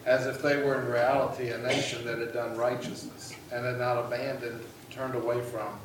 as 0.05 0.27
if 0.27 0.43
they 0.43 0.57
were 0.57 0.79
in 0.79 0.87
reality 0.87 1.49
a 1.49 1.57
nation 1.57 2.05
that 2.05 2.19
had 2.19 2.33
done 2.33 2.55
righteousness 2.55 3.33
and 3.51 3.65
had 3.65 3.79
not 3.79 3.97
abandoned, 3.97 4.61
turned 4.91 5.15
away 5.15 5.41
from 5.41 5.79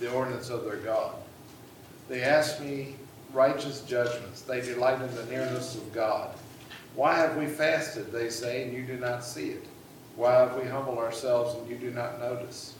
the 0.00 0.10
ordinance 0.12 0.48
of 0.48 0.64
their 0.64 0.76
God. 0.76 1.14
They 2.08 2.22
ask 2.22 2.58
me 2.62 2.96
righteous 3.34 3.82
judgments. 3.82 4.40
They 4.40 4.62
delight 4.62 5.02
in 5.02 5.14
the 5.14 5.26
nearness 5.26 5.74
of 5.74 5.92
God. 5.92 6.30
Why 6.94 7.14
have 7.16 7.36
we 7.36 7.46
fasted, 7.46 8.10
they 8.12 8.30
say, 8.30 8.64
and 8.64 8.72
you 8.72 8.82
do 8.82 8.96
not 8.96 9.24
see 9.24 9.50
it? 9.50 9.64
Why 10.16 10.32
have 10.32 10.56
we 10.56 10.68
humbled 10.68 10.98
ourselves 10.98 11.54
and 11.54 11.68
you 11.70 11.76
do 11.76 11.90
not 11.90 12.18
notice? 12.18 12.74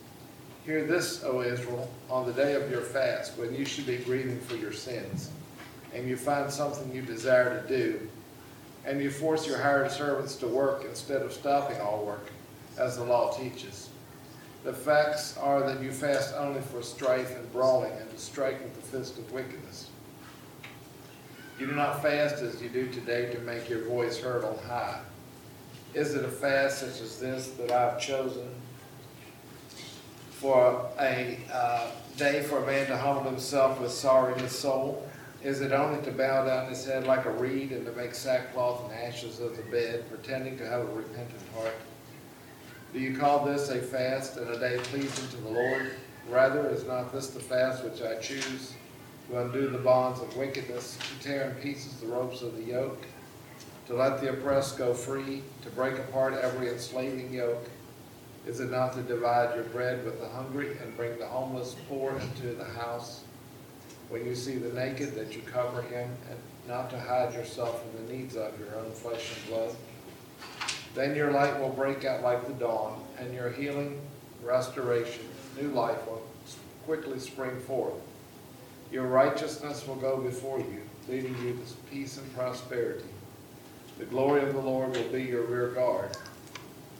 Hear 0.64 0.84
this, 0.84 1.24
O 1.24 1.40
Israel, 1.40 1.90
on 2.10 2.26
the 2.26 2.32
day 2.32 2.54
of 2.54 2.70
your 2.70 2.80
fast, 2.82 3.38
when 3.38 3.54
you 3.54 3.64
should 3.64 3.86
be 3.86 3.98
grieving 3.98 4.40
for 4.40 4.56
your 4.56 4.72
sins, 4.72 5.30
and 5.94 6.08
you 6.08 6.16
find 6.16 6.50
something 6.50 6.94
you 6.94 7.02
desire 7.02 7.62
to 7.62 7.68
do, 7.68 8.08
and 8.84 9.00
you 9.00 9.10
force 9.10 9.46
your 9.46 9.58
hired 9.58 9.90
servants 9.90 10.36
to 10.36 10.46
work 10.46 10.84
instead 10.84 11.22
of 11.22 11.32
stopping 11.32 11.80
all 11.80 12.04
work, 12.04 12.30
as 12.76 12.96
the 12.96 13.04
law 13.04 13.32
teaches. 13.32 13.88
The 14.64 14.72
facts 14.72 15.38
are 15.38 15.60
that 15.60 15.82
you 15.82 15.92
fast 15.92 16.34
only 16.34 16.60
for 16.60 16.82
strife 16.82 17.36
and 17.36 17.52
brawling 17.52 17.92
and 17.92 18.10
to 18.10 18.18
strike 18.18 18.60
with 18.62 18.74
the 18.74 18.98
fist 18.98 19.16
of 19.16 19.32
wickedness. 19.32 19.88
You 21.58 21.66
do 21.66 21.74
not 21.74 22.02
fast 22.02 22.36
as 22.36 22.62
you 22.62 22.68
do 22.68 22.86
today 22.86 23.32
to 23.32 23.40
make 23.40 23.68
your 23.68 23.82
voice 23.82 24.20
heard 24.20 24.44
on 24.44 24.56
high. 24.58 25.00
Is 25.92 26.14
it 26.14 26.24
a 26.24 26.28
fast 26.28 26.78
such 26.78 27.00
as 27.00 27.18
this 27.18 27.48
that 27.52 27.72
I 27.72 27.82
have 27.90 28.00
chosen 28.00 28.48
for 30.30 30.88
a 31.00 31.36
uh, 31.52 31.90
day 32.16 32.42
for 32.42 32.62
a 32.62 32.66
man 32.66 32.86
to 32.86 32.96
humble 32.96 33.28
himself 33.28 33.80
with 33.80 33.90
sorrow 33.90 34.32
in 34.34 34.38
his 34.38 34.56
soul? 34.56 35.08
Is 35.42 35.60
it 35.60 35.72
only 35.72 36.00
to 36.04 36.12
bow 36.12 36.44
down 36.44 36.68
his 36.68 36.84
head 36.84 37.08
like 37.08 37.24
a 37.24 37.30
reed 37.30 37.72
and 37.72 37.84
to 37.86 37.92
make 37.92 38.14
sackcloth 38.14 38.84
and 38.84 39.00
ashes 39.00 39.40
of 39.40 39.56
the 39.56 39.62
bed, 39.64 40.08
pretending 40.08 40.58
to 40.58 40.66
have 40.66 40.82
a 40.82 40.92
repentant 40.92 41.42
heart? 41.56 41.74
Do 42.92 43.00
you 43.00 43.16
call 43.16 43.44
this 43.44 43.68
a 43.68 43.80
fast 43.80 44.36
and 44.36 44.48
a 44.48 44.58
day 44.60 44.78
pleasing 44.84 45.28
to 45.30 45.36
the 45.38 45.50
Lord? 45.50 45.90
Rather, 46.28 46.68
is 46.68 46.84
not 46.84 47.12
this 47.12 47.28
the 47.28 47.40
fast 47.40 47.82
which 47.82 48.00
I 48.00 48.14
choose? 48.20 48.74
To 49.28 49.40
undo 49.40 49.68
the 49.68 49.78
bonds 49.78 50.20
of 50.20 50.36
wickedness, 50.36 50.96
to 50.96 51.24
tear 51.26 51.50
in 51.50 51.54
pieces 51.56 51.94
the 51.94 52.06
ropes 52.06 52.42
of 52.42 52.56
the 52.56 52.62
yoke, 52.62 53.04
to 53.86 53.94
let 53.94 54.20
the 54.20 54.30
oppressed 54.30 54.78
go 54.78 54.94
free, 54.94 55.42
to 55.62 55.70
break 55.70 55.98
apart 55.98 56.34
every 56.34 56.68
enslaving 56.68 57.32
yoke? 57.32 57.68
Is 58.46 58.60
it 58.60 58.70
not 58.70 58.94
to 58.94 59.02
divide 59.02 59.54
your 59.54 59.64
bread 59.64 60.04
with 60.04 60.20
the 60.20 60.28
hungry 60.28 60.76
and 60.82 60.96
bring 60.96 61.18
the 61.18 61.26
homeless 61.26 61.76
poor 61.88 62.18
into 62.18 62.54
the 62.54 62.64
house? 62.64 63.24
When 64.08 64.24
you 64.24 64.34
see 64.34 64.56
the 64.56 64.72
naked, 64.72 65.14
that 65.16 65.34
you 65.34 65.42
cover 65.42 65.82
him, 65.82 66.10
and 66.30 66.38
not 66.66 66.88
to 66.90 66.98
hide 66.98 67.34
yourself 67.34 67.82
from 67.82 68.06
the 68.06 68.12
needs 68.12 68.36
of 68.36 68.58
your 68.58 68.74
own 68.76 68.90
flesh 68.92 69.34
and 69.36 69.48
blood? 69.48 69.76
Then 70.94 71.14
your 71.14 71.30
light 71.30 71.58
will 71.60 71.68
break 71.68 72.06
out 72.06 72.22
like 72.22 72.46
the 72.46 72.54
dawn, 72.54 73.02
and 73.18 73.34
your 73.34 73.50
healing, 73.50 74.00
restoration, 74.42 75.28
new 75.60 75.68
life 75.68 76.06
will 76.06 76.22
quickly 76.86 77.18
spring 77.18 77.60
forth. 77.60 77.94
Your 78.90 79.06
righteousness 79.06 79.86
will 79.86 79.96
go 79.96 80.16
before 80.16 80.58
you, 80.58 80.82
leading 81.08 81.36
you 81.42 81.52
to 81.52 81.90
peace 81.90 82.16
and 82.16 82.34
prosperity. 82.34 83.04
The 83.98 84.06
glory 84.06 84.42
of 84.42 84.54
the 84.54 84.60
Lord 84.60 84.96
will 84.96 85.08
be 85.08 85.24
your 85.24 85.42
rear 85.42 85.68
guard. 85.68 86.16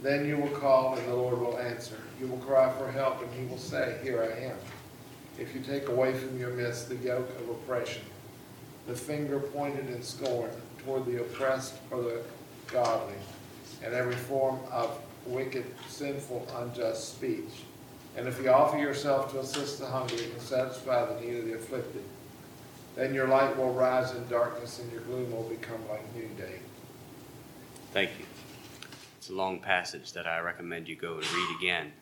Then 0.03 0.27
you 0.27 0.37
will 0.37 0.51
call, 0.51 0.97
and 0.97 1.09
the 1.09 1.15
Lord 1.15 1.39
will 1.41 1.59
answer. 1.59 1.99
You 2.21 2.27
will 2.27 2.39
cry 2.39 2.73
for 2.73 2.91
help, 2.91 3.23
and 3.23 3.33
he 3.33 3.47
will 3.47 3.59
say, 3.59 3.99
Here 4.03 4.23
I 4.23 4.45
am. 4.47 4.57
If 5.39 5.55
you 5.55 5.61
take 5.61 5.89
away 5.89 6.13
from 6.15 6.39
your 6.39 6.51
midst 6.51 6.89
the 6.89 6.97
yoke 6.97 7.31
of 7.41 7.49
oppression, 7.49 8.03
the 8.87 8.95
finger 8.95 9.39
pointed 9.39 9.89
in 9.89 10.03
scorn 10.03 10.51
toward 10.85 11.07
the 11.07 11.21
oppressed 11.21 11.75
or 11.91 12.03
the 12.03 12.23
godly, 12.67 13.15
and 13.83 13.95
every 13.95 14.15
form 14.15 14.59
of 14.71 14.99
wicked, 15.27 15.65
sinful, 15.89 16.47
unjust 16.57 17.17
speech, 17.17 17.63
and 18.17 18.27
if 18.27 18.43
you 18.43 18.51
offer 18.51 18.79
yourself 18.79 19.33
to 19.33 19.41
assist 19.41 19.79
the 19.79 19.87
hungry 19.87 20.25
and 20.25 20.41
satisfy 20.41 21.05
the 21.07 21.21
need 21.21 21.39
of 21.39 21.45
the 21.47 21.55
afflicted, 21.55 22.03
then 22.97 23.15
your 23.15 23.29
light 23.29 23.57
will 23.57 23.73
rise 23.73 24.13
in 24.15 24.27
darkness 24.29 24.81
and 24.81 24.91
your 24.91 25.03
gloom 25.03 25.31
will 25.31 25.45
become 25.45 25.89
like 25.89 26.03
noonday. 26.15 26.59
Thank 27.93 28.11
you. 28.19 28.27
It's 29.19 29.31
a 29.31 29.35
long 29.35 29.61
passage 29.61 30.13
that 30.15 30.27
I 30.27 30.41
recommend 30.41 30.89
you 30.89 30.97
go 30.97 31.15
and 31.15 31.33
read 31.33 31.57
again 31.57 31.93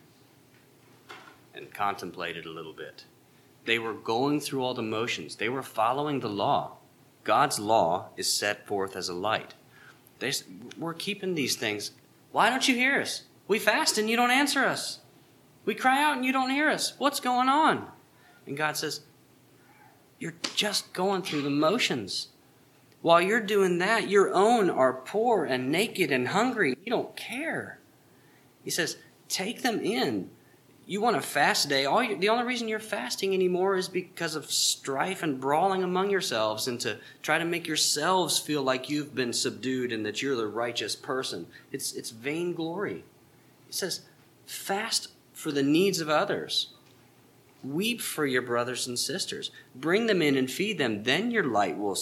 and 1.53 1.73
contemplate 1.73 2.37
it 2.37 2.45
a 2.45 2.51
little 2.51 2.73
bit. 2.73 3.05
They 3.65 3.79
were 3.79 3.93
going 3.93 4.39
through 4.39 4.63
all 4.63 4.73
the 4.73 4.81
motions, 4.81 5.35
they 5.35 5.49
were 5.49 5.61
following 5.61 6.19
the 6.19 6.29
law. 6.29 6.77
God's 7.23 7.59
law 7.59 8.07
is 8.15 8.33
set 8.33 8.65
forth 8.65 8.95
as 8.95 9.09
a 9.09 9.13
light. 9.13 9.53
They, 10.19 10.31
we're 10.77 10.93
keeping 10.93 11.35
these 11.35 11.57
things. 11.57 11.91
Why 12.31 12.49
don't 12.49 12.67
you 12.67 12.75
hear 12.75 13.01
us? 13.01 13.23
We 13.47 13.59
fast 13.59 13.97
and 13.97 14.09
you 14.09 14.15
don't 14.15 14.31
answer 14.31 14.63
us. 14.63 14.99
We 15.67 15.75
cry 15.75 16.01
out 16.01 16.15
and 16.15 16.23
you 16.23 16.31
don't 16.31 16.49
hear 16.49 16.69
us. 16.69 16.93
What's 16.97 17.19
going 17.19 17.49
on? 17.49 17.85
And 18.47 18.55
God 18.55 18.77
says, 18.77 19.01
You're 20.17 20.35
just 20.55 20.93
going 20.93 21.23
through 21.23 21.41
the 21.41 21.49
motions. 21.49 22.29
While 23.01 23.21
you're 23.21 23.41
doing 23.41 23.77
that, 23.79 24.09
your 24.09 24.33
own 24.33 24.69
are 24.69 24.93
poor 24.93 25.43
and 25.43 25.69
naked 25.69 26.09
and 26.09 26.29
hungry. 26.29 26.77
You 26.85 26.89
don't 26.89 27.13
care. 27.17 27.79
He 28.63 28.69
says, 28.69 28.95
Take 29.27 29.61
them 29.61 29.81
in. 29.81 30.29
You 30.85 31.01
want 31.01 31.17
a 31.17 31.21
fast 31.21 31.67
day. 31.67 31.83
All 31.83 32.01
you, 32.01 32.15
the 32.15 32.29
only 32.29 32.45
reason 32.45 32.69
you're 32.69 32.79
fasting 32.79 33.33
anymore 33.33 33.75
is 33.75 33.89
because 33.89 34.35
of 34.35 34.49
strife 34.49 35.21
and 35.21 35.37
brawling 35.37 35.83
among 35.83 36.09
yourselves 36.09 36.69
and 36.69 36.79
to 36.79 36.97
try 37.21 37.37
to 37.37 37.43
make 37.43 37.67
yourselves 37.67 38.39
feel 38.39 38.63
like 38.63 38.89
you've 38.89 39.13
been 39.13 39.33
subdued 39.33 39.91
and 39.91 40.05
that 40.05 40.21
you're 40.21 40.37
the 40.37 40.47
righteous 40.47 40.95
person. 40.95 41.45
It's, 41.73 41.91
it's 41.91 42.11
vainglory. 42.11 43.03
He 43.65 43.73
says, 43.73 44.03
Fast 44.45 45.09
for 45.37 45.51
the 45.51 45.61
needs 45.61 46.01
of 46.01 46.09
others. 46.09 46.69
Weep 47.63 48.01
for 48.01 48.25
your 48.25 48.41
brothers 48.41 48.87
and 48.87 48.97
sisters. 48.97 49.51
Bring 49.75 50.07
them 50.07 50.19
in 50.19 50.35
and 50.35 50.49
feed 50.49 50.79
them. 50.79 51.03
Then 51.03 51.29
your 51.29 51.43
light 51.43 51.77
will, 51.77 51.95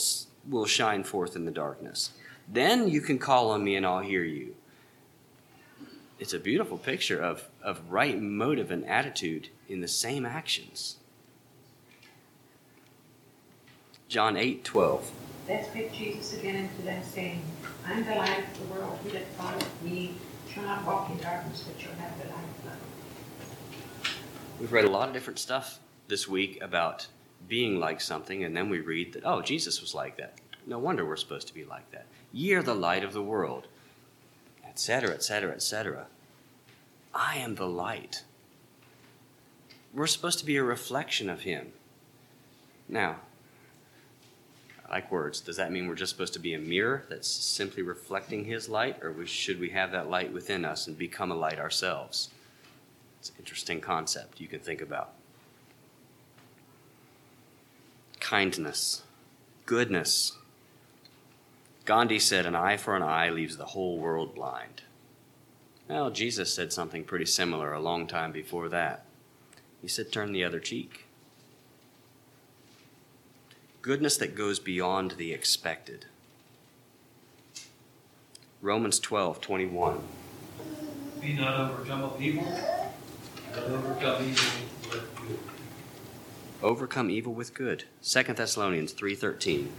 will 0.50 0.66
shine 0.66 1.04
forth 1.04 1.36
in 1.36 1.44
the 1.44 1.52
darkness. 1.52 2.12
Then 2.48 2.88
you 2.88 3.02
can 3.02 3.20
call 3.20 3.52
on 3.52 3.62
me 3.62 3.76
and 3.76 3.86
I'll 3.86 4.00
hear 4.00 4.24
you. 4.24 4.56
It's 6.18 6.32
a 6.32 6.40
beautiful 6.40 6.78
picture 6.78 7.22
of, 7.22 7.50
of 7.62 7.82
right 7.92 8.22
motive 8.22 8.72
and 8.72 8.86
attitude 8.86 9.50
in 9.68 9.82
the 9.82 9.88
same 9.90 10.26
actions. 10.26 10.96
John 14.08 14.38
8 14.38 14.64
12. 14.64 15.12
That 15.48 15.66
spake 15.66 15.92
Jesus 15.92 16.40
again 16.40 16.70
unto 16.70 16.84
them, 16.84 17.04
saying, 17.04 17.42
I 17.86 17.92
am 17.92 18.06
the 18.06 18.16
light 18.16 18.40
of 18.40 18.60
the 18.60 18.74
world. 18.74 18.98
He 19.04 19.10
that 19.10 19.28
followeth 19.34 19.84
me 19.84 20.16
shall 20.50 20.64
not 20.64 20.86
walk 20.86 21.10
in 21.10 21.18
darkness, 21.18 21.66
but 21.68 21.82
shall 21.82 21.96
have 21.96 22.18
the 22.18 22.30
light 22.30 22.44
of 22.60 22.66
life. 22.66 22.85
We've 24.60 24.72
read 24.72 24.86
a 24.86 24.90
lot 24.90 25.08
of 25.10 25.14
different 25.14 25.40
stuff 25.40 25.80
this 26.08 26.28
week 26.28 26.62
about 26.62 27.08
being 27.48 27.80
like 27.80 28.00
something, 28.00 28.44
and 28.46 28.56
then 28.56 28.70
we 28.70 28.80
read 28.80 29.14
that, 29.14 29.24
oh, 29.26 29.42
Jesus 29.42 29.82
was 29.82 29.94
like 29.94 30.18
that. 30.18 30.40
No 30.66 30.80
wonder 30.80 31.06
we're 31.06 31.18
supposed 31.18 31.48
to 31.48 31.54
be 31.54 31.66
like 31.66 31.92
that. 31.92 32.06
Ye 32.32 32.54
are 32.54 32.64
the 32.64 32.74
light 32.74 33.04
of 33.04 33.14
the 33.14 33.22
world. 33.22 33.68
etc., 34.76 35.12
etc., 35.12 35.54
etc. 35.54 36.08
I 37.14 37.38
am 37.38 37.56
the 37.56 37.66
light. 37.66 38.26
We're 39.94 40.06
supposed 40.06 40.40
to 40.40 40.46
be 40.46 40.58
a 40.58 40.64
reflection 40.64 41.30
of 41.30 41.44
Him. 41.44 41.72
Now, 42.90 43.22
I 44.86 44.96
like 44.96 45.10
words. 45.10 45.40
Does 45.40 45.56
that 45.56 45.72
mean 45.72 45.88
we're 45.88 45.96
just 45.96 46.12
supposed 46.12 46.34
to 46.34 46.40
be 46.40 46.54
a 46.54 46.60
mirror 46.60 47.06
that's 47.10 47.30
simply 47.30 47.84
reflecting 47.84 48.44
His 48.44 48.68
light, 48.68 49.02
or 49.02 49.26
should 49.26 49.62
we 49.62 49.70
have 49.70 49.94
that 49.94 50.10
light 50.10 50.34
within 50.34 50.66
us 50.66 50.88
and 50.88 50.98
become 50.98 51.32
a 51.32 51.36
light 51.36 51.58
ourselves? 51.58 52.32
It's 53.26 53.32
an 53.32 53.38
interesting 53.40 53.82
concept 53.82 54.40
you 54.40 54.48
can 54.48 54.60
think 54.60 54.84
about. 54.84 55.10
Kindness, 58.20 59.02
goodness. 59.66 60.34
Gandhi 61.86 62.20
said, 62.20 62.46
An 62.46 62.54
eye 62.54 62.78
for 62.78 62.96
an 62.96 63.02
eye 63.02 63.32
leaves 63.32 63.58
the 63.58 63.66
whole 63.66 63.98
world 63.98 64.36
blind. 64.36 64.84
Well, 65.90 66.12
Jesus 66.12 66.54
said 66.54 66.72
something 66.72 67.04
pretty 67.04 67.26
similar 67.26 67.74
a 67.74 67.80
long 67.80 68.06
time 68.06 68.32
before 68.32 68.70
that. 68.70 69.06
He 69.82 69.88
said, 69.88 70.12
Turn 70.12 70.32
the 70.32 70.44
other 70.44 70.60
cheek. 70.60 71.06
Goodness 73.82 74.18
that 74.18 74.36
goes 74.36 74.60
beyond 74.60 75.14
the 75.14 75.34
expected. 75.34 76.06
Romans 78.62 79.00
12, 79.00 79.42
21. 79.42 80.04
Be 81.20 81.34
not 81.34 81.60
overcome 81.60 82.04
of 82.04 82.22
evil, 82.22 82.44
overcome 83.58 84.24
evil 84.24 84.52
with 84.90 85.16
good. 85.16 85.40
Overcome 86.62 87.10
evil 87.10 87.34
with 87.34 87.54
good. 87.54 87.86
2 88.02 88.24
Thessalonians 88.36 88.94
3:13. 88.94 89.72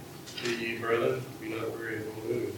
Be 0.43 0.49
ye 0.55 0.77
brethren, 0.77 1.21
be 1.41 1.49
not 1.49 1.71
weary 1.71 1.97
in 1.97 2.05
well 2.15 2.27
doing. 2.27 2.53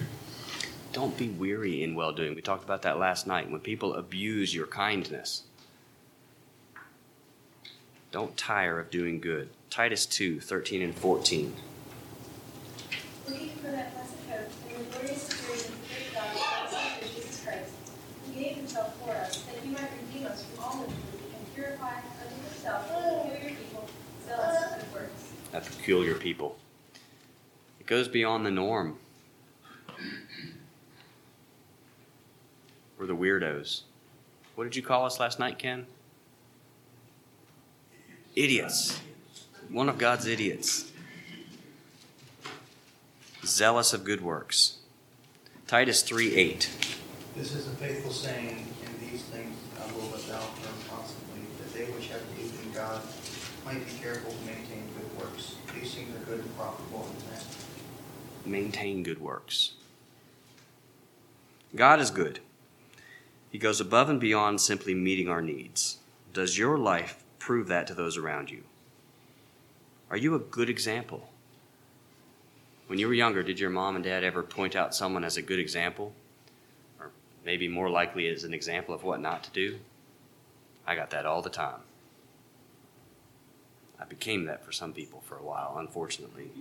Don't 0.91 1.17
be 1.17 1.29
weary 1.29 1.83
in 1.83 1.95
well 1.95 2.11
doing. 2.11 2.35
We 2.35 2.41
talked 2.41 2.63
about 2.63 2.81
that 2.81 2.99
last 2.99 3.27
night. 3.27 3.49
When 3.49 3.61
people 3.61 3.93
abuse 3.93 4.53
your 4.55 4.67
kindness, 4.67 5.43
don't 8.11 8.35
tire 8.35 8.79
of 8.79 8.89
doing 8.89 9.19
good. 9.19 9.49
Titus 9.69 10.05
2 10.07 10.39
13 10.39 10.81
and 10.81 10.95
14. 10.95 11.55
Looking 13.27 13.49
for 13.49 13.71
that 13.71 13.93
blessed 13.93 14.15
hope 14.27 14.49
and 14.67 14.79
the 14.79 14.89
glorious 14.89 15.29
appearing 15.31 15.59
of 15.59 15.65
the 15.69 15.87
great 15.87 16.13
God 16.15 16.35
and 16.35 16.69
Savior 16.69 17.15
Jesus 17.15 17.43
Christ, 17.45 17.71
who 18.25 18.33
gave 18.33 18.55
himself 18.57 18.97
for 18.99 19.11
us, 19.11 19.43
that 19.43 19.57
he 19.63 19.69
might 19.69 19.91
redeem 20.01 20.25
us 20.25 20.43
from 20.43 20.63
all 20.63 20.83
iniquity 20.83 21.35
and 21.37 21.53
purify 21.53 22.01
unto 22.01 22.35
himself 22.49 22.89
a 22.89 23.29
peculiar 23.29 23.55
people, 23.55 23.87
zealous 24.25 24.63
of 24.63 24.79
good 24.79 24.93
works. 24.93 25.31
Peculiar 25.65 26.15
people. 26.15 26.57
It 27.79 27.85
goes 27.85 28.07
beyond 28.07 28.45
the 28.45 28.51
norm. 28.51 28.97
We're 32.97 33.05
the 33.05 33.15
weirdos. 33.15 33.83
What 34.55 34.65
did 34.65 34.75
you 34.75 34.83
call 34.83 35.05
us 35.05 35.19
last 35.19 35.39
night, 35.39 35.57
Ken? 35.57 35.85
Idiots. 38.35 38.99
One 39.69 39.87
of 39.87 39.97
God's 39.97 40.25
idiots. 40.25 40.91
Zealous 43.45 43.93
of 43.93 44.03
good 44.03 44.21
works. 44.21 44.79
Titus 45.65 46.01
3 46.03 46.35
8. 46.35 46.69
This 47.35 47.55
is 47.55 47.67
a 47.67 47.71
faithful 47.71 48.11
saying, 48.11 48.67
in 48.85 49.09
these 49.09 49.21
things 49.23 49.55
I 49.79 49.85
will 49.93 50.09
let 50.11 50.27
them 50.27 50.41
constantly, 50.89 51.41
that 51.59 51.73
they 51.73 51.85
which 51.93 52.09
have 52.09 52.21
believed 52.35 52.61
in 52.65 52.73
God 52.73 53.01
might 53.63 53.85
be 53.85 53.91
careful 54.01 54.31
to 54.31 54.45
maintain 54.45 54.88
things 55.79 56.15
are 56.15 56.25
good 56.25 56.39
and 56.39 56.57
profitable. 56.57 57.07
Maintain 58.45 59.03
good 59.03 59.21
works. 59.21 59.73
God 61.75 61.99
is 61.99 62.09
good. 62.09 62.39
He 63.51 63.57
goes 63.57 63.79
above 63.79 64.09
and 64.09 64.19
beyond 64.19 64.61
simply 64.61 64.93
meeting 64.93 65.29
our 65.29 65.41
needs. 65.41 65.97
Does 66.33 66.57
your 66.57 66.77
life 66.77 67.23
prove 67.37 67.67
that 67.67 67.87
to 67.87 67.93
those 67.93 68.17
around 68.17 68.49
you? 68.49 68.63
Are 70.09 70.17
you 70.17 70.35
a 70.35 70.39
good 70.39 70.69
example? 70.69 71.29
When 72.87 72.97
you 72.97 73.07
were 73.07 73.13
younger, 73.13 73.43
did 73.43 73.59
your 73.59 73.69
mom 73.69 73.95
and 73.95 74.03
dad 74.03 74.23
ever 74.23 74.41
point 74.41 74.75
out 74.75 74.95
someone 74.95 75.23
as 75.23 75.37
a 75.37 75.43
good 75.43 75.59
example? 75.59 76.13
Or 76.99 77.11
maybe 77.45 77.67
more 77.67 77.89
likely 77.89 78.27
as 78.27 78.43
an 78.43 78.53
example 78.53 78.95
of 78.95 79.03
what 79.03 79.21
not 79.21 79.43
to 79.43 79.51
do? 79.51 79.79
I 80.87 80.95
got 80.95 81.11
that 81.11 81.27
all 81.27 81.43
the 81.43 81.51
time. 81.51 81.81
I 83.99 84.05
became 84.05 84.45
that 84.45 84.65
for 84.65 84.71
some 84.71 84.93
people 84.93 85.21
for 85.25 85.37
a 85.37 85.43
while, 85.43 85.75
unfortunately. 85.77 86.51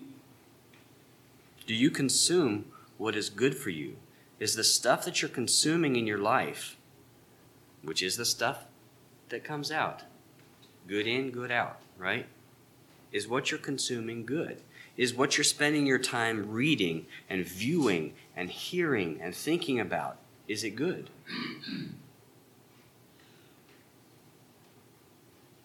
Do 1.67 1.75
you 1.75 1.91
consume 1.91 2.67
what 2.97 3.15
is 3.15 3.31
good 3.31 3.57
for 3.57 3.71
you? 3.71 3.97
Is 4.41 4.55
the 4.55 4.65
stuff 4.65 5.05
that 5.05 5.21
you're 5.21 5.29
consuming 5.29 5.97
in 5.97 6.07
your 6.07 6.19
life, 6.19 6.77
which 7.83 8.03
is 8.03 8.17
the 8.17 8.25
stuff 8.25 8.65
that 9.29 9.45
comes 9.45 9.71
out, 9.71 10.03
good 10.87 11.07
in, 11.07 11.31
good 11.31 11.51
out, 11.51 11.81
right? 11.97 12.27
Is 13.13 13.29
what 13.29 13.51
you're 13.51 13.61
consuming 13.61 14.25
good? 14.25 14.63
Is 14.97 15.15
what 15.15 15.37
you're 15.37 15.45
spending 15.45 15.87
your 15.87 15.99
time 15.99 16.51
reading 16.51 17.07
and 17.29 17.47
viewing 17.47 18.15
and 18.37 18.51
hearing 18.51 19.21
and 19.21 19.35
thinking 19.35 19.79
about, 19.79 20.19
is 20.47 20.65
it 20.65 20.71
good? 20.71 21.11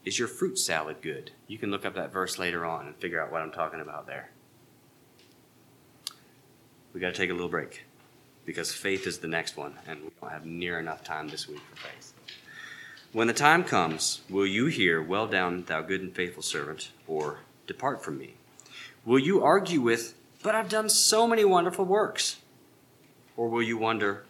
Is 0.05 0.19
your 0.19 0.27
fruit 0.27 0.59
salad 0.59 0.97
good? 1.01 1.31
You 1.47 1.57
can 1.57 1.71
look 1.71 1.85
up 1.85 1.95
that 1.95 2.11
verse 2.11 2.37
later 2.37 2.65
on 2.65 2.87
and 2.87 2.95
figure 2.97 3.21
out 3.21 3.31
what 3.31 3.41
I'm 3.41 3.51
talking 3.51 3.79
about 3.79 4.05
there. 4.05 4.31
We 6.93 6.99
got 6.99 7.13
to 7.13 7.17
take 7.17 7.29
a 7.29 7.33
little 7.33 7.49
break 7.49 7.85
because 8.45 8.73
faith 8.73 9.07
is 9.07 9.19
the 9.19 9.29
next 9.29 9.55
one, 9.55 9.75
and 9.87 10.01
we 10.01 10.09
don't 10.19 10.31
have 10.31 10.45
near 10.45 10.77
enough 10.77 11.03
time 11.05 11.29
this 11.29 11.47
week 11.47 11.61
for 11.69 11.77
faith. 11.77 12.13
When 13.13 13.27
the 13.27 13.33
time 13.33 13.63
comes, 13.63 14.21
will 14.29 14.45
you 14.45 14.65
hear, 14.65 15.01
Well 15.01 15.27
done, 15.27 15.63
thou 15.65 15.81
good 15.81 16.01
and 16.01 16.13
faithful 16.13 16.43
servant, 16.43 16.91
or 17.07 17.39
Depart 17.65 18.03
from 18.03 18.17
me? 18.17 18.33
Will 19.05 19.19
you 19.19 19.41
argue 19.41 19.79
with, 19.79 20.15
But 20.41 20.55
I've 20.55 20.67
done 20.67 20.89
so 20.89 21.25
many 21.25 21.45
wonderful 21.45 21.85
works? 21.85 22.41
Or 23.37 23.47
will 23.47 23.63
you 23.63 23.77
wonder, 23.77 24.25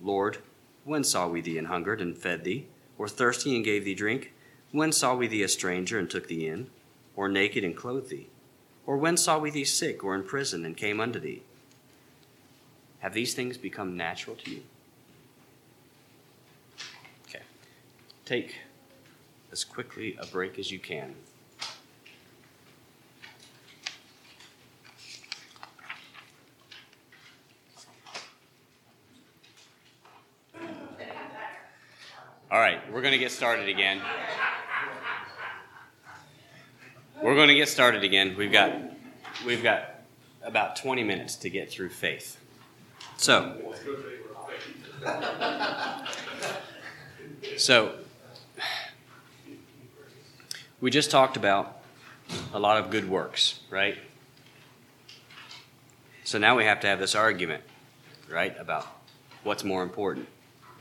Lord, 0.00 0.38
when 0.84 1.02
saw 1.02 1.26
we 1.26 1.40
thee 1.40 1.58
and 1.58 1.66
hungered 1.66 2.00
and 2.00 2.16
fed 2.16 2.44
thee, 2.44 2.66
or 2.96 3.08
thirsty 3.08 3.56
and 3.56 3.64
gave 3.64 3.84
thee 3.84 3.94
drink? 3.94 4.32
When 4.72 4.92
saw 4.92 5.14
we 5.14 5.26
thee 5.26 5.42
a 5.42 5.48
stranger 5.48 5.98
and 5.98 6.10
took 6.10 6.28
thee 6.28 6.46
in, 6.46 6.68
or 7.14 7.28
naked 7.28 7.64
and 7.64 7.76
clothed 7.76 8.10
thee? 8.10 8.28
Or 8.84 8.96
when 8.96 9.16
saw 9.16 9.38
we 9.38 9.50
thee 9.50 9.64
sick 9.64 10.04
or 10.04 10.14
in 10.14 10.24
prison 10.24 10.64
and 10.64 10.76
came 10.76 11.00
unto 11.00 11.18
thee? 11.18 11.42
Have 13.00 13.14
these 13.14 13.34
things 13.34 13.56
become 13.56 13.96
natural 13.96 14.36
to 14.36 14.50
you? 14.50 14.62
Okay. 17.28 17.42
Take 18.24 18.56
as 19.52 19.64
quickly 19.64 20.16
a 20.20 20.26
break 20.26 20.58
as 20.58 20.70
you 20.70 20.78
can. 20.78 21.14
All 32.48 32.60
right, 32.60 32.80
we're 32.92 33.02
going 33.02 33.12
to 33.12 33.18
get 33.18 33.32
started 33.32 33.68
again. 33.68 34.00
We're 37.22 37.34
going 37.34 37.48
to 37.48 37.54
get 37.54 37.68
started 37.68 38.04
again. 38.04 38.36
We've 38.36 38.52
got 38.52 38.72
we've 39.46 39.62
got 39.62 40.02
about 40.42 40.76
20 40.76 41.02
minutes 41.02 41.36
to 41.36 41.50
get 41.50 41.70
through 41.70 41.88
faith. 41.88 42.38
So, 43.16 43.74
so 47.56 47.94
we 50.80 50.90
just 50.90 51.10
talked 51.10 51.36
about 51.36 51.78
a 52.52 52.58
lot 52.58 52.76
of 52.76 52.90
good 52.90 53.08
works, 53.08 53.60
right? 53.70 53.96
So 56.24 56.38
now 56.38 56.56
we 56.56 56.64
have 56.64 56.80
to 56.80 56.86
have 56.86 56.98
this 56.98 57.14
argument, 57.14 57.62
right, 58.30 58.54
about 58.58 58.86
what's 59.42 59.64
more 59.64 59.82
important, 59.82 60.28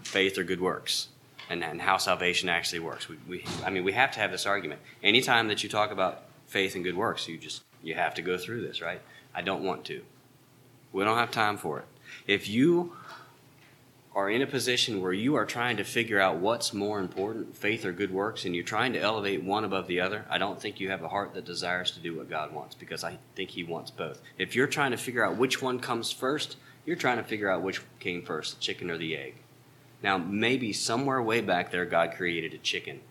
faith 0.03 0.37
or 0.37 0.43
good 0.43 0.59
works, 0.59 1.07
and, 1.49 1.63
and 1.63 1.81
how 1.81 1.97
salvation 1.97 2.49
actually 2.49 2.79
works. 2.79 3.07
We, 3.07 3.17
we, 3.27 3.45
I 3.63 3.69
mean, 3.69 3.83
we 3.83 3.93
have 3.93 4.11
to 4.13 4.19
have 4.19 4.31
this 4.31 4.45
argument. 4.45 4.81
Anytime 5.01 5.47
that 5.47 5.63
you 5.63 5.69
talk 5.69 5.91
about 5.91 6.24
faith 6.47 6.75
and 6.75 6.83
good 6.83 6.95
works, 6.95 7.27
you 7.27 7.37
just 7.37 7.63
you 7.83 7.95
have 7.95 8.15
to 8.15 8.21
go 8.21 8.37
through 8.37 8.61
this, 8.61 8.81
right? 8.81 9.01
I 9.33 9.41
don't 9.41 9.63
want 9.63 9.85
to. 9.85 10.01
We 10.91 11.03
don't 11.03 11.17
have 11.17 11.31
time 11.31 11.57
for 11.57 11.79
it. 11.79 11.85
If 12.25 12.49
you 12.49 12.93
are 14.15 14.29
in 14.29 14.41
a 14.41 14.47
position 14.47 15.01
where 15.01 15.11
you 15.11 15.35
are 15.35 15.45
trying 15.45 15.75
to 15.75 15.83
figure 15.83 16.21
out 16.21 16.37
what's 16.37 16.73
more 16.73 16.99
important, 16.99 17.55
faith 17.55 17.83
or 17.83 17.91
good 17.91 18.11
works, 18.11 18.45
and 18.45 18.55
you're 18.55 18.63
trying 18.63 18.93
to 18.93 18.99
elevate 18.99 19.43
one 19.43 19.65
above 19.65 19.87
the 19.87 19.99
other, 19.99 20.25
I 20.29 20.37
don't 20.37 20.59
think 20.59 20.79
you 20.79 20.89
have 20.89 21.03
a 21.03 21.09
heart 21.09 21.33
that 21.33 21.43
desires 21.43 21.91
to 21.91 21.99
do 21.99 22.15
what 22.15 22.29
God 22.29 22.53
wants 22.53 22.75
because 22.75 23.03
I 23.03 23.17
think 23.35 23.49
He 23.49 23.63
wants 23.65 23.91
both. 23.91 24.21
If 24.37 24.55
you're 24.55 24.67
trying 24.67 24.91
to 24.91 24.97
figure 24.97 25.25
out 25.25 25.35
which 25.35 25.61
one 25.61 25.79
comes 25.79 26.13
first, 26.13 26.55
you're 26.85 26.95
trying 26.95 27.17
to 27.17 27.23
figure 27.23 27.49
out 27.49 27.61
which 27.61 27.81
came 27.99 28.21
first, 28.21 28.55
the 28.55 28.61
chicken 28.61 28.89
or 28.89 28.97
the 28.97 29.17
egg. 29.17 29.35
Now, 30.01 30.17
maybe 30.17 30.71
somewhere 30.71 31.21
way 31.21 31.41
back 31.41 31.71
there, 31.71 31.85
God 31.85 32.13
created 32.15 32.53
a 32.53 32.57
chicken, 32.59 33.01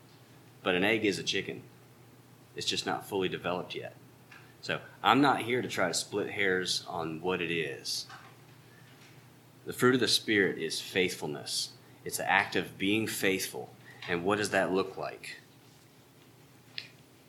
but 0.63 0.75
an 0.75 0.85
egg 0.85 1.05
is 1.05 1.19
a 1.19 1.25
chicken. 1.25 1.63
It's 2.57 2.67
just 2.67 2.87
not 2.87 3.09
fully 3.09 3.29
developed 3.29 3.75
yet. 3.75 3.95
So 4.61 4.81
I'm 5.03 5.21
not 5.21 5.43
here 5.43 5.61
to 5.61 5.69
try 5.69 5.89
to 5.89 5.95
split 5.95 6.31
hairs 6.31 6.85
on 6.89 7.21
what 7.21 7.43
it 7.43 7.53
is. 7.53 8.07
The 9.67 9.73
fruit 9.73 9.95
of 9.95 10.01
the 10.01 10.09
Spirit 10.09 10.59
is 10.59 10.81
faithfulness. 10.81 11.71
It's 12.05 12.19
the 12.19 12.31
act 12.31 12.57
of 12.57 12.79
being 12.79 13.07
faithful. 13.07 13.71
And 14.09 14.25
what 14.25 14.39
does 14.39 14.51
that 14.51 14.73
look 14.73 14.97
like? 14.97 15.41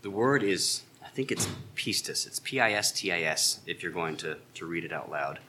The 0.02 0.10
word 0.12 0.44
is, 0.44 0.84
I 1.04 1.08
think 1.08 1.32
it's 1.32 1.48
pistis. 1.76 2.28
It's 2.28 2.40
P 2.40 2.60
I 2.60 2.74
S 2.74 2.92
T 2.92 3.12
I 3.12 3.22
S 3.22 3.62
if 3.66 3.82
you're 3.82 3.92
going 3.92 4.18
to, 4.18 4.38
to 4.54 4.66
read 4.66 4.84
it 4.84 4.94
out 4.94 5.10
loud. 5.10 5.40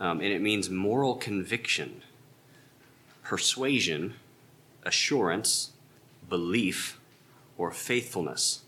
Um, 0.00 0.20
and 0.20 0.32
it 0.32 0.40
means 0.40 0.68
moral 0.68 1.14
conviction, 1.14 2.02
persuasion, 3.24 4.14
assurance, 4.84 5.70
belief, 6.28 7.00
or 7.56 7.70
faithfulness. 7.70 8.62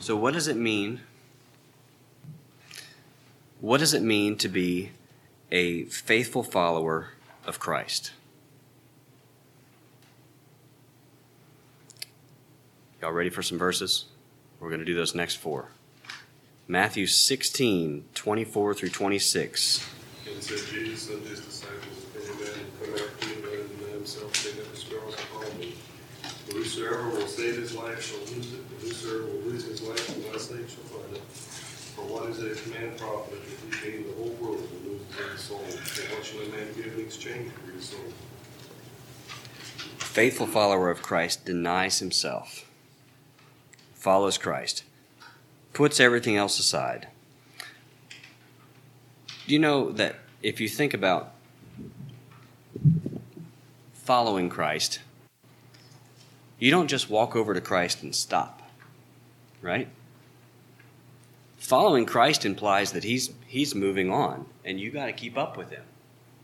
So, 0.00 0.16
what 0.16 0.34
does 0.34 0.48
it 0.48 0.56
mean? 0.56 1.00
What 3.60 3.78
does 3.78 3.94
it 3.94 4.02
mean 4.02 4.36
to 4.38 4.48
be 4.48 4.90
a 5.50 5.84
faithful 5.84 6.42
follower 6.42 7.10
of 7.46 7.60
Christ? 7.60 8.12
Y'all 13.00 13.12
ready 13.12 13.30
for 13.30 13.42
some 13.42 13.58
verses? 13.58 14.06
We're 14.60 14.68
going 14.68 14.80
to 14.80 14.86
do 14.86 14.94
those 14.94 15.14
next 15.14 15.36
four. 15.36 15.70
Matthew 16.68 17.06
16, 17.06 18.04
24 18.14 18.74
through 18.74 18.88
26. 18.90 19.88
And 20.32 20.42
said 20.42 20.58
Jesus 20.70 21.10
unto 21.10 21.28
his 21.28 21.40
disciples, 21.40 22.06
If 22.14 22.30
any 22.30 22.44
man 22.44 22.66
come 22.80 22.94
after 22.94 23.26
me, 23.26 23.34
let 23.44 23.58
him 23.58 23.76
deny 23.76 23.90
himself, 23.94 24.32
take 24.32 24.64
up 24.64 24.70
his 24.70 24.84
cross, 24.84 25.14
and 25.14 25.22
follow 25.28 25.52
me. 25.58 25.74
For 26.48 26.61
whosoever 26.72 27.10
will 27.10 27.26
save 27.26 27.56
his 27.56 27.74
life 27.74 28.02
shall 28.02 28.20
lose 28.34 28.52
it, 28.54 28.68
but 28.70 28.80
whosoever 28.80 29.24
will 29.24 29.40
lose 29.40 29.64
his 29.64 29.82
life 29.82 30.00
for 30.00 30.32
my 30.32 30.38
sake 30.38 30.68
shall 30.68 30.84
find 30.84 31.16
it. 31.16 31.22
For 31.22 32.02
what 32.02 32.30
is 32.30 32.38
it 32.38 32.66
a 32.66 32.68
man 32.70 32.96
profit 32.96 33.34
if 33.34 33.82
he 33.82 33.90
gain 33.90 34.06
the 34.06 34.14
whole 34.14 34.32
world 34.40 34.66
and 34.72 34.92
loses 34.92 35.32
his 35.32 35.40
soul? 35.40 35.60
And 35.60 36.14
what 36.14 36.24
shall 36.24 36.40
a 36.40 36.48
man 36.48 36.72
give 36.74 36.94
in 36.94 37.00
exchange 37.00 37.52
for 37.52 37.72
his 37.72 37.84
soul? 37.84 38.00
Faithful 39.98 40.46
follower 40.46 40.90
of 40.90 41.02
Christ 41.02 41.44
denies 41.44 41.98
himself, 41.98 42.66
follows 43.94 44.38
Christ, 44.38 44.84
puts 45.72 46.00
everything 46.00 46.36
else 46.36 46.58
aside. 46.58 47.08
Do 49.46 49.52
you 49.52 49.58
know 49.58 49.90
that 49.92 50.16
if 50.42 50.60
you 50.60 50.68
think 50.68 50.94
about 50.94 51.32
following 53.92 54.48
Christ, 54.48 55.00
you 56.62 56.70
don't 56.70 56.86
just 56.86 57.10
walk 57.10 57.34
over 57.34 57.54
to 57.54 57.60
Christ 57.60 58.04
and 58.04 58.14
stop, 58.14 58.62
right? 59.60 59.88
Following 61.58 62.06
Christ 62.06 62.46
implies 62.46 62.92
that 62.92 63.02
he's 63.02 63.32
he's 63.48 63.74
moving 63.74 64.12
on 64.12 64.46
and 64.64 64.78
you 64.78 64.92
got 64.92 65.06
to 65.06 65.12
keep 65.12 65.36
up 65.36 65.56
with 65.56 65.70
him. 65.70 65.82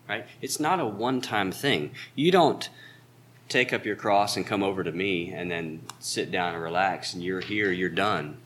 Right? 0.08 0.26
It's 0.42 0.58
not 0.58 0.80
a 0.80 0.86
one-time 0.86 1.52
thing. 1.52 1.92
You 2.16 2.32
don't 2.32 2.68
take 3.48 3.72
up 3.72 3.86
your 3.86 3.94
cross 3.94 4.36
and 4.36 4.44
come 4.44 4.64
over 4.64 4.82
to 4.82 4.90
me 4.90 5.30
and 5.30 5.48
then 5.48 5.82
sit 6.00 6.32
down 6.32 6.54
and 6.54 6.62
relax 6.64 7.14
and 7.14 7.22
you're 7.22 7.40
here, 7.40 7.70
you're 7.70 7.88
done. 7.88 8.38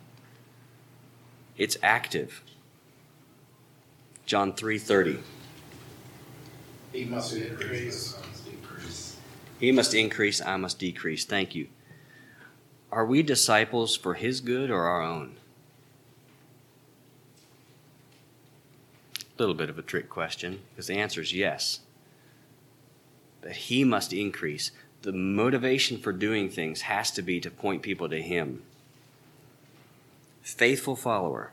It's 1.57 1.79
active. 1.83 2.43
John 4.27 4.53
3:30. 4.53 5.21
He 6.93 7.07
must 7.07 7.33
increase. 7.33 8.19
He 9.63 9.71
must 9.71 9.95
increase, 9.95 10.43
I 10.43 10.57
must 10.57 10.81
decrease. 10.81 11.25
Thank 11.25 11.55
you. 11.55 11.69
Are 12.91 13.07
we 13.07 13.23
disciples 13.23 13.97
for 13.97 14.15
his 14.15 14.41
good 14.41 14.71
or 14.71 14.83
our 14.83 15.01
own? 15.01 15.37
A 19.17 19.23
little 19.39 19.55
bit 19.55 19.71
of 19.71 19.79
a 19.79 19.83
trick 19.83 20.11
question 20.11 20.63
because 20.71 20.89
the 20.89 20.97
answer 20.97 21.21
is 21.21 21.33
yes. 21.33 21.79
That 23.43 23.55
he 23.55 23.85
must 23.85 24.13
increase. 24.13 24.73
The 25.03 25.13
motivation 25.13 25.97
for 25.97 26.13
doing 26.13 26.49
things 26.51 26.83
has 26.83 27.13
to 27.13 27.23
be 27.23 27.39
to 27.39 27.51
point 27.51 27.83
people 27.83 28.09
to 28.09 28.21
him. 28.21 28.65
Faithful 30.43 30.97
follower. 30.97 31.53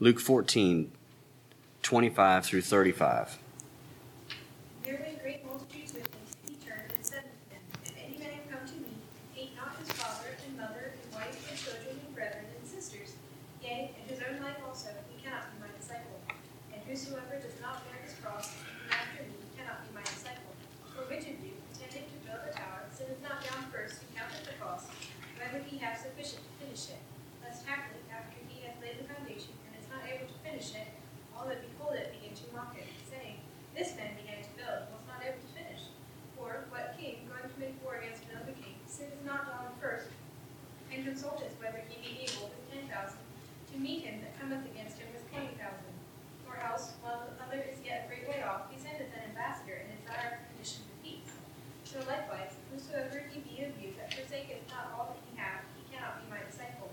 Luke 0.00 0.20
14, 0.20 0.90
25 1.82 2.46
through 2.46 2.62
35. 2.62 3.38
There 4.84 4.94
were 4.94 5.22
great 5.22 5.44
multitudes 5.44 5.92
with 5.94 6.04
him. 6.04 6.12
He 6.46 6.54
turned 6.62 6.92
and 6.92 7.04
said 7.04 7.24
unto 7.24 7.44
them, 7.48 7.62
If 7.84 7.96
any 7.96 8.18
man 8.20 8.44
come 8.52 8.62
to 8.68 8.76
me, 8.76 8.92
hate 9.32 9.56
not 9.56 9.72
his 9.80 9.90
father 9.96 10.36
and 10.46 10.52
mother 10.56 10.92
and 10.94 11.08
wife 11.16 11.34
and 11.48 11.56
children 11.58 11.96
and 11.96 12.12
brethren 12.14 12.44
and 12.44 12.64
sisters, 12.68 13.16
yea, 13.64 13.90
and 13.96 14.04
his 14.06 14.20
own 14.20 14.38
life 14.44 14.60
also, 14.62 14.92
he 15.10 15.16
cannot 15.18 15.48
be 15.50 15.64
my 15.64 15.72
disciple. 15.80 16.20
And 16.70 16.78
whosoever 16.84 17.40
does 17.40 17.56
not 17.58 17.82
bear 17.88 17.98
his 18.04 18.14
cross 18.20 18.52
and 18.52 18.62
come 18.68 18.94
after 18.94 19.26
me 19.26 19.36
cannot 19.58 19.82
be 19.82 19.90
my 19.96 20.04
disciple. 20.04 20.54
For 20.94 21.08
which 21.10 21.26
of 21.26 21.36
you, 21.42 21.56
intending 21.74 22.06
to 22.06 22.18
build 22.22 22.46
a 22.46 22.52
tower, 22.54 22.86
sitteth 22.94 23.18
not 23.24 23.42
down 23.42 23.66
first 23.74 24.06
and 24.06 24.10
counteth 24.14 24.46
the 24.46 24.54
cost, 24.62 24.86
whether 25.40 25.58
he 25.66 25.82
have 25.82 25.98
sufficient 25.98 26.46
to 26.46 26.52
finish 26.62 26.94
it? 26.94 27.02
Lest 27.42 27.66
haply, 27.66 27.98
after 28.14 28.38
he 28.46 28.62
hath 28.62 28.78
laid 28.78 29.02
the 29.02 29.10
foundation 29.10 29.50
and 29.66 29.74
is 29.82 29.90
not 29.90 30.06
able 30.06 30.30
to 30.30 30.38
finish 30.46 30.70
it, 30.78 30.86
all 31.34 31.50
that 31.50 31.58
behold 31.58 31.98
it 31.98 32.14
begin 32.14 32.38
to 32.38 32.46
mock 32.54 32.78
it, 32.78 32.86
saying, 33.10 33.42
This 33.74 33.98
man 33.98 34.14
began 34.14 34.40
to 34.46 34.50
build, 34.56 34.88
and 34.88 34.94
was 34.94 35.06
not 35.10 35.20
able 35.22 35.42
to 35.42 35.52
finish. 35.52 35.90
For 36.34 36.64
what 36.72 36.96
king, 36.96 37.28
going 37.28 37.44
to 37.44 37.58
make 37.60 37.76
war 37.84 38.00
against 38.00 38.24
another 38.32 38.56
king, 38.56 38.76
sitteth 38.88 39.20
not 39.24 39.46
down 39.46 39.72
first, 39.80 40.08
and 40.92 41.04
consulteth 41.04 41.54
whether 41.60 41.80
he 41.86 41.96
be 42.00 42.24
able 42.24 42.50
with 42.52 42.64
ten 42.72 42.88
thousand 42.88 43.20
to 43.72 43.76
meet 43.78 44.04
him 44.04 44.20
that 44.24 44.36
cometh 44.40 44.64
against 44.68 44.96
him 44.98 45.08
with 45.12 45.24
twenty 45.30 45.52
thousand? 45.60 45.92
Or 46.48 46.56
else, 46.60 46.96
while 47.04 47.28
the 47.28 47.36
other 47.40 47.60
is 47.68 47.78
yet 47.84 48.04
a 48.04 48.08
great 48.08 48.26
way 48.28 48.40
off, 48.42 48.68
he 48.72 48.80
sendeth 48.80 49.12
an 49.12 49.28
ambassador 49.32 49.76
and 49.76 49.92
desireth 49.92 50.40
conditions 50.50 50.88
of 50.88 50.96
peace. 51.04 51.32
So 51.84 52.00
likewise, 52.08 52.56
whosoever 52.72 53.22
he 53.28 53.44
be 53.44 53.60
of 53.64 53.76
you 53.76 53.92
that 54.00 54.12
forsaketh 54.12 54.64
not 54.72 54.92
all 54.96 55.12
that 55.12 55.20
he 55.28 55.36
hath, 55.36 55.64
he 55.76 55.84
cannot 55.92 56.20
be 56.20 56.32
my 56.32 56.40
disciple. 56.48 56.88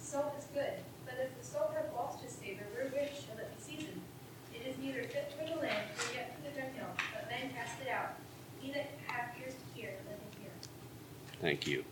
Salt 0.00 0.34
is 0.36 0.48
good, 0.52 0.80
but 1.08 1.16
if 1.16 1.32
the 1.38 1.44
salt 1.44 1.72
have 1.76 1.88
lost 1.96 2.20
his 2.20 2.32
savor, 2.36 2.66
wherewith 2.74 3.12
shall 3.16 3.38
it 3.40 3.48
be 3.52 3.58
seasoned? 3.60 4.00
It 4.52 4.68
is 4.68 4.76
neither 4.78 5.04
fit 5.08 5.32
for 5.32 5.44
the 5.48 5.56
land, 5.56 5.88
nor 5.96 6.08
yet 6.12 6.36
for 6.36 6.42
the 6.44 6.52
dunghill, 6.52 6.92
but 7.14 7.30
men 7.32 7.50
cast 7.56 7.80
it 7.80 7.88
out. 7.88 8.20
He 8.60 8.70
that 8.72 8.90
hath 9.06 9.34
ears 9.40 9.54
to 9.54 9.66
hear, 9.74 9.94
let 10.06 10.20
him 10.20 10.32
hear. 10.38 10.52
Thank 11.42 11.66
you. 11.66 11.84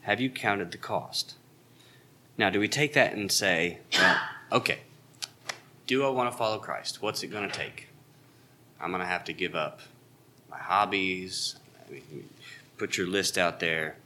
Have 0.00 0.18
you 0.18 0.30
counted 0.30 0.70
the 0.70 0.78
cost? 0.78 1.34
Now, 2.38 2.48
do 2.48 2.58
we 2.58 2.66
take 2.66 2.94
that 2.94 3.12
and 3.12 3.30
say, 3.30 3.80
well, 3.92 4.18
okay, 4.52 4.78
do 5.86 6.02
I 6.02 6.08
want 6.08 6.32
to 6.32 6.36
follow 6.36 6.58
Christ? 6.58 7.02
What's 7.02 7.22
it 7.22 7.26
going 7.26 7.48
to 7.48 7.54
take? 7.54 7.88
I'm 8.80 8.88
going 8.88 9.02
to 9.02 9.06
have 9.06 9.24
to 9.24 9.34
give 9.34 9.54
up 9.54 9.80
my 10.50 10.56
hobbies. 10.56 11.56
I 11.86 11.92
mean, 11.92 12.30
Put 12.78 12.96
your 12.96 13.06
list 13.06 13.36
out 13.36 13.60
there. 13.60 13.96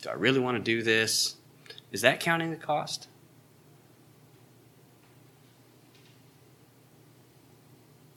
Do 0.00 0.08
I 0.08 0.14
really 0.14 0.40
want 0.40 0.56
to 0.56 0.62
do 0.62 0.82
this? 0.82 1.36
Is 1.92 2.00
that 2.00 2.18
counting 2.18 2.50
the 2.50 2.56
cost? 2.56 3.08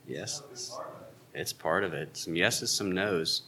Yes. 0.08 0.42
It's 1.34 1.54
part 1.54 1.84
of 1.84 1.94
it. 1.94 2.16
Some 2.16 2.36
yeses, 2.36 2.72
some 2.72 2.94
nos. 2.94 3.44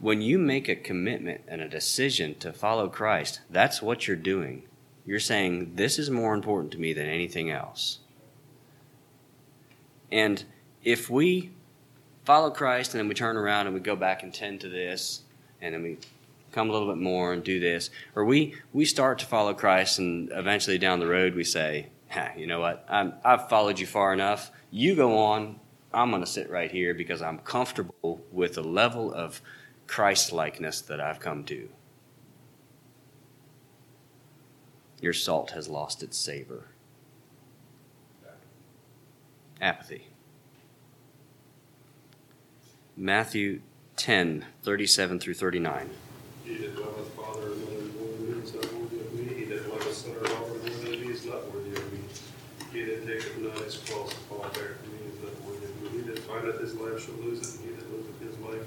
When 0.00 0.20
you 0.20 0.38
make 0.38 0.68
a 0.68 0.76
commitment 0.76 1.42
and 1.48 1.60
a 1.60 1.68
decision 1.68 2.34
to 2.40 2.52
follow 2.52 2.88
Christ, 2.88 3.40
that's 3.50 3.80
what 3.80 4.06
you're 4.06 4.16
doing. 4.16 4.62
You're 5.04 5.20
saying, 5.20 5.72
This 5.76 5.98
is 5.98 6.10
more 6.10 6.34
important 6.34 6.72
to 6.72 6.78
me 6.78 6.92
than 6.92 7.06
anything 7.06 7.50
else. 7.50 7.98
And 10.10 10.44
if 10.84 11.10
we 11.10 11.50
follow 12.24 12.50
Christ 12.50 12.92
and 12.92 13.00
then 13.00 13.08
we 13.08 13.14
turn 13.14 13.36
around 13.36 13.66
and 13.66 13.74
we 13.74 13.80
go 13.80 13.96
back 13.96 14.22
and 14.22 14.32
tend 14.32 14.60
to 14.60 14.68
this, 14.68 15.22
and 15.60 15.74
then 15.74 15.82
we 15.82 15.98
come 16.52 16.70
a 16.70 16.72
little 16.72 16.88
bit 16.88 17.00
more 17.00 17.32
and 17.32 17.42
do 17.42 17.60
this, 17.60 17.90
or 18.14 18.24
we, 18.24 18.54
we 18.72 18.84
start 18.84 19.18
to 19.20 19.26
follow 19.26 19.54
Christ 19.54 19.98
and 19.98 20.30
eventually 20.32 20.78
down 20.78 21.00
the 21.00 21.06
road 21.06 21.34
we 21.34 21.44
say, 21.44 21.88
you 22.36 22.46
know 22.46 22.60
what, 22.60 22.84
I'm, 22.88 23.14
I've 23.24 23.48
followed 23.48 23.78
you 23.78 23.86
far 23.86 24.12
enough. 24.12 24.50
You 24.70 24.94
go 24.94 25.18
on, 25.18 25.60
I'm 25.92 26.10
going 26.10 26.22
to 26.22 26.30
sit 26.30 26.50
right 26.50 26.70
here 26.70 26.94
because 26.94 27.22
I'm 27.22 27.38
comfortable 27.38 28.20
with 28.32 28.54
the 28.54 28.62
level 28.62 29.12
of 29.12 29.40
Christ 29.86 30.32
likeness 30.32 30.80
that 30.82 31.00
I've 31.00 31.20
come 31.20 31.44
to. 31.44 31.68
Your 35.00 35.12
salt 35.12 35.50
has 35.52 35.68
lost 35.68 36.02
its 36.02 36.16
savor. 36.16 36.68
Apathy. 39.60 40.08
Matthew 42.96 43.60
10, 43.96 44.44
37 44.62 45.20
through 45.20 45.34
39. 45.34 45.90
He 52.72 52.82
that 52.84 53.06
taketh 53.06 53.38
not 53.38 53.56
his 53.58 53.78
cross 53.78 54.12
and 54.12 54.20
falleth 54.28 54.48
after 54.48 54.90
me 54.90 55.08
is 55.08 55.22
not 55.22 55.40
worthy 55.42 55.66
of 55.66 55.82
me. 55.82 55.88
He 55.92 56.00
that 56.10 56.18
findeth 56.18 56.60
his 56.60 56.74
life 56.74 57.02
shall 57.02 57.14
lose 57.14 57.40
it, 57.40 57.60
and 57.60 57.70
he 57.70 57.76
that 57.76 57.85
it. 58.52 58.66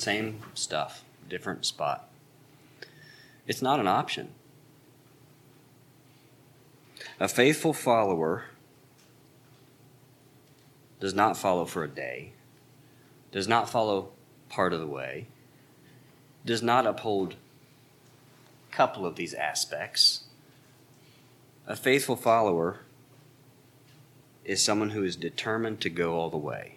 Same 0.00 0.40
stuff, 0.54 1.04
different 1.28 1.64
spot. 1.64 2.08
It's 3.46 3.62
not 3.62 3.80
an 3.80 3.86
option. 3.86 4.30
A 7.18 7.28
faithful 7.28 7.72
follower 7.72 8.44
does 11.00 11.14
not 11.14 11.36
follow 11.36 11.64
for 11.64 11.84
a 11.84 11.88
day, 11.88 12.32
does 13.32 13.48
not 13.48 13.70
follow 13.70 14.10
part 14.48 14.72
of 14.72 14.80
the 14.80 14.86
way, 14.86 15.26
does 16.44 16.62
not 16.62 16.86
uphold 16.86 17.36
a 18.70 18.74
couple 18.74 19.06
of 19.06 19.16
these 19.16 19.34
aspects. 19.34 20.24
A 21.66 21.76
faithful 21.76 22.16
follower 22.16 22.80
is 24.44 24.62
someone 24.62 24.90
who 24.90 25.02
is 25.02 25.16
determined 25.16 25.80
to 25.80 25.90
go 25.90 26.14
all 26.14 26.30
the 26.30 26.36
way, 26.36 26.75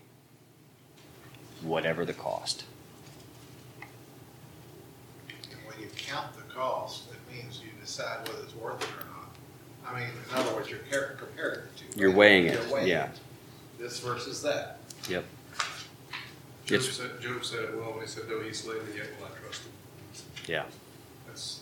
whatever 1.62 2.06
the 2.06 2.14
cost. 2.14 2.64
And 5.32 5.60
when 5.68 5.80
you 5.80 5.88
count 5.98 6.28
the 6.36 6.54
cost, 6.54 7.04
it 7.12 7.34
means 7.36 7.62
you 7.64 7.70
decide 7.82 8.28
whether 8.28 8.44
it's 8.44 8.56
worth 8.56 8.82
it 8.82 8.90
or 8.90 9.06
not. 9.10 9.30
I 9.86 10.00
mean, 10.00 10.10
in 10.10 10.36
other 10.36 10.54
words, 10.56 10.70
you're 10.70 10.80
car- 10.92 11.16
comparing 11.18 11.60
the 11.62 11.94
two. 11.94 12.00
You're 12.00 12.12
weighing 12.12 12.46
it, 12.46 12.54
You're 12.62 12.74
weighing 12.74 12.88
yeah. 12.88 13.06
it. 13.06 13.20
This 13.80 14.00
versus 14.00 14.42
that. 14.44 14.80
Yep. 15.10 15.26
Job 16.66 16.80
It's- 16.80 16.96
said, 16.96 17.20
Job 17.22 17.44
said 17.44 17.64
it 17.64 17.76
well 17.78 17.92
when 17.94 18.02
he 18.02 18.08
said, 18.08 18.24
though 18.28 18.42
he 18.42 18.54
slay 18.54 18.76
me, 18.76 18.98
yet 18.98 19.08
will 19.20 19.26
I 19.28 19.30
trust 19.44 19.64
him. 19.64 19.72
Yeah. 20.48 20.64
That's, 21.28 21.62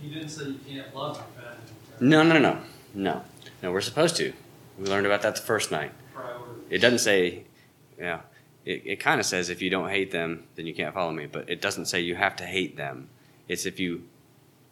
He 0.00 0.10
didn't 0.12 0.28
say 0.28 0.44
you 0.44 0.60
can't 0.68 0.94
love 0.94 1.16
your 1.16 1.42
family. 1.42 1.58
No, 2.00 2.22
no, 2.22 2.38
no, 2.38 2.58
no. 2.92 3.22
No, 3.62 3.72
we're 3.72 3.80
supposed 3.80 4.16
to. 4.16 4.32
We 4.78 4.86
learned 4.86 5.06
about 5.06 5.22
that 5.22 5.36
the 5.36 5.42
first 5.42 5.70
night. 5.70 5.92
It 6.70 6.78
doesn't 6.78 6.98
say, 6.98 7.44
yeah, 7.98 8.20
it, 8.64 8.82
it 8.84 9.00
kind 9.00 9.20
of 9.20 9.26
says 9.26 9.50
if 9.50 9.62
you 9.62 9.70
don't 9.70 9.90
hate 9.90 10.10
them, 10.10 10.44
then 10.54 10.66
you 10.66 10.74
can't 10.74 10.94
follow 10.94 11.12
me, 11.12 11.26
but 11.26 11.48
it 11.48 11.60
doesn't 11.60 11.86
say 11.86 12.00
you 12.00 12.16
have 12.16 12.36
to 12.36 12.44
hate 12.44 12.76
them. 12.76 13.08
It's 13.48 13.66
if 13.66 13.78
you 13.78 14.04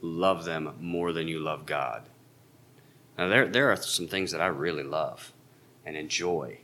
love 0.01 0.45
them 0.45 0.75
more 0.81 1.13
than 1.13 1.29
you 1.29 1.39
love 1.39 1.67
God. 1.67 2.03
Now, 3.19 3.29
there, 3.29 3.47
there 3.47 3.71
are 3.71 3.77
some 3.77 4.09
things 4.09 4.33
that 4.33 4.41
I 4.41 4.47
really 4.47 4.83
love 4.83 5.33
and 5.85 5.97
enjoy 5.97 6.59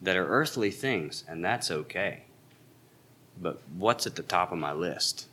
that 0.00 0.16
are 0.16 0.26
earthly 0.26 0.70
things, 0.70 1.24
and 1.28 1.44
that's 1.44 1.70
okay. 1.70 2.22
But 3.40 3.60
what's 3.76 4.06
at 4.06 4.14
the 4.14 4.22
top 4.22 4.52
of 4.52 4.58
my 4.58 4.72
list? 4.72 5.26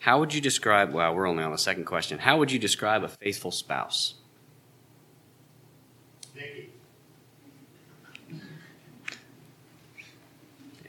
How 0.00 0.18
would 0.18 0.34
you 0.34 0.40
describe, 0.40 0.92
well, 0.92 1.14
we're 1.14 1.28
only 1.28 1.44
on 1.44 1.52
the 1.52 1.58
second 1.58 1.84
question. 1.84 2.20
How 2.20 2.38
would 2.38 2.50
you 2.50 2.58
describe 2.58 3.04
a 3.04 3.08
faithful 3.08 3.50
spouse? 3.50 4.14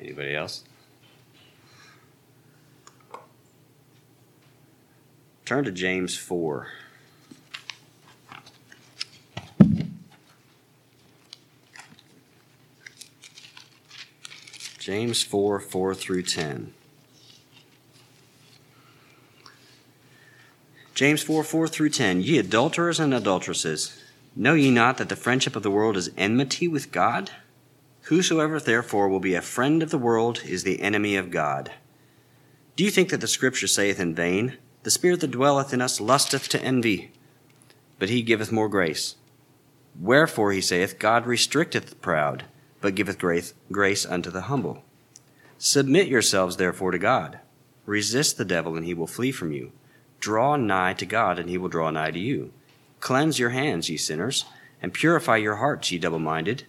Anybody 0.01 0.35
else? 0.35 0.63
Turn 5.45 5.63
to 5.65 5.71
James 5.71 6.17
4. 6.17 6.67
James 14.79 15.21
4 15.21 15.59
4 15.59 15.93
through 15.93 16.23
10. 16.23 16.73
James 20.95 21.21
4 21.21 21.43
4 21.43 21.67
through 21.67 21.89
10. 21.89 22.21
Ye 22.21 22.39
adulterers 22.39 22.99
and 22.99 23.13
adulteresses, 23.13 24.01
know 24.35 24.55
ye 24.55 24.71
not 24.71 24.97
that 24.97 25.09
the 25.09 25.15
friendship 25.15 25.55
of 25.55 25.61
the 25.61 25.69
world 25.69 25.95
is 25.95 26.09
enmity 26.17 26.67
with 26.67 26.91
God? 26.91 27.29
Whosoever 28.05 28.59
therefore 28.59 29.07
will 29.07 29.19
be 29.19 29.35
a 29.35 29.41
friend 29.41 29.83
of 29.83 29.91
the 29.91 29.97
world 29.97 30.41
is 30.45 30.63
the 30.63 30.81
enemy 30.81 31.15
of 31.15 31.31
God. 31.31 31.71
Do 32.75 32.83
you 32.83 32.89
think 32.89 33.09
that 33.09 33.21
the 33.21 33.27
Scripture 33.27 33.67
saith 33.67 33.99
in 33.99 34.15
vain, 34.15 34.57
The 34.83 34.91
Spirit 34.91 35.19
that 35.21 35.31
dwelleth 35.31 35.73
in 35.73 35.81
us 35.81 36.01
lusteth 36.01 36.49
to 36.49 36.61
envy? 36.61 37.11
But 37.99 38.09
he 38.09 38.23
giveth 38.23 38.51
more 38.51 38.69
grace. 38.69 39.15
Wherefore 39.99 40.51
he 40.51 40.61
saith, 40.61 40.97
God 40.97 41.27
restricteth 41.27 41.89
the 41.89 41.95
proud, 41.95 42.45
but 42.79 42.95
giveth 42.95 43.19
grace, 43.19 44.05
unto 44.05 44.31
the 44.31 44.41
humble. 44.41 44.83
Submit 45.59 46.07
yourselves 46.07 46.57
therefore 46.57 46.91
to 46.91 46.97
God. 46.97 47.39
Resist 47.85 48.37
the 48.37 48.45
devil, 48.45 48.75
and 48.75 48.85
he 48.85 48.95
will 48.95 49.05
flee 49.05 49.31
from 49.31 49.51
you. 49.51 49.71
Draw 50.19 50.55
nigh 50.55 50.93
to 50.93 51.05
God, 51.05 51.37
and 51.37 51.49
he 51.49 51.57
will 51.57 51.69
draw 51.69 51.91
nigh 51.91 52.11
to 52.11 52.19
you. 52.19 52.51
Cleanse 52.99 53.37
your 53.37 53.49
hands, 53.49 53.89
ye 53.89 53.97
sinners, 53.97 54.45
and 54.81 54.93
purify 54.93 55.37
your 55.37 55.57
hearts, 55.57 55.91
ye 55.91 55.99
double 55.99 56.19
minded. 56.19 56.65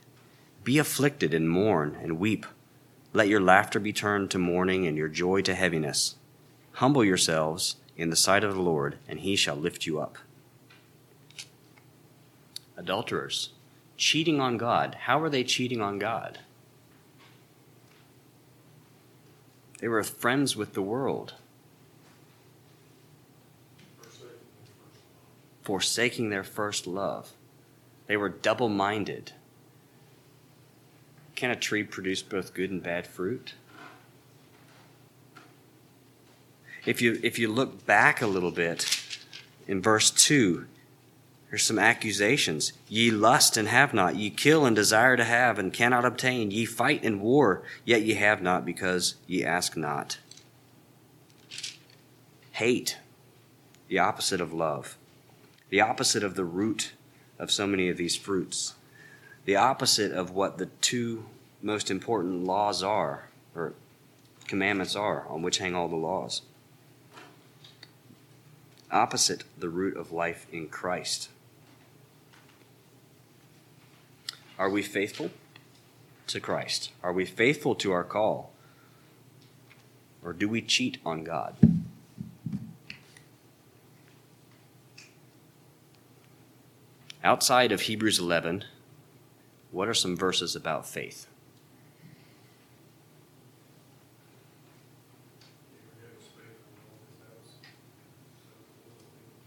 Be 0.65 0.79
afflicted 0.79 1.35
and 1.35 1.51
mourn 1.51 1.99
and 2.01 2.19
weep. 2.19 2.47
Let 3.13 3.29
your 3.29 3.41
laughter 3.41 3.81
be 3.81 3.93
turned 3.93 4.31
to 4.31 4.39
mourning 4.39 4.87
and 4.87 4.97
your 4.97 5.09
joy 5.09 5.43
to 5.43 5.55
heaviness. 5.55 6.17
Humble 6.75 7.05
yourselves 7.05 7.77
in 7.97 8.11
the 8.11 8.17
sight 8.17 8.45
of 8.45 8.55
the 8.55 8.63
Lord, 8.63 8.97
and 9.09 9.21
he 9.21 9.37
shall 9.37 9.57
lift 9.57 9.87
you 9.87 10.01
up. 10.01 10.19
Adulterers, 12.77 13.51
cheating 13.97 14.41
on 14.41 14.57
God. 14.57 14.97
How 15.03 15.21
are 15.21 15.29
they 15.29 15.45
cheating 15.45 15.81
on 15.81 15.99
God? 15.99 16.39
They 19.81 19.89
were 19.89 20.03
friends 20.05 20.57
with 20.57 20.75
the 20.75 20.83
world, 20.83 21.35
forsaking 25.63 26.31
their 26.31 26.45
first 26.45 26.87
love. 26.87 27.33
They 28.07 28.17
were 28.17 28.29
double 28.29 28.69
minded. 28.69 29.33
Can 31.43 31.51
a 31.51 31.57
tree 31.57 31.83
produce 31.83 32.23
both 32.23 32.55
good 32.55 32.71
and 32.71 32.81
bad 32.81 33.05
fruit? 33.05 33.55
If 36.87 37.03
you, 37.03 37.19
if 37.25 37.37
you 37.37 37.49
look 37.49 37.85
back 37.85 38.23
a 38.23 38.29
little 38.29 38.53
bit 38.53 38.87
in 39.67 39.83
verse 39.83 40.13
2, 40.13 40.67
there's 41.51 41.65
some 41.65 41.81
accusations. 41.81 42.75
Ye 42.87 43.11
lust 43.11 43.57
and 43.57 43.67
have 43.67 43.93
not, 43.93 44.15
ye 44.15 44.31
kill 44.31 44.65
and 44.65 44.77
desire 44.77 45.17
to 45.17 45.25
have 45.25 45.59
and 45.59 45.73
cannot 45.73 46.05
obtain, 46.05 46.53
ye 46.53 46.65
fight 46.65 47.03
in 47.03 47.21
war, 47.21 47.65
yet 47.85 48.03
ye 48.03 48.15
have 48.15 48.41
not 48.41 48.65
because 48.65 49.17
ye 49.27 49.45
ask 49.45 49.77
not. 49.77 50.19
Hate, 52.53 52.99
the 53.89 53.99
opposite 53.99 54.41
of 54.41 54.53
love, 54.53 54.97
the 55.71 55.81
opposite 55.81 56.23
of 56.23 56.37
the 56.37 56.45
root 56.45 56.93
of 57.37 57.51
so 57.51 57.67
many 57.67 57.89
of 57.89 57.97
these 57.97 58.15
fruits 58.15 58.75
the 59.45 59.57
opposite 59.57 60.13
of 60.13 60.31
what 60.31 60.59
the 60.59 60.67
two 60.81 61.27
most 61.61 61.91
important 61.91 62.45
laws 62.45 62.83
are, 62.83 63.29
or 63.55 63.75
commandments 64.47 64.95
are, 64.95 65.27
on 65.29 65.43
which 65.43 65.59
hang 65.59 65.75
all 65.75 65.89
the 65.89 65.97
laws. 65.97 66.43
Opposite 68.91 69.45
the 69.59 69.69
root 69.69 69.97
of 69.97 70.13
life 70.13 70.47
in 70.53 70.69
Christ. 70.69 71.29
Are 74.59 74.69
we 74.71 74.83
faithful 74.83 75.31
to 76.29 76.41
Christ? 76.41 76.93
Are 77.03 77.13
we 77.13 77.25
faithful 77.25 77.75
to 77.77 77.91
our 77.93 78.05
call? 78.05 78.53
Or 80.25 80.33
do 80.33 80.49
we 80.49 80.63
cheat 80.63 80.99
on 81.05 81.25
God? 81.25 81.57
Outside 87.25 87.73
of 87.73 87.83
Hebrews 87.83 88.19
11, 88.19 88.65
what 89.73 89.89
are 89.89 89.95
some 89.95 90.17
verses 90.17 90.55
about 90.55 90.87
faith? 90.87 91.27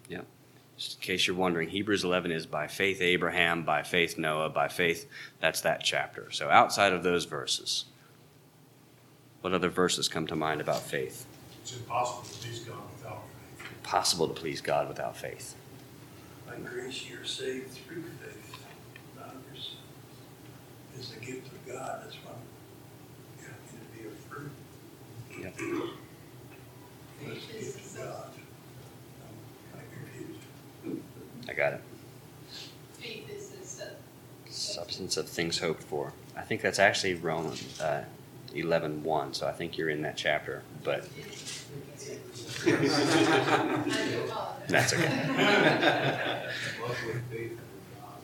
Yeah. 0.09 0.21
Just 0.77 0.95
in 0.95 1.01
case 1.01 1.27
you're 1.27 1.35
wondering, 1.35 1.69
Hebrews 1.69 2.03
11 2.03 2.31
is 2.31 2.45
by 2.47 2.67
faith 2.67 3.01
Abraham, 3.01 3.63
by 3.63 3.83
faith 3.83 4.17
Noah, 4.17 4.49
by 4.49 4.67
faith, 4.67 5.07
that's 5.39 5.61
that 5.61 5.83
chapter. 5.83 6.31
So 6.31 6.49
outside 6.49 6.91
of 6.91 7.03
those 7.03 7.25
verses, 7.25 7.85
what 9.41 9.53
other 9.53 9.69
verses 9.69 10.07
come 10.07 10.25
to 10.27 10.35
mind 10.35 10.59
about 10.59 10.81
faith? 10.81 11.27
It's 11.61 11.77
impossible 11.77 12.23
to 12.23 12.39
please 12.39 12.59
God 12.61 12.81
without 12.97 13.23
faith. 13.57 13.83
Possible 13.83 14.27
to 14.27 14.33
please 14.33 14.59
God 14.61 14.87
without 14.87 15.15
faith. 15.15 15.55
By 16.47 16.57
grace 16.57 17.07
you're 17.07 17.25
saved 17.25 17.69
through 17.69 18.03
faith, 18.03 18.24
not 18.24 18.24
of 18.24 18.24
yourself. 18.24 18.24
It's 20.97 21.13
a 21.15 21.19
gift 21.19 21.47
of 21.47 21.65
God, 21.67 22.01
that's 22.03 22.15
why 22.23 22.31
you 23.39 23.45
have 23.47 23.55
to 23.69 23.75
be 23.97 24.07
a 24.07 24.11
fruit. 24.29 24.51
Yep. 25.41 25.53
It's 27.21 27.49
a 27.49 27.53
gift 27.53 27.97
of 27.97 28.03
God. 28.03 28.29
I'm 29.21 29.79
kind 29.79 29.85
of 29.85 29.89
confused. 30.81 31.49
I 31.49 31.53
got 31.53 31.73
it. 31.73 31.81
Faith 32.99 33.29
is 33.29 33.49
this, 33.49 33.81
uh, 33.81 33.89
Substance 34.49 35.17
of 35.17 35.27
things 35.27 35.59
hoped 35.59 35.83
for. 35.83 36.13
I 36.35 36.41
think 36.41 36.61
that's 36.61 36.79
actually 36.79 37.15
Romans 37.15 37.79
uh, 37.79 38.05
11 38.53 39.03
1, 39.03 39.33
so 39.33 39.47
I 39.47 39.51
think 39.51 39.77
you're 39.77 39.89
in 39.89 40.01
that 40.03 40.17
chapter, 40.17 40.63
but 40.83 41.07
I 42.65 42.69
do 42.69 44.23
apologize. 44.25 44.69
that's 44.69 44.93
okay. 44.93 45.27
Love 46.81 46.97
with 47.05 47.29
faith 47.29 47.51
in 47.51 47.57
God. 47.57 48.19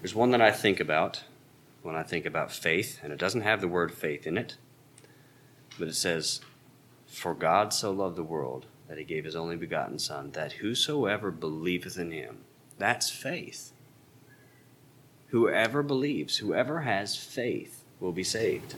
There's 0.00 0.14
one 0.14 0.30
that 0.30 0.40
I 0.40 0.50
think 0.50 0.80
about 0.80 1.24
when 1.82 1.94
I 1.94 2.02
think 2.02 2.24
about 2.24 2.52
faith, 2.52 3.00
and 3.02 3.12
it 3.12 3.18
doesn't 3.18 3.42
have 3.42 3.60
the 3.60 3.68
word 3.68 3.92
faith 3.92 4.26
in 4.26 4.38
it, 4.38 4.56
but 5.78 5.88
it 5.88 5.94
says, 5.94 6.40
For 7.06 7.34
God 7.34 7.72
so 7.72 7.90
loved 7.90 8.16
the 8.16 8.22
world 8.22 8.66
that 8.88 8.98
he 8.98 9.04
gave 9.04 9.24
his 9.24 9.36
only 9.36 9.56
begotten 9.56 9.98
Son, 9.98 10.30
that 10.32 10.52
whosoever 10.52 11.30
believeth 11.30 11.98
in 11.98 12.12
him, 12.12 12.38
that's 12.78 13.10
faith. 13.10 13.72
Whoever 15.28 15.82
believes, 15.82 16.38
whoever 16.38 16.80
has 16.80 17.16
faith, 17.16 17.84
will 18.00 18.12
be 18.12 18.24
saved. 18.24 18.76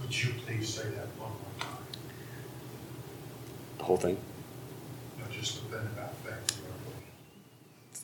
Would 0.00 0.24
you 0.24 0.32
please 0.44 0.74
say 0.74 0.88
that 0.88 1.06
one 1.18 1.30
more 1.30 1.60
time? 1.60 1.84
The 3.78 3.84
whole 3.84 3.98
thing. 3.98 4.16
No, 5.18 5.24
just 5.30 5.70
the 5.70 5.76
thing 5.76 5.86
about. 5.86 6.19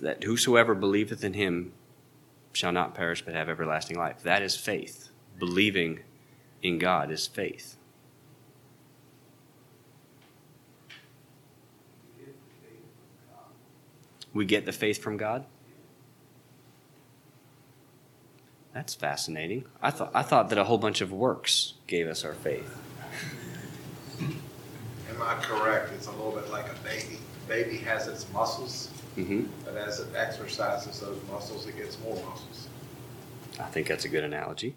That 0.01 0.25
whosoever 0.25 0.75
believeth 0.75 1.25
in 1.25 1.33
him 1.35 1.73
shall 2.53 2.73
not 2.73 2.95
perish 2.95 3.23
but 3.23 3.35
have 3.35 3.49
everlasting 3.49 3.99
life. 3.99 4.23
That 4.23 4.43
is 4.43 4.57
faith. 4.57 5.11
Believing 5.39 6.01
in 6.63 6.79
God 6.79 7.11
is 7.11 7.27
faith. 7.27 7.77
We 14.33 14.45
get 14.45 14.67
the 14.67 14.73
faith 14.73 15.03
from 15.03 15.17
God? 15.17 15.47
That's 18.75 18.95
fascinating. 18.95 19.65
I 19.81 19.91
thought 19.91 20.11
I 20.13 20.21
thought 20.21 20.51
that 20.51 20.59
a 20.59 20.65
whole 20.65 20.77
bunch 20.77 21.01
of 21.01 21.11
works 21.11 21.73
gave 21.87 22.07
us 22.07 22.27
our 22.27 22.35
faith. 22.35 22.79
Am 24.21 25.23
I 25.23 25.35
correct? 25.41 25.93
It's 25.95 26.09
a 26.09 26.11
little 26.11 26.33
bit 26.33 26.51
like 26.51 26.67
a 26.67 26.75
baby. 26.85 27.19
Baby 27.49 27.79
has 27.79 28.07
its 28.07 28.31
muscles, 28.35 28.91
hmm 29.17 29.45
but 29.65 29.77
as 29.77 30.01
it 30.01 30.09
exercises 30.15 31.01
those 31.01 31.19
muscles, 31.31 31.67
it 31.67 31.77
gets 31.77 31.99
more 32.01 32.15
muscles. 32.15 32.69
I 33.59 33.65
think 33.65 33.89
that's 33.89 34.05
a 34.05 34.09
good 34.09 34.25
analogy. 34.25 34.75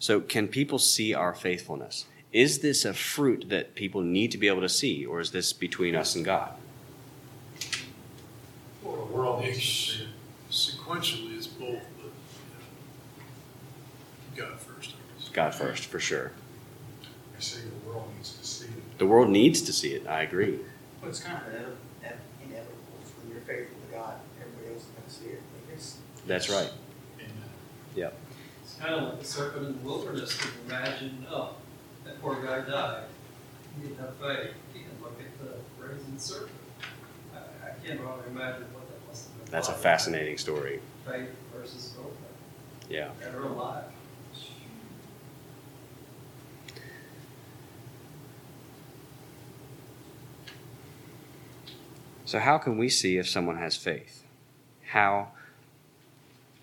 So, 0.00 0.20
can 0.20 0.48
people 0.48 0.78
see 0.78 1.14
our 1.14 1.34
faithfulness? 1.34 2.06
Is 2.32 2.58
this 2.60 2.84
a 2.84 2.92
fruit 2.94 3.46
that 3.48 3.74
people 3.74 4.02
need 4.02 4.30
to 4.32 4.38
be 4.38 4.48
able 4.48 4.60
to 4.60 4.68
see, 4.68 5.04
or 5.06 5.20
is 5.20 5.30
this 5.30 5.52
between 5.52 5.94
us 5.96 6.14
and 6.14 6.24
God? 6.24 6.52
Well, 8.82 8.96
the 8.96 9.12
world 9.12 9.42
needs 9.42 10.02
sequentially 10.50 11.36
is 11.36 11.46
both, 11.46 11.82
but 11.96 12.12
you 14.36 14.42
know, 14.42 14.48
God 14.48 14.60
first, 14.60 14.90
I 14.90 15.18
guess. 15.20 15.28
God 15.30 15.54
first, 15.54 15.84
for 15.86 15.98
sure. 15.98 16.32
I 17.36 17.40
say 17.40 17.60
the 17.62 17.88
world 17.88 18.10
needs 18.16 18.32
to 18.34 18.46
see 18.46 18.66
it. 18.66 18.98
The 18.98 19.06
world 19.06 19.30
needs 19.30 19.62
to 19.62 19.72
see 19.72 19.94
it. 19.94 20.06
I 20.06 20.22
agree. 20.22 20.58
Well, 21.00 21.10
it's 21.10 21.20
kind 21.20 21.38
of 21.38 21.52
inev- 21.52 21.76
inev- 22.04 22.44
inevitable, 22.44 22.76
when 23.22 23.32
you're 23.32 23.37
faithful 23.48 23.76
to 23.88 23.96
God, 23.96 24.14
everybody 24.40 24.74
else 24.74 24.82
is 24.84 24.88
gonna 24.90 25.10
see 25.10 25.30
it, 25.36 25.42
I. 25.66 25.98
That's 26.26 26.50
right. 26.50 26.70
Amen. 27.18 27.32
Yep. 27.96 28.14
It's 28.62 28.74
kind 28.74 28.94
of 28.94 29.02
like 29.04 29.20
the 29.20 29.24
serpent 29.24 29.66
in 29.66 29.78
the 29.78 29.88
wilderness, 29.88 30.36
could 30.36 30.50
imagine, 30.66 31.26
oh, 31.30 31.54
that 32.04 32.20
poor 32.20 32.34
guy 32.42 32.60
died. 32.68 33.04
He 33.74 33.88
didn't 33.88 34.00
have 34.00 34.14
faith. 34.16 34.52
He 34.74 34.80
didn't 34.80 35.02
look 35.02 35.16
at 35.18 35.38
the 35.38 35.54
brazen 35.80 36.18
serpent. 36.18 36.50
I, 37.34 37.38
I 37.38 37.86
can't 37.86 38.00
really 38.00 38.12
imagine 38.30 38.66
what 38.74 38.86
that 38.88 39.08
must 39.08 39.28
have 39.28 39.44
been. 39.44 39.50
That's 39.50 39.68
a 39.68 39.72
fascinating 39.72 40.36
story. 40.36 40.80
Faith 41.06 41.30
versus 41.56 41.94
no 41.96 42.04
faith. 42.04 42.90
Yeah. 42.90 43.10
In 43.26 43.34
real 43.34 43.52
life. 43.52 43.84
So, 52.28 52.38
how 52.38 52.58
can 52.58 52.76
we 52.76 52.90
see 52.90 53.16
if 53.16 53.26
someone 53.26 53.56
has 53.56 53.74
faith? 53.74 54.22
How, 54.88 55.28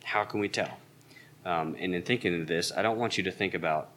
how 0.03 0.24
can 0.24 0.39
we 0.39 0.47
tell? 0.47 0.78
Um, 1.43 1.76
and 1.80 1.95
in 1.95 2.03
thinking 2.03 2.39
of 2.39 2.45
this, 2.45 2.72
I 2.72 2.84
don't 2.84 2.99
want 2.99 3.18
you 3.18 3.24
to 3.24 3.32
think 3.32 3.55
about 3.55 3.89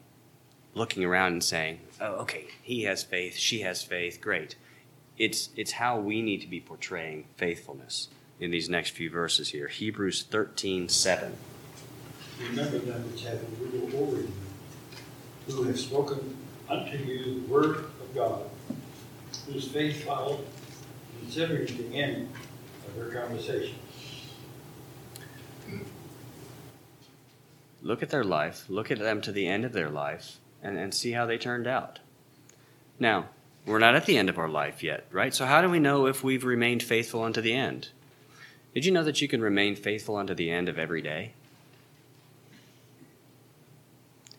looking 0.73 1.05
around 1.05 1.33
and 1.33 1.45
saying, 1.45 1.81
oh, 2.01 2.23
okay, 2.23 2.47
he 2.63 2.85
has 2.85 3.03
faith, 3.03 3.37
she 3.37 3.61
has 3.61 3.83
faith, 3.83 4.19
great. 4.19 4.57
It's, 5.19 5.51
it's 5.57 5.73
how 5.73 6.01
we 6.01 6.23
need 6.23 6.41
to 6.41 6.47
be 6.47 6.59
portraying 6.59 7.27
faithfulness 7.37 8.09
in 8.41 8.51
these 8.51 8.71
next 8.71 8.93
few 8.93 9.11
verses 9.11 9.51
here. 9.51 9.69
Hebrews 9.69 10.23
13 10.23 10.89
7. 10.89 11.37
Remember 12.49 12.79
them 12.79 13.13
which 13.13 13.25
have 13.25 13.43
ruled 13.61 13.95
over 13.95 14.23
you, 14.23 14.33
who 15.49 15.65
have 15.65 15.79
spoken 15.79 16.35
unto 16.67 16.97
you 16.97 17.43
the 17.43 17.47
word 17.47 17.77
of 17.77 18.15
God, 18.15 18.49
whose 19.47 19.69
faith 19.69 20.07
followed, 20.07 20.47
considering 21.29 21.67
the 21.67 21.95
end 21.95 22.27
of 22.87 22.95
their 22.97 23.21
conversation. 23.21 23.75
Look 27.83 28.03
at 28.03 28.09
their 28.09 28.25
life, 28.25 28.65
look 28.71 28.91
at 28.91 28.99
them 28.99 29.21
to 29.21 29.31
the 29.31 29.47
end 29.47 29.67
of 29.67 29.75
their 29.75 29.91
life, 29.91 30.39
and, 30.63 30.79
and 30.79 30.95
see 30.95 31.13
how 31.13 31.27
they 31.27 31.37
turned 31.37 31.67
out. 31.67 31.99
Now, 32.99 33.27
we're 33.67 33.79
not 33.79 33.95
at 33.95 34.07
the 34.07 34.17
end 34.17 34.31
of 34.31 34.39
our 34.39 34.49
life 34.49 34.83
yet, 34.83 35.07
right? 35.13 35.35
So, 35.35 35.45
how 35.45 35.61
do 35.61 35.69
we 35.69 35.79
know 35.79 36.07
if 36.07 36.25
we've 36.25 36.45
remained 36.45 36.83
faithful 36.83 37.23
unto 37.23 37.43
the 37.43 37.53
end? 37.53 37.91
Did 38.73 38.87
you 38.87 38.93
know 38.93 39.05
that 39.05 39.21
you 39.21 39.29
can 39.29 39.43
remain 39.43 39.77
faithful 39.77 40.17
unto 40.17 40.35
the 40.35 40.51
end 40.51 40.71
of 40.71 40.79
every 40.79 41.03
day? 41.03 41.33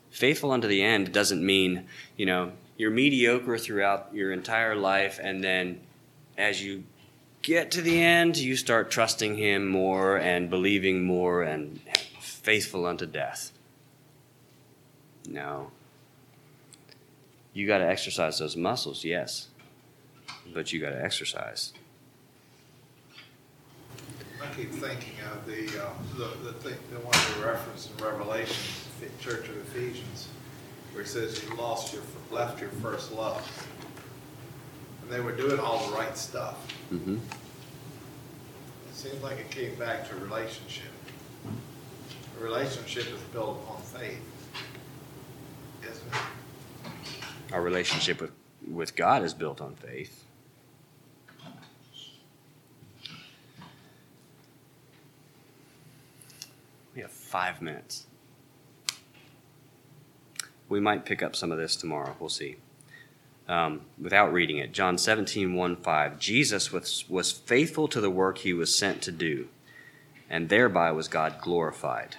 Faithful 0.10 0.52
unto 0.52 0.68
the 0.68 0.82
end 0.82 1.14
doesn't 1.14 1.46
mean, 1.46 1.86
you 2.18 2.26
know, 2.26 2.54
you're 2.78 2.90
mediocre 2.90 3.60
throughout 3.60 4.10
your 4.12 4.32
entire 4.32 4.76
life, 4.76 5.20
and 5.22 5.44
then 5.44 5.82
as 6.40 6.64
you 6.64 6.86
get 7.42 7.70
to 7.72 7.82
the 7.82 8.02
end, 8.02 8.38
you 8.38 8.56
start 8.56 8.90
trusting 8.90 9.38
Him 9.38 9.68
more 9.68 10.18
and 10.18 10.50
believing 10.50 11.04
more 11.04 11.44
and 11.44 11.80
faithful 12.20 12.86
unto 12.86 13.06
death. 13.06 13.52
No. 15.28 15.72
You 17.54 17.68
got 17.68 17.80
to 17.80 17.88
exercise 17.88 18.40
those 18.40 18.56
muscles, 18.56 19.04
yes, 19.04 19.50
but 20.54 20.72
you 20.72 20.80
got 20.80 20.92
to 20.92 21.04
exercise. 21.04 21.74
I 24.42 24.48
keep 24.56 24.72
thinking 24.72 25.16
of 25.34 25.46
the, 25.46 25.84
uh, 25.84 25.90
the, 26.18 26.52
the 26.52 26.54
thing, 26.54 26.78
the 26.92 27.00
one 27.00 27.38
we 27.38 27.46
referenced 27.46 27.92
in 27.92 28.06
Revelation, 28.06 28.56
Church 29.20 29.50
of 29.50 29.58
Ephesians, 29.58 30.30
where 30.94 31.04
it 31.04 31.08
says 31.08 31.44
you 31.44 31.54
lost 31.56 31.94
your, 31.94 32.04
left 32.32 32.62
your 32.62 32.70
first 32.70 33.12
love. 33.12 33.46
And 35.10 35.18
they 35.18 35.22
were 35.22 35.32
doing 35.32 35.60
all 35.60 35.90
the 35.90 35.96
right 35.96 36.16
stuff. 36.16 36.56
Mm-hmm. 36.94 37.16
It 37.16 38.94
seems 38.94 39.24
like 39.24 39.40
it 39.40 39.50
came 39.50 39.74
back 39.74 40.08
to 40.08 40.16
relationship. 40.16 40.92
A 42.40 42.44
relationship 42.44 43.12
is 43.12 43.20
built 43.34 43.60
upon 43.64 43.82
faith, 43.82 44.22
isn't 45.82 46.14
it? 46.14 46.94
Our 47.52 47.64
relationship 47.64 48.22
with, 48.22 48.32
with 48.70 48.96
God 48.96 49.24
is 49.24 49.34
built 49.34 49.62
on 49.62 49.74
faith. 49.74 50.26
We 56.94 57.02
have 57.02 57.12
five 57.12 57.64
minutes. 57.64 58.06
We 60.68 60.80
might 60.80 61.04
pick 61.06 61.24
up 61.24 61.36
some 61.36 61.52
of 61.52 61.58
this 61.58 61.76
tomorrow. 61.76 62.16
We'll 62.20 62.30
see. 62.30 62.58
Um, 63.50 63.82
without 64.00 64.32
reading 64.32 64.60
it, 64.60 64.72
John 64.72 64.98
17, 64.98 65.54
1 65.54 65.76
5. 65.76 66.20
Jesus 66.20 66.72
was, 66.72 67.04
was 67.10 67.32
faithful 67.32 67.88
to 67.90 68.00
the 68.00 68.10
work 68.10 68.38
he 68.38 68.54
was 68.54 68.74
sent 68.74 69.02
to 69.02 69.12
do, 69.12 69.48
and 70.30 70.48
thereby 70.48 70.92
was 70.92 71.08
God 71.08 71.42
glorified. 71.42 72.16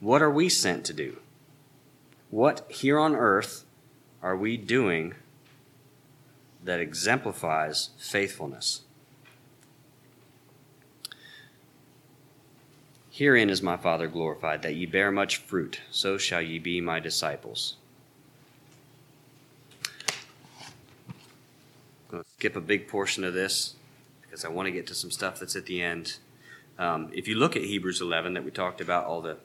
What 0.00 0.22
are 0.22 0.30
we 0.30 0.48
sent 0.48 0.84
to 0.86 0.94
do? 0.94 1.18
What 2.30 2.66
here 2.70 2.98
on 2.98 3.14
earth 3.14 3.64
are 4.22 4.36
we 4.36 4.56
doing 4.56 5.14
that 6.64 6.80
exemplifies 6.80 7.90
faithfulness? 7.98 8.82
Herein 13.10 13.50
is 13.50 13.62
my 13.62 13.76
Father 13.76 14.06
glorified, 14.06 14.62
that 14.62 14.76
ye 14.76 14.86
bear 14.86 15.10
much 15.10 15.38
fruit, 15.38 15.80
so 15.90 16.18
shall 16.18 16.40
ye 16.40 16.60
be 16.60 16.80
my 16.80 17.00
disciples. 17.00 17.74
I'm 20.60 22.10
going 22.10 22.22
to 22.22 22.27
skip 22.38 22.54
a 22.54 22.60
big 22.60 22.86
portion 22.86 23.24
of 23.24 23.34
this 23.34 23.74
because 24.22 24.44
I 24.44 24.48
want 24.48 24.66
to 24.66 24.70
get 24.70 24.86
to 24.86 24.94
some 24.94 25.10
stuff 25.10 25.40
that's 25.40 25.56
at 25.56 25.66
the 25.66 25.82
end. 25.82 26.18
Um, 26.78 27.10
if 27.12 27.26
you 27.26 27.34
look 27.34 27.56
at 27.56 27.62
Hebrews 27.62 28.00
11, 28.00 28.34
that 28.34 28.44
we 28.44 28.52
talked 28.52 28.80
about, 28.80 29.06
all 29.06 29.20
the 29.20 29.38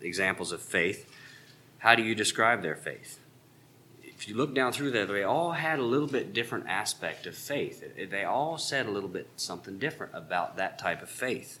examples 0.00 0.50
of 0.50 0.60
faith, 0.60 1.08
how 1.78 1.94
do 1.94 2.02
you 2.02 2.16
describe 2.16 2.62
their 2.62 2.74
faith? 2.74 3.20
If 4.02 4.26
you 4.26 4.34
look 4.34 4.52
down 4.52 4.72
through 4.72 4.90
there, 4.90 5.06
they 5.06 5.22
all 5.22 5.52
had 5.52 5.78
a 5.78 5.84
little 5.84 6.08
bit 6.08 6.32
different 6.32 6.66
aspect 6.66 7.24
of 7.26 7.36
faith. 7.36 7.84
They 8.10 8.24
all 8.24 8.58
said 8.58 8.86
a 8.86 8.90
little 8.90 9.08
bit 9.08 9.30
something 9.36 9.78
different 9.78 10.12
about 10.12 10.56
that 10.56 10.76
type 10.76 11.02
of 11.02 11.08
faith. 11.08 11.60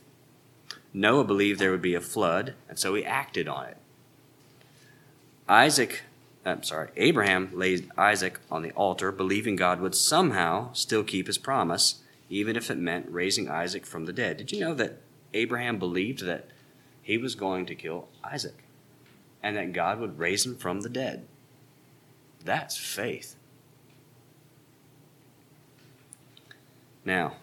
Noah 0.92 1.22
believed 1.22 1.60
there 1.60 1.70
would 1.70 1.80
be 1.80 1.94
a 1.94 2.00
flood, 2.00 2.54
and 2.68 2.80
so 2.80 2.96
he 2.96 3.04
acted 3.04 3.46
on 3.46 3.66
it. 3.66 3.76
Isaac, 5.48 6.02
I'm 6.44 6.62
sorry, 6.62 6.90
Abraham 6.96 7.50
laid 7.52 7.90
Isaac 7.98 8.40
on 8.50 8.62
the 8.62 8.70
altar, 8.72 9.12
believing 9.12 9.56
God 9.56 9.80
would 9.80 9.94
somehow 9.94 10.72
still 10.72 11.04
keep 11.04 11.26
his 11.26 11.38
promise, 11.38 12.02
even 12.30 12.56
if 12.56 12.70
it 12.70 12.78
meant 12.78 13.06
raising 13.10 13.48
Isaac 13.48 13.84
from 13.84 14.06
the 14.06 14.12
dead. 14.12 14.38
Did 14.38 14.52
you 14.52 14.60
know 14.60 14.74
that 14.74 15.00
Abraham 15.34 15.78
believed 15.78 16.24
that 16.24 16.48
he 17.02 17.18
was 17.18 17.34
going 17.34 17.66
to 17.66 17.74
kill 17.74 18.08
Isaac 18.24 18.64
and 19.42 19.56
that 19.56 19.72
God 19.72 20.00
would 20.00 20.18
raise 20.18 20.46
him 20.46 20.56
from 20.56 20.80
the 20.80 20.88
dead? 20.88 21.26
That's 22.44 22.76
faith. 22.76 23.34
Now, 27.04 27.34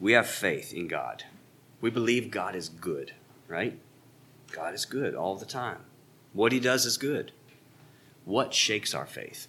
we 0.00 0.12
have 0.12 0.26
faith 0.26 0.72
in 0.72 0.88
God. 0.88 1.24
We 1.80 1.90
believe 1.90 2.30
God 2.30 2.54
is 2.54 2.68
good, 2.68 3.12
right? 3.48 3.78
God 4.52 4.74
is 4.74 4.84
good 4.84 5.14
all 5.14 5.36
the 5.36 5.46
time. 5.46 5.78
What 6.32 6.52
he 6.52 6.60
does 6.60 6.86
is 6.86 6.96
good. 6.96 7.32
What 8.26 8.52
shakes 8.52 8.92
our 8.92 9.06
faith? 9.06 9.46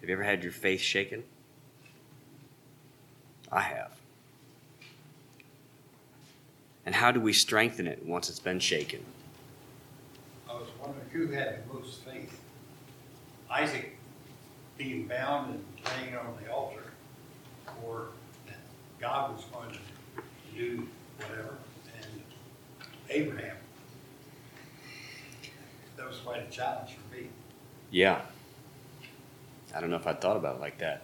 Have 0.00 0.08
you 0.08 0.16
ever 0.16 0.24
had 0.24 0.42
your 0.42 0.52
faith 0.52 0.80
shaken? 0.80 1.22
I 3.52 3.60
have. 3.60 3.92
And 6.84 6.96
how 6.96 7.12
do 7.12 7.20
we 7.20 7.32
strengthen 7.32 7.86
it 7.86 8.04
once 8.04 8.28
it's 8.28 8.40
been 8.40 8.58
shaken? 8.58 9.04
I 10.50 10.54
was 10.54 10.68
wondering 10.82 11.06
who 11.12 11.28
had 11.28 11.60
the 11.62 11.72
most 11.72 12.02
faith? 12.02 12.40
Isaac 13.48 13.96
being 14.76 15.06
bound 15.06 15.54
and 15.54 15.64
laying 16.02 16.16
on 16.16 16.36
the 16.42 16.52
altar, 16.52 16.90
or 17.86 18.08
that 18.48 18.58
God 19.00 19.36
was 19.36 19.44
going 19.52 19.70
to 19.70 19.78
do 20.52 20.88
whatever, 21.18 21.54
and 22.02 22.22
Abraham. 23.08 23.56
That 25.96 26.08
was 26.08 26.16
quite 26.18 26.42
a 26.44 26.50
challenge 26.50 26.96
for 26.96 27.16
me. 27.16 27.28
Yeah. 27.94 28.22
I 29.72 29.80
don't 29.80 29.88
know 29.88 29.94
if 29.94 30.06
I'd 30.08 30.20
thought 30.20 30.36
about 30.36 30.56
it 30.56 30.60
like 30.60 30.78
that. 30.78 31.02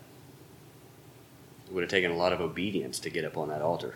It 1.68 1.72
would 1.72 1.84
have 1.84 1.91
taken 1.91 2.11
a 2.11 2.16
lot 2.16 2.32
of 2.32 2.41
obedience 2.41 2.99
to 3.01 3.11
get 3.11 3.24
up 3.24 3.36
on 3.36 3.49
that 3.51 3.62
altar. 3.62 3.95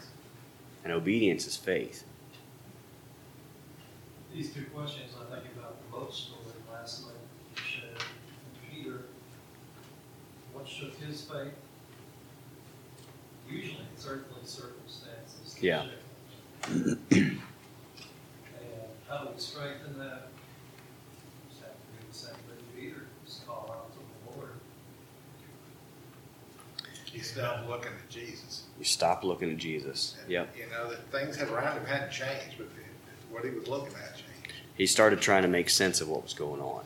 And 0.84 0.92
obedience 0.92 1.44
is 1.48 1.56
faith. 1.56 2.04
These 4.32 4.54
two 4.54 4.66
questions, 4.72 5.10
I 5.20 5.34
think 5.34 5.46
about 5.58 5.76
the 5.76 5.90
boat 5.90 6.14
story 6.14 6.54
last 6.72 7.06
night, 7.06 7.64
Shed 7.64 7.88
and 7.88 8.70
Peter. 8.70 9.06
What 10.52 10.68
shook 10.68 10.96
his 11.00 11.22
faith? 11.22 11.52
Usually 13.50 13.86
it's 13.92 14.06
earthly 14.06 14.44
circumstances. 14.44 15.56
Yeah. 15.60 15.86
And 17.10 17.40
how 19.08 19.24
do 19.24 19.30
we 19.34 19.40
strengthen 19.40 19.98
that? 19.98 20.28
Just 21.50 21.62
have 21.62 21.72
to 21.72 22.00
do 22.00 22.06
the 22.08 22.16
same 22.16 22.34
thing 22.34 22.54
Peter, 22.84 23.06
just 23.24 23.46
call 23.46 23.70
out 23.70 23.92
to 23.92 23.98
the 23.98 24.36
Lord. 24.36 24.52
You 27.12 27.13
stop 27.24 27.66
looking 27.68 27.92
at 27.92 28.08
Jesus. 28.08 28.62
You 28.78 28.84
stop 28.84 29.24
looking 29.24 29.50
at 29.50 29.56
Jesus. 29.56 30.16
And, 30.22 30.30
Yep. 30.30 30.56
You 30.56 30.66
know, 30.70 30.90
that 30.90 31.10
things 31.10 31.40
around 31.40 31.78
him 31.78 31.86
hadn't 31.86 32.10
changed, 32.10 32.56
but 32.58 32.68
what 33.30 33.44
he 33.44 33.50
was 33.50 33.66
looking 33.68 33.94
at 33.94 34.14
changed. 34.14 34.52
He 34.76 34.86
started 34.86 35.20
trying 35.20 35.42
to 35.42 35.48
make 35.48 35.70
sense 35.70 36.00
of 36.00 36.08
what 36.08 36.22
was 36.22 36.34
going 36.34 36.60
on. 36.60 36.84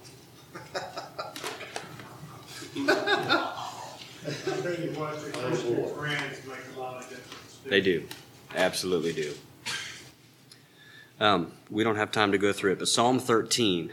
I 2.77 4.31
tell 4.45 4.75
you 4.75 4.91
what, 4.93 5.25
the 5.25 5.31
Christian 5.31 5.89
friends 5.95 6.41
make 6.47 6.77
a 6.77 6.81
lot 6.81 7.03
of 7.03 7.09
difference. 7.09 7.59
too. 7.65 7.71
They 7.71 7.81
do. 7.81 8.07
Absolutely 8.55 9.13
do. 9.13 9.35
Um, 11.21 11.53
we 11.71 11.83
don't 11.83 11.97
have 11.97 12.13
time 12.13 12.33
to 12.33 12.39
go 12.39 12.53
through 12.53 12.73
it, 12.73 12.79
but 12.79 12.89
Psalm 12.89 13.19
13 13.19 13.93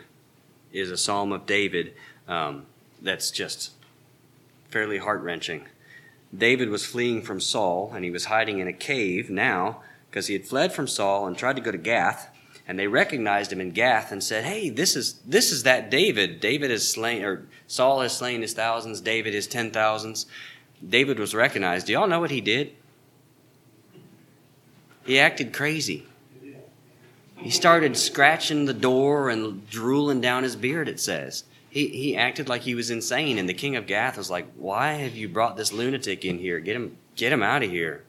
is 0.72 0.91
a 0.91 0.98
psalm 0.98 1.32
of 1.32 1.46
David 1.46 1.93
um, 2.28 2.66
that's 3.02 3.32
just 3.32 3.72
fairly 4.70 4.98
heart 4.98 5.22
wrenching. 5.22 5.66
David 6.38 6.69
was 6.69 6.86
fleeing 6.86 7.21
from 7.21 7.39
Saul, 7.39 7.91
and 7.93 8.03
he 8.03 8.11
was 8.11 8.25
hiding 8.25 8.59
in 8.59 8.67
a 8.67 8.73
cave 8.73 9.29
now 9.29 9.81
because 10.09 10.27
he 10.27 10.33
had 10.33 10.45
fled 10.45 10.73
from 10.73 10.88
Saul 10.88 11.27
and 11.27 11.38
tried 11.38 11.55
to 11.55 11.61
go 11.61 11.71
to 11.71 11.77
Gath. 11.77 12.29
And 12.67 12.79
they 12.79 12.88
recognized 12.88 13.53
him 13.53 13.61
in 13.61 13.71
Gath 13.71 14.11
and 14.11 14.23
said, 14.23 14.43
"Hey, 14.43 14.69
this 14.69 14.95
is 14.95 15.19
this 15.25 15.51
is 15.51 15.63
that 15.63 15.91
David. 15.91 16.39
David 16.39 16.71
has 16.71 16.88
slain, 16.88 17.23
or 17.23 17.45
Saul 17.67 18.01
has 18.01 18.17
slain 18.17 18.41
his 18.41 18.53
thousands. 18.53 19.01
David 19.01 19.36
his 19.36 19.45
ten 19.45 19.69
thousands. 19.69 20.25
David 20.88 21.19
was 21.19 21.36
recognized. 21.36 21.88
Do 21.88 21.93
y'all 21.93 22.07
know 22.07 22.19
what 22.19 22.31
he 22.31 22.41
did? 22.41 22.71
He 25.05 25.19
acted 25.19 25.53
crazy. 25.53 26.05
He 27.38 27.51
started 27.51 27.95
scratching 27.95 28.65
the 28.65 28.73
door 28.73 29.29
and 29.29 29.69
drooling 29.69 30.19
down 30.19 30.41
his 30.43 30.55
beard, 30.55 30.89
it 30.89 30.99
says. 30.99 31.43
He, 31.76 31.89
he 31.89 32.15
acted 32.15 32.47
like 32.47 32.61
he 32.61 32.73
was 32.73 32.89
insane, 32.89 33.38
and 33.38 33.49
the 33.49 33.53
king 33.53 33.76
of 33.76 33.86
Gath 33.86 34.17
was 34.17 34.30
like, 34.30 34.47
Why 34.55 34.93
have 34.93 35.13
you 35.13 35.28
brought 35.28 35.57
this 35.57 35.73
lunatic 35.73 36.23
in 36.23 36.39
here? 36.39 36.61
Get 36.61 36.78
him, 36.78 36.95
get 37.17 37.34
him 37.34 37.43
out 37.43 37.63
of 37.63 37.69
here. 37.69 38.05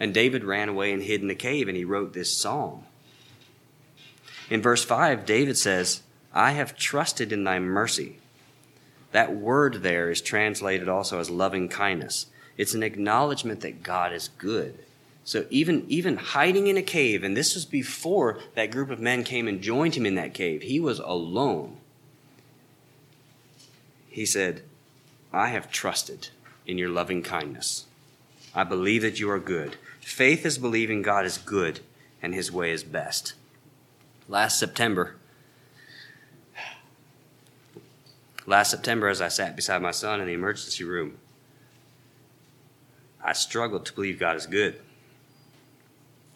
And 0.00 0.14
David 0.14 0.42
ran 0.42 0.70
away 0.70 0.90
and 0.90 1.02
hid 1.02 1.20
in 1.20 1.28
the 1.28 1.34
cave, 1.34 1.68
and 1.68 1.76
he 1.76 1.84
wrote 1.84 2.14
this 2.14 2.34
psalm. 2.34 2.84
In 4.48 4.62
verse 4.62 4.82
5, 4.82 5.26
David 5.26 5.58
says, 5.58 6.02
I 6.32 6.52
have 6.52 6.78
trusted 6.78 7.30
in 7.30 7.44
thy 7.44 7.58
mercy. 7.58 8.20
That 9.12 9.36
word 9.36 9.82
there 9.82 10.10
is 10.10 10.22
translated 10.22 10.88
also 10.88 11.20
as 11.20 11.28
loving 11.28 11.68
kindness. 11.68 12.28
It's 12.56 12.72
an 12.72 12.82
acknowledgement 12.82 13.60
that 13.60 13.82
God 13.82 14.14
is 14.14 14.30
good. 14.38 14.78
So 15.24 15.44
even 15.50 15.84
even 15.88 16.16
hiding 16.16 16.68
in 16.68 16.78
a 16.78 16.82
cave, 16.82 17.22
and 17.22 17.36
this 17.36 17.54
was 17.54 17.66
before 17.66 18.38
that 18.54 18.70
group 18.70 18.88
of 18.88 18.98
men 18.98 19.24
came 19.24 19.46
and 19.46 19.60
joined 19.60 19.94
him 19.94 20.06
in 20.06 20.14
that 20.14 20.32
cave. 20.32 20.62
He 20.62 20.80
was 20.80 21.00
alone. 21.00 21.76
He 24.14 24.26
said, 24.26 24.62
I 25.32 25.48
have 25.48 25.72
trusted 25.72 26.28
in 26.68 26.78
your 26.78 26.88
loving 26.88 27.20
kindness. 27.20 27.86
I 28.54 28.62
believe 28.62 29.02
that 29.02 29.18
you 29.18 29.28
are 29.28 29.40
good. 29.40 29.76
Faith 30.00 30.46
is 30.46 30.56
believing 30.56 31.02
God 31.02 31.26
is 31.26 31.36
good 31.36 31.80
and 32.22 32.32
his 32.32 32.52
way 32.52 32.70
is 32.70 32.84
best. 32.84 33.34
Last 34.28 34.56
September, 34.56 35.16
last 38.46 38.70
September, 38.70 39.08
as 39.08 39.20
I 39.20 39.26
sat 39.26 39.56
beside 39.56 39.82
my 39.82 39.90
son 39.90 40.20
in 40.20 40.28
the 40.28 40.32
emergency 40.32 40.84
room, 40.84 41.18
I 43.20 43.32
struggled 43.32 43.84
to 43.86 43.94
believe 43.94 44.20
God 44.20 44.36
is 44.36 44.46
good, 44.46 44.80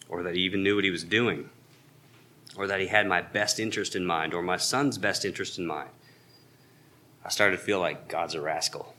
or 0.09 0.21
that 0.23 0.35
He 0.35 0.41
even 0.41 0.63
knew 0.63 0.75
what 0.75 0.83
He 0.83 0.91
was 0.91 1.05
doing, 1.05 1.49
or 2.57 2.67
that 2.67 2.81
He 2.81 2.87
had 2.87 3.07
my 3.07 3.21
best 3.21 3.57
interest 3.57 3.95
in 3.95 4.05
mind, 4.05 4.33
or 4.33 4.41
my 4.41 4.57
son's 4.57 4.97
best 4.97 5.23
interest 5.23 5.57
in 5.57 5.65
mind. 5.65 5.91
I 7.29 7.31
started 7.31 7.57
to 7.57 7.63
feel 7.63 7.79
like 7.79 8.07
God's 8.07 8.33
a 8.33 8.41
rascal. 8.41 8.95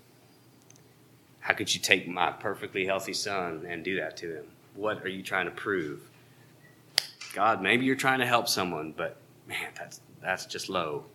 How 1.40 1.52
could 1.52 1.74
you 1.74 1.80
take 1.80 2.06
my 2.06 2.30
perfectly 2.30 2.86
healthy 2.86 3.12
son 3.12 3.66
and 3.68 3.82
do 3.82 3.96
that 3.96 4.16
to 4.18 4.36
him? 4.36 4.44
What 4.76 5.02
are 5.02 5.08
you 5.08 5.24
trying 5.24 5.46
to 5.46 5.50
prove? 5.50 6.08
God, 7.34 7.60
maybe 7.60 7.86
you're 7.86 7.96
trying 7.96 8.20
to 8.20 8.26
help 8.26 8.46
someone, 8.46 8.94
but 8.96 9.16
man, 9.48 9.70
that's 9.76 10.00
that's 10.22 10.46
just 10.46 10.68
low. 10.68 11.06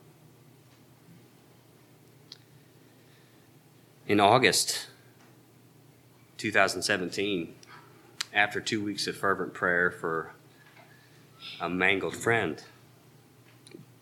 In 4.08 4.20
August 4.20 4.88
2017, 6.36 7.56
after 8.34 8.60
two 8.60 8.84
weeks 8.84 9.08
of 9.08 9.16
fervent 9.16 9.54
prayer 9.54 9.90
for 9.90 10.34
a 11.62 11.70
mangled 11.70 12.18
friend, 12.18 12.62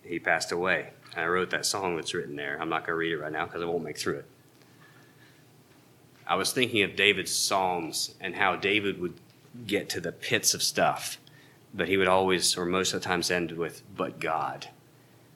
he 0.01 0.17
passed 0.17 0.51
away. 0.51 0.93
And 1.15 1.23
I 1.23 1.27
wrote 1.27 1.51
that 1.51 1.65
song 1.65 1.95
that's 1.95 2.13
written 2.13 2.35
there. 2.35 2.57
I'm 2.59 2.69
not 2.69 2.81
going 2.81 2.93
to 2.93 2.95
read 2.95 3.11
it 3.11 3.17
right 3.17 3.31
now 3.31 3.45
because 3.45 3.61
I 3.61 3.65
won't 3.65 3.83
make 3.83 3.97
through 3.97 4.17
it. 4.17 4.25
I 6.25 6.35
was 6.35 6.53
thinking 6.53 6.83
of 6.83 6.95
David's 6.95 7.33
Psalms 7.33 8.15
and 8.19 8.35
how 8.35 8.55
David 8.55 8.99
would 8.99 9.13
get 9.67 9.89
to 9.89 10.01
the 10.01 10.11
pits 10.11 10.53
of 10.53 10.63
stuff, 10.63 11.19
but 11.73 11.87
he 11.87 11.97
would 11.97 12.07
always, 12.07 12.57
or 12.57 12.65
most 12.65 12.93
of 12.93 13.01
the 13.01 13.07
times, 13.07 13.29
end 13.29 13.51
with, 13.51 13.83
but 13.95 14.19
God. 14.19 14.69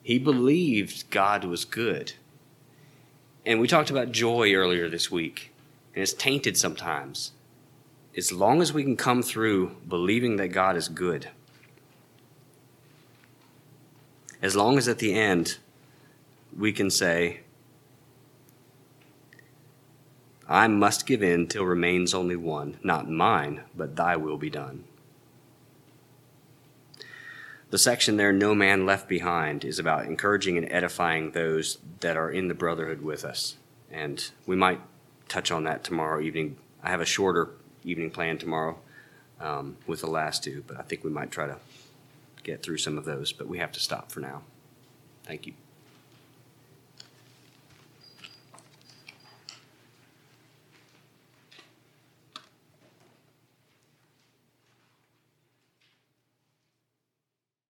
He 0.02 0.18
believed 0.18 1.10
God 1.10 1.44
was 1.44 1.64
good. 1.64 2.14
And 3.44 3.60
we 3.60 3.68
talked 3.68 3.90
about 3.90 4.12
joy 4.12 4.54
earlier 4.54 4.88
this 4.88 5.10
week, 5.10 5.52
and 5.94 6.02
it's 6.02 6.12
tainted 6.12 6.56
sometimes. 6.56 7.32
As 8.16 8.32
long 8.32 8.60
as 8.62 8.72
we 8.72 8.82
can 8.82 8.96
come 8.96 9.22
through 9.22 9.76
believing 9.86 10.36
that 10.36 10.48
God 10.48 10.76
is 10.76 10.88
good, 10.88 11.28
as 14.40 14.56
long 14.56 14.78
as 14.78 14.88
at 14.88 14.98
the 14.98 15.14
end 15.14 15.58
we 16.58 16.72
can 16.72 16.90
say, 16.90 17.40
I 20.48 20.66
must 20.66 21.06
give 21.06 21.22
in 21.22 21.46
till 21.46 21.64
remains 21.64 22.12
only 22.12 22.36
one, 22.36 22.78
not 22.82 23.08
mine, 23.08 23.62
but 23.76 23.96
thy 23.96 24.16
will 24.16 24.38
be 24.38 24.50
done. 24.50 24.84
The 27.70 27.78
section 27.78 28.16
there, 28.16 28.32
No 28.32 28.54
Man 28.54 28.86
Left 28.86 29.08
Behind, 29.08 29.64
is 29.64 29.78
about 29.78 30.06
encouraging 30.06 30.56
and 30.56 30.70
edifying 30.72 31.30
those 31.30 31.78
that 32.00 32.16
are 32.16 32.30
in 32.30 32.48
the 32.48 32.54
brotherhood 32.54 33.02
with 33.02 33.24
us. 33.24 33.56
And 33.90 34.26
we 34.46 34.56
might 34.56 34.80
touch 35.28 35.50
on 35.50 35.64
that 35.64 35.84
tomorrow 35.84 36.20
evening. 36.20 36.56
I 36.82 36.88
have 36.88 37.02
a 37.02 37.06
shorter 37.06 37.50
evening 37.84 38.10
plan 38.10 38.38
tomorrow 38.38 38.78
um, 39.38 39.76
with 39.86 40.00
the 40.00 40.06
last 40.06 40.42
two, 40.42 40.64
but 40.66 40.78
I 40.78 40.82
think 40.82 41.04
we 41.04 41.10
might 41.10 41.30
try 41.30 41.46
to 41.46 41.58
get 42.42 42.62
through 42.62 42.78
some 42.78 42.96
of 42.96 43.04
those, 43.04 43.32
but 43.32 43.48
we 43.48 43.58
have 43.58 43.72
to 43.72 43.80
stop 43.80 44.10
for 44.10 44.20
now. 44.20 44.42
Thank 45.24 45.46
you. 45.46 45.52